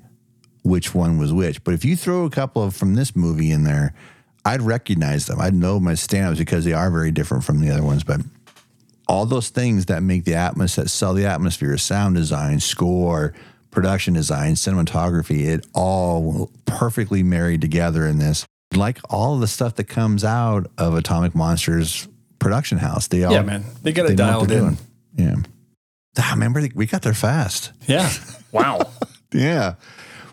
which 0.64 0.96
one 0.96 1.18
was 1.18 1.34
which. 1.34 1.64
But 1.64 1.74
if 1.74 1.86
you 1.86 1.96
throw 1.96 2.26
a 2.26 2.30
couple 2.30 2.64
of 2.64 2.76
from 2.76 2.96
this 2.96 3.16
movie 3.16 3.52
in 3.52 3.64
there, 3.64 3.94
I'd 4.46 4.62
recognize 4.62 5.26
them. 5.26 5.42
I'd 5.42 5.54
know 5.54 5.80
my 5.80 5.96
stand-ups 5.96 6.40
because 6.40 6.66
they 6.66 6.74
are 6.74 6.90
very 6.92 7.12
different 7.12 7.44
from 7.44 7.60
the 7.60 7.70
other 7.72 7.84
ones. 7.84 8.04
But 8.04 8.22
all 9.08 9.26
those 9.26 9.50
things 9.50 9.88
that 9.88 10.04
make 10.04 10.24
the 10.24 10.36
atmosphere, 10.36 10.86
that 10.86 10.90
sell 10.90 11.14
the 11.14 11.26
atmosphere, 11.26 11.78
sound 11.78 12.16
design, 12.16 12.60
score, 12.60 13.34
production 13.76 14.14
design, 14.16 14.54
cinematography, 14.56 15.46
it 15.46 15.66
all 15.74 16.50
perfectly 16.66 17.22
married 17.22 17.62
together 17.62 18.08
in 18.08 18.18
this. 18.18 18.46
Like 18.74 19.00
all 19.10 19.38
the 19.38 19.48
stuff 19.48 19.76
that 19.76 19.84
comes 19.86 20.24
out 20.24 20.68
of 20.78 20.96
Atomic 20.96 21.36
Monsters 21.36 22.08
production 22.40 22.78
house. 22.80 23.08
They 23.08 23.24
all 23.24 23.34
yeah, 23.34 23.44
man. 23.44 23.64
They 23.84 23.92
got 23.92 24.06
it 24.08 24.16
they 24.18 24.24
know 24.24 24.40
what 24.40 24.50
dialed 24.50 24.52
in. 24.52 24.60
doing. 24.60 24.78
Yeah. 25.16 25.36
Ah, 26.18 26.32
remember 26.34 26.62
they- 26.62 26.72
we 26.74 26.86
got 26.88 27.02
there 27.04 27.14
fast. 27.14 27.72
Yeah. 27.88 28.12
Wow. 28.52 28.80
Yeah. 29.34 29.76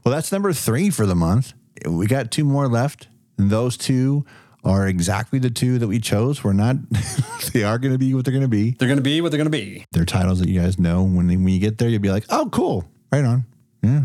Well, 0.04 0.14
that's 0.14 0.30
number 0.30 0.52
three 0.52 0.90
for 0.90 1.06
the 1.06 1.16
month. 1.16 1.54
We 1.84 2.06
got 2.06 2.30
two 2.30 2.44
more 2.44 2.68
left. 2.68 3.08
And 3.36 3.50
those 3.50 3.76
two 3.76 4.24
are 4.62 4.86
exactly 4.86 5.40
the 5.40 5.50
two 5.50 5.80
that 5.80 5.88
we 5.88 5.98
chose. 5.98 6.44
We're 6.44 6.52
not, 6.52 6.76
they 7.52 7.64
are 7.64 7.80
going 7.80 7.90
to 7.94 7.98
be 7.98 8.14
what 8.14 8.24
they're 8.24 8.30
going 8.30 8.42
to 8.42 8.48
be. 8.48 8.76
They're 8.78 8.86
going 8.86 8.98
to 8.98 9.02
be 9.02 9.20
what 9.20 9.32
they're 9.32 9.38
going 9.38 9.50
to 9.50 9.58
be. 9.58 9.84
They're 9.90 10.04
titles 10.04 10.38
that 10.38 10.48
you 10.48 10.60
guys 10.60 10.78
know. 10.78 11.02
When, 11.02 11.26
when 11.26 11.48
you 11.48 11.58
get 11.58 11.78
there, 11.78 11.88
you'll 11.88 12.00
be 12.00 12.12
like, 12.12 12.26
oh, 12.30 12.48
cool. 12.52 12.84
Right 13.12 13.24
on. 13.24 13.44
Yeah. 13.82 14.04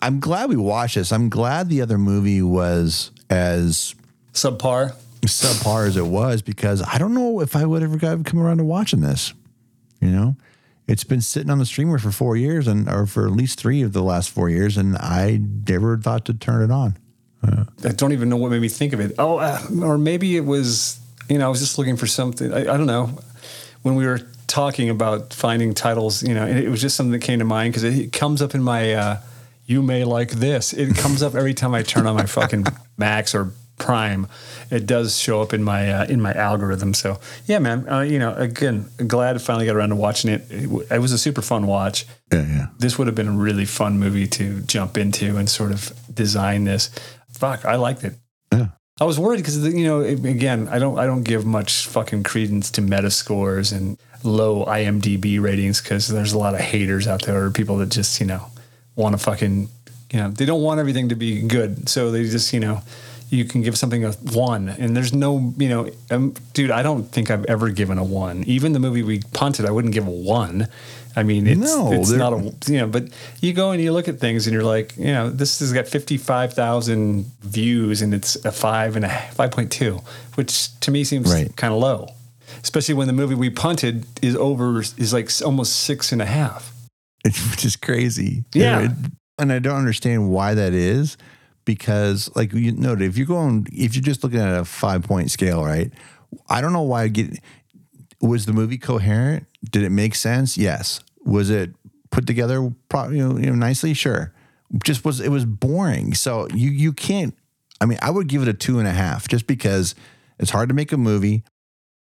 I'm 0.00 0.20
glad 0.20 0.50
we 0.50 0.56
watched 0.56 0.96
this. 0.96 1.12
I'm 1.12 1.30
glad 1.30 1.68
the 1.68 1.80
other 1.80 1.96
movie 1.96 2.42
was 2.42 3.10
as 3.30 3.94
Subpar. 4.34 4.94
subpar 5.22 5.86
as 5.88 5.96
it 5.96 6.06
was 6.06 6.42
because 6.42 6.82
I 6.82 6.98
don't 6.98 7.14
know 7.14 7.40
if 7.40 7.56
I 7.56 7.64
would 7.64 7.82
ever 7.82 7.98
come 7.98 8.38
around 8.38 8.58
to 8.58 8.64
watching 8.64 9.00
this. 9.00 9.32
You 10.00 10.10
know, 10.10 10.36
it's 10.86 11.04
been 11.04 11.22
sitting 11.22 11.48
on 11.48 11.58
the 11.58 11.64
streamer 11.64 11.98
for 11.98 12.10
four 12.10 12.36
years 12.36 12.68
and 12.68 12.88
or 12.88 13.06
for 13.06 13.26
at 13.26 13.32
least 13.32 13.58
three 13.58 13.80
of 13.80 13.94
the 13.94 14.02
last 14.02 14.28
four 14.28 14.50
years, 14.50 14.76
and 14.76 14.96
I 14.96 15.40
never 15.66 15.96
thought 15.96 16.26
to 16.26 16.34
turn 16.34 16.62
it 16.62 16.70
on. 16.70 16.98
I 17.42 17.92
don't 17.92 18.12
even 18.12 18.28
know 18.28 18.36
what 18.36 18.50
made 18.50 18.60
me 18.60 18.68
think 18.68 18.92
of 18.92 19.00
it. 19.00 19.14
Oh, 19.18 19.36
uh, 19.36 19.60
or 19.82 19.98
maybe 19.98 20.36
it 20.36 20.44
was, 20.44 20.98
you 21.28 21.38
know, 21.38 21.46
I 21.46 21.48
was 21.48 21.60
just 21.60 21.78
looking 21.78 21.96
for 21.96 22.06
something. 22.06 22.52
I, 22.52 22.60
I 22.60 22.76
don't 22.76 22.86
know. 22.86 23.18
When 23.82 23.94
we 23.96 24.06
were 24.06 24.20
talking 24.46 24.90
about 24.90 25.32
finding 25.32 25.74
titles, 25.74 26.22
you 26.22 26.34
know, 26.34 26.46
it 26.46 26.68
was 26.68 26.80
just 26.80 26.96
something 26.96 27.12
that 27.12 27.20
came 27.20 27.38
to 27.38 27.44
mind 27.44 27.72
because 27.72 27.84
it 27.84 28.12
comes 28.12 28.42
up 28.42 28.54
in 28.54 28.62
my, 28.62 28.92
uh, 28.92 29.20
you 29.66 29.82
may 29.82 30.04
like 30.04 30.30
this. 30.30 30.72
It 30.72 30.96
comes 30.96 31.22
up 31.22 31.34
every 31.34 31.54
time 31.54 31.74
I 31.74 31.82
turn 31.82 32.06
on 32.06 32.16
my 32.16 32.26
fucking 32.26 32.66
Max 32.96 33.34
or 33.34 33.52
Prime, 33.76 34.28
it 34.70 34.86
does 34.86 35.18
show 35.18 35.42
up 35.42 35.52
in 35.52 35.64
my 35.64 35.90
uh, 35.90 36.04
in 36.04 36.20
my 36.20 36.32
algorithm. 36.32 36.94
So 36.94 37.18
yeah, 37.46 37.58
man, 37.58 37.88
uh, 37.88 38.00
you 38.02 38.20
know, 38.20 38.32
again, 38.34 38.88
glad 39.04 39.34
I 39.34 39.38
finally 39.40 39.66
got 39.66 39.74
around 39.74 39.88
to 39.88 39.96
watching 39.96 40.30
it. 40.30 40.42
It, 40.48 40.62
w- 40.64 40.86
it 40.88 41.00
was 41.00 41.10
a 41.10 41.18
super 41.18 41.42
fun 41.42 41.66
watch. 41.66 42.06
Yeah, 42.32 42.46
yeah. 42.46 42.66
This 42.78 42.98
would 42.98 43.08
have 43.08 43.16
been 43.16 43.26
a 43.26 43.32
really 43.32 43.64
fun 43.64 43.98
movie 43.98 44.28
to 44.28 44.60
jump 44.60 44.96
into 44.96 45.36
and 45.36 45.48
sort 45.50 45.72
of 45.72 45.92
design 46.14 46.64
this. 46.64 46.88
Fuck, 47.32 47.64
I 47.64 47.74
liked 47.74 48.04
it. 48.04 48.14
I 49.00 49.04
was 49.04 49.18
worried 49.18 49.38
because 49.38 49.56
you 49.74 49.84
know 49.84 50.02
again 50.02 50.68
I 50.68 50.78
don't 50.78 50.98
I 50.98 51.06
don't 51.06 51.24
give 51.24 51.44
much 51.44 51.86
fucking 51.86 52.22
credence 52.22 52.70
to 52.72 52.80
Metascores 52.80 53.76
and 53.76 53.98
low 54.22 54.64
IMDb 54.66 55.40
ratings 55.42 55.82
because 55.82 56.06
there's 56.06 56.32
a 56.32 56.38
lot 56.38 56.54
of 56.54 56.60
haters 56.60 57.08
out 57.08 57.22
there 57.22 57.44
or 57.44 57.50
people 57.50 57.78
that 57.78 57.88
just 57.88 58.20
you 58.20 58.26
know 58.26 58.46
want 58.94 59.14
to 59.14 59.18
fucking 59.18 59.68
you 60.12 60.18
know 60.20 60.30
they 60.30 60.44
don't 60.44 60.62
want 60.62 60.78
everything 60.78 61.08
to 61.08 61.16
be 61.16 61.42
good. 61.42 61.88
So 61.88 62.12
they 62.12 62.22
just 62.22 62.52
you 62.52 62.60
know 62.60 62.82
you 63.30 63.44
can 63.44 63.62
give 63.62 63.76
something 63.76 64.04
a 64.04 64.12
one 64.12 64.68
and 64.68 64.96
there's 64.96 65.12
no 65.12 65.52
you 65.58 65.68
know 65.68 65.90
um, 66.12 66.34
dude 66.52 66.70
I 66.70 66.84
don't 66.84 67.02
think 67.02 67.32
I've 67.32 67.44
ever 67.46 67.70
given 67.70 67.98
a 67.98 68.04
one. 68.04 68.44
Even 68.44 68.74
the 68.74 68.78
movie 68.78 69.02
we 69.02 69.22
punted 69.32 69.66
I 69.66 69.72
wouldn't 69.72 69.92
give 69.92 70.06
a 70.06 70.10
one 70.10 70.68
I 71.16 71.22
mean, 71.22 71.46
it's, 71.46 71.60
No, 71.60 71.92
it's 71.92 72.10
not 72.10 72.32
a 72.32 72.52
you 72.72 72.78
know, 72.78 72.86
but 72.88 73.08
you 73.40 73.52
go 73.52 73.70
and 73.70 73.80
you 73.82 73.92
look 73.92 74.08
at 74.08 74.18
things 74.18 74.46
and 74.46 74.54
you're 74.54 74.64
like, 74.64 74.96
you 74.96 75.04
know, 75.12 75.30
this 75.30 75.60
has 75.60 75.72
got 75.72 75.86
fifty 75.86 76.16
five 76.16 76.54
thousand 76.54 77.26
views 77.42 78.02
and 78.02 78.12
it's 78.12 78.36
a 78.44 78.50
five 78.52 78.96
and 78.96 79.04
a 79.04 79.08
five 79.32 79.50
point 79.52 79.70
two, 79.70 80.00
which 80.34 80.78
to 80.80 80.90
me 80.90 81.04
seems 81.04 81.32
Right. 81.32 81.54
kind 81.56 81.72
of 81.72 81.78
low, 81.80 82.08
especially 82.62 82.94
when 82.94 83.06
the 83.06 83.12
movie 83.12 83.34
we 83.36 83.50
punted 83.50 84.06
is 84.22 84.34
over 84.36 84.80
is 84.80 85.12
like 85.12 85.30
almost 85.44 85.76
six 85.84 86.10
and 86.12 86.20
a 86.20 86.26
half. 86.26 86.72
It's 87.24 87.38
which 87.50 87.64
is 87.64 87.76
crazy. 87.76 88.44
Yeah. 88.52 88.80
It- 88.86 88.90
and 89.38 89.52
I 89.52 89.58
don't 89.58 89.76
understand 89.76 90.30
why 90.30 90.54
that 90.54 90.72
is 90.74 91.16
because, 91.64 92.30
like 92.36 92.52
you 92.52 92.70
noted, 92.70 93.08
if 93.08 93.16
you're 93.18 93.26
going, 93.26 93.66
if 93.72 93.96
you're 93.96 94.02
just 94.02 94.22
looking 94.22 94.38
at 94.38 94.60
a 94.60 94.64
five 94.64 95.02
point 95.02 95.30
scale, 95.30 95.64
right? 95.64 95.90
I 96.48 96.60
don't 96.60 96.72
know 96.72 96.82
why. 96.82 97.02
I 97.04 97.08
get 97.08 97.40
was 98.20 98.46
the 98.46 98.52
movie 98.52 98.78
coherent? 98.78 99.46
Did 99.70 99.82
it 99.82 99.90
make 99.90 100.14
sense? 100.14 100.56
Yes. 100.56 101.00
Was 101.24 101.50
it 101.50 101.70
put 102.10 102.26
together, 102.26 102.70
pro- 102.88 103.08
you 103.10 103.26
know, 103.28 103.38
you 103.38 103.46
know, 103.46 103.54
nicely? 103.54 103.94
Sure. 103.94 104.32
Just 104.82 105.04
was 105.04 105.20
it 105.20 105.28
was 105.30 105.44
boring. 105.44 106.14
So 106.14 106.48
you 106.54 106.70
you 106.70 106.92
can't. 106.92 107.34
I 107.80 107.86
mean, 107.86 107.98
I 108.02 108.10
would 108.10 108.28
give 108.28 108.42
it 108.42 108.48
a 108.48 108.54
two 108.54 108.78
and 108.78 108.88
a 108.88 108.92
half 108.92 109.28
just 109.28 109.46
because 109.46 109.94
it's 110.38 110.50
hard 110.50 110.68
to 110.68 110.74
make 110.74 110.92
a 110.92 110.96
movie. 110.96 111.44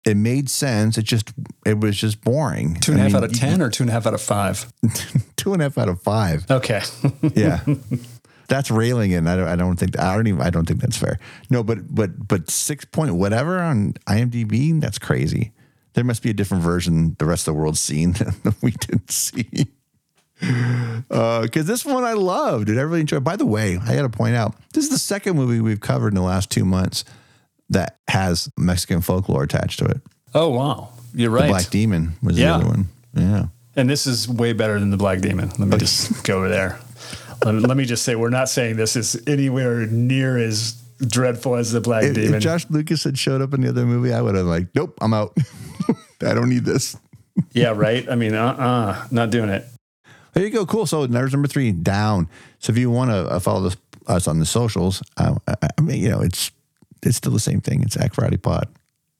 It 0.05 0.17
made 0.17 0.49
sense. 0.49 0.97
It 0.97 1.03
just 1.03 1.31
it 1.65 1.79
was 1.79 1.95
just 1.97 2.21
boring. 2.21 2.75
Two 2.75 2.91
and 2.93 2.99
a 3.01 3.03
half 3.03 3.13
and 3.13 3.15
a 3.15 3.17
I 3.17 3.21
half 3.21 3.21
mean, 3.21 3.23
out 3.23 3.23
of 3.23 3.31
you- 3.33 3.39
ten 3.39 3.61
or 3.61 3.69
two 3.69 3.83
and 3.83 3.89
a 3.89 3.93
half 3.93 4.05
out 4.05 4.13
of 4.13 4.21
five. 4.21 4.71
two 5.37 5.53
and 5.53 5.61
a 5.61 5.65
half 5.65 5.77
out 5.77 5.87
of 5.89 6.01
five. 6.01 6.45
Okay, 6.49 6.81
Yeah. 7.35 7.61
That's 8.49 8.69
railing 8.69 9.11
it. 9.11 9.15
and 9.15 9.29
I 9.29 9.35
don't, 9.37 9.47
I 9.47 9.55
don't 9.55 9.77
think 9.77 9.97
I 9.97 10.15
don't 10.15 10.27
even 10.27 10.41
I 10.41 10.49
don't 10.49 10.65
think 10.67 10.81
that's 10.81 10.97
fair. 10.97 11.17
No, 11.49 11.63
but 11.63 11.93
but 11.93 12.27
but 12.27 12.49
six 12.49 12.83
point 12.85 13.15
whatever 13.15 13.59
on 13.59 13.93
IMDb, 14.07 14.79
that's 14.81 14.99
crazy. 14.99 15.53
There 15.93 16.03
must 16.03 16.23
be 16.23 16.29
a 16.29 16.33
different 16.33 16.63
version 16.63 17.15
the 17.19 17.25
rest 17.25 17.47
of 17.47 17.53
the 17.53 17.59
world's 17.59 17.79
seen 17.79 18.11
that 18.43 18.55
we 18.61 18.71
didn't 18.71 19.11
see. 19.11 19.67
Uh, 21.09 21.41
because 21.41 21.65
this 21.67 21.85
one 21.85 22.03
I 22.03 22.13
loved 22.13 22.67
and 22.69 22.77
I 22.79 22.83
really 22.83 23.01
enjoyed. 23.01 23.23
By 23.23 23.35
the 23.35 23.45
way, 23.45 23.77
I 23.77 23.95
got 23.95 24.01
to 24.01 24.09
point 24.09 24.35
out 24.35 24.55
this 24.73 24.83
is 24.83 24.89
the 24.89 24.97
second 24.99 25.35
movie 25.37 25.61
we've 25.61 25.79
covered 25.79 26.09
in 26.09 26.15
the 26.15 26.21
last 26.21 26.49
two 26.49 26.65
months 26.65 27.05
that 27.69 27.97
has 28.09 28.49
Mexican 28.57 29.01
folklore 29.01 29.43
attached 29.43 29.79
to 29.79 29.85
it. 29.85 30.01
oh 30.33 30.49
wow, 30.49 30.89
you're 31.13 31.29
right. 31.29 31.43
The. 31.43 31.49
Black 31.49 31.69
Demon 31.69 32.13
was 32.21 32.37
Yeah. 32.37 32.49
the 32.49 32.53
other 32.55 32.65
one. 32.67 32.87
Yeah. 33.13 33.45
And 33.75 33.89
this 33.89 34.05
is 34.05 34.27
way 34.27 34.53
better 34.53 34.79
than 34.79 34.89
the 34.89 34.97
Black 34.97 35.21
Demon. 35.21 35.49
Let 35.57 35.67
me 35.67 35.75
oh, 35.75 35.77
just 35.77 36.23
go 36.25 36.37
over 36.37 36.49
there. 36.49 36.79
Let, 37.45 37.55
let 37.55 37.77
me 37.77 37.85
just 37.85 38.03
say, 38.03 38.15
we're 38.15 38.29
not 38.29 38.49
saying 38.49 38.75
this 38.75 38.95
is 38.95 39.21
anywhere 39.27 39.85
near 39.87 40.37
as 40.37 40.81
dreadful 40.99 41.55
as 41.55 41.71
the 41.71 41.81
Black 41.81 42.03
If, 42.03 42.15
Demon. 42.15 42.35
if 42.35 42.43
Josh 42.43 42.65
Lucas 42.69 43.03
had 43.03 43.17
showed 43.17 43.41
up 43.41 43.53
in 43.53 43.61
the 43.61 43.69
other 43.69 43.85
movie, 43.85 44.13
I 44.13 44.21
would 44.21 44.35
have 44.35 44.45
like, 44.45 44.67
nope, 44.75 44.97
I'm 45.01 45.13
out. 45.13 45.37
I 46.21 46.33
don't 46.33 46.49
need 46.49 46.65
this. 46.65 46.97
yeah, 47.51 47.73
right. 47.75 48.07
I 48.09 48.15
mean, 48.15 48.33
uh, 48.33 48.45
uh 48.45 49.07
not 49.11 49.29
doing 49.29 49.49
it. 49.49 49.65
There 50.33 50.43
you 50.43 50.49
go. 50.49 50.65
Cool. 50.65 50.85
So 50.85 51.05
there's 51.05 51.31
number 51.31 51.47
three 51.47 51.71
down. 51.71 52.27
So 52.59 52.71
if 52.71 52.77
you 52.77 52.89
want 52.89 53.11
to 53.11 53.27
uh, 53.27 53.39
follow 53.39 53.61
this, 53.61 53.77
us 54.07 54.27
on 54.27 54.39
the 54.39 54.45
socials, 54.45 55.03
uh, 55.17 55.35
I, 55.47 55.69
I 55.77 55.81
mean, 55.81 56.01
you 56.01 56.09
know, 56.09 56.21
it's 56.21 56.51
it's 57.03 57.17
still 57.17 57.31
the 57.31 57.39
same 57.39 57.61
thing. 57.61 57.83
It's 57.83 57.97
Act 57.97 58.15
Friday 58.15 58.37
Pod 58.37 58.67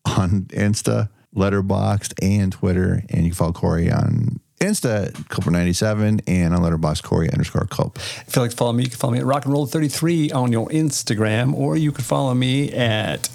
on 0.06 0.44
Insta, 0.50 1.10
Letterboxd, 1.36 2.14
and 2.22 2.52
Twitter. 2.52 3.04
And 3.10 3.24
you 3.24 3.32
can 3.32 3.34
follow 3.34 3.54
Corey 3.54 3.92
on 3.92 4.40
Insta, 4.64 5.12
Culper97, 5.12 6.22
and 6.28 6.54
on 6.54 6.62
Letterboxd, 6.62 7.04
Corey 7.04 7.32
underscore 7.32 7.68
Culp. 7.70 7.98
If 7.98 8.36
you'd 8.36 8.42
like 8.42 8.52
to 8.52 8.58
follow 8.58 8.74
me, 8.74 8.84
you 8.84 8.90
can 8.90 8.98
follow 8.98 9.14
me 9.14 9.20
at 9.20 9.26
Rock 9.26 9.46
and 9.46 9.54
Roll 9.54 9.66
33 9.66 10.32
on 10.32 10.52
your 10.52 10.68
Instagram, 10.70 11.54
or 11.54 11.76
you 11.76 11.92
can 11.92 12.04
follow 12.04 12.34
me 12.34 12.72
at 12.72 13.30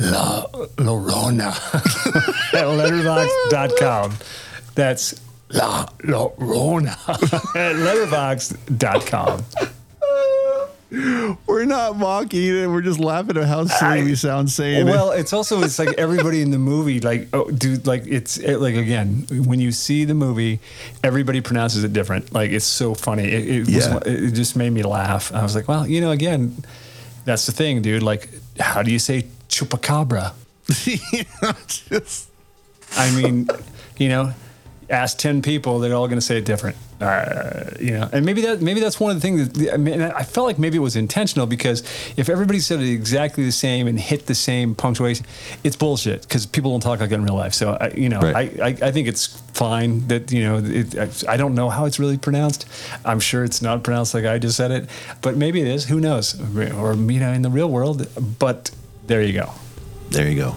La 0.00 0.44
Llorona 0.76 1.48
at 2.54 2.64
letterboxd.com. 2.64 4.14
That's 4.74 5.20
La 5.50 5.86
Llorona 6.00 6.96
at 7.56 7.76
letterboxd.com. 7.76 9.44
We're 10.90 11.66
not 11.66 11.96
mocking 11.98 12.42
it. 12.62 12.66
We're 12.66 12.80
just 12.80 12.98
laughing 12.98 13.36
at 13.36 13.44
how 13.44 13.66
silly 13.66 14.04
we 14.04 14.14
sound 14.14 14.50
saying 14.50 14.86
it. 14.88 14.90
Well, 14.90 15.10
it's 15.12 15.32
also 15.34 15.62
it's 15.62 15.78
like 15.78 15.92
everybody 15.98 16.40
in 16.40 16.50
the 16.50 16.58
movie, 16.58 16.98
like, 17.00 17.28
oh, 17.34 17.50
dude, 17.50 17.86
like 17.86 18.06
it's 18.06 18.38
it, 18.38 18.56
like 18.58 18.74
again 18.74 19.26
when 19.30 19.60
you 19.60 19.70
see 19.70 20.04
the 20.06 20.14
movie, 20.14 20.60
everybody 21.04 21.42
pronounces 21.42 21.84
it 21.84 21.92
different. 21.92 22.32
Like 22.32 22.52
it's 22.52 22.64
so 22.64 22.94
funny. 22.94 23.24
It, 23.24 23.48
it, 23.48 23.68
Yeah. 23.68 23.94
was, 23.96 24.02
it 24.06 24.30
just 24.32 24.56
made 24.56 24.70
me 24.70 24.82
laugh. 24.82 25.32
I 25.34 25.42
was 25.42 25.54
like, 25.54 25.68
well, 25.68 25.86
you 25.86 26.00
know, 26.00 26.10
again, 26.10 26.56
that's 27.26 27.44
the 27.44 27.52
thing, 27.52 27.82
dude. 27.82 28.02
Like, 28.02 28.30
how 28.58 28.82
do 28.82 28.90
you 28.90 28.98
say 28.98 29.26
chupacabra? 29.50 30.32
Just- 31.66 32.28
I 32.96 33.10
mean, 33.10 33.48
you 33.98 34.08
know, 34.08 34.32
ask 34.90 35.18
ten 35.18 35.42
people, 35.42 35.78
they're 35.78 35.94
all 35.94 36.08
going 36.08 36.18
to 36.18 36.24
say 36.24 36.38
it 36.38 36.44
different. 36.44 36.76
Uh, 37.00 37.70
you 37.78 37.92
know, 37.92 38.08
and 38.12 38.26
maybe 38.26 38.40
that 38.42 38.60
maybe 38.60 38.80
that's 38.80 38.98
one 38.98 39.10
of 39.10 39.16
the 39.16 39.20
things. 39.20 39.48
That, 39.50 39.74
I 39.74 39.76
mean, 39.76 40.02
I 40.02 40.24
felt 40.24 40.46
like 40.48 40.58
maybe 40.58 40.76
it 40.78 40.80
was 40.80 40.96
intentional 40.96 41.46
because 41.46 41.82
if 42.16 42.28
everybody 42.28 42.58
said 42.58 42.80
it 42.80 42.90
exactly 42.90 43.44
the 43.44 43.52
same 43.52 43.86
and 43.86 44.00
hit 44.00 44.26
the 44.26 44.34
same 44.34 44.74
punctuation, 44.74 45.24
it's 45.62 45.76
bullshit 45.76 46.22
because 46.22 46.44
people 46.44 46.72
don't 46.72 46.80
talk 46.80 46.98
like 46.98 47.10
that 47.10 47.14
in 47.14 47.24
real 47.24 47.36
life. 47.36 47.54
So, 47.54 47.76
I, 47.80 47.90
you 47.90 48.08
know, 48.08 48.20
Right. 48.20 48.60
I, 48.60 48.66
I 48.66 48.88
I 48.88 48.90
think 48.90 49.06
it's 49.06 49.26
fine 49.52 50.08
that 50.08 50.32
you 50.32 50.42
know 50.42 50.60
it, 50.64 50.98
I, 50.98 51.34
I 51.34 51.36
don't 51.36 51.54
know 51.54 51.68
how 51.70 51.84
it's 51.84 52.00
really 52.00 52.18
pronounced. 52.18 52.66
I'm 53.04 53.20
sure 53.20 53.44
it's 53.44 53.62
not 53.62 53.84
pronounced 53.84 54.12
like 54.14 54.24
I 54.24 54.38
just 54.38 54.56
said 54.56 54.72
it, 54.72 54.90
but 55.22 55.36
maybe 55.36 55.60
it 55.60 55.68
is. 55.68 55.84
Who 55.84 56.00
knows? 56.00 56.34
Or 56.56 56.94
you 56.94 57.20
know, 57.20 57.32
in 57.32 57.42
the 57.42 57.50
real 57.50 57.70
world, 57.70 58.08
but 58.40 58.72
there 59.06 59.22
you 59.22 59.34
go. 59.34 59.52
there 60.10 60.28
you 60.28 60.36
go. 60.36 60.56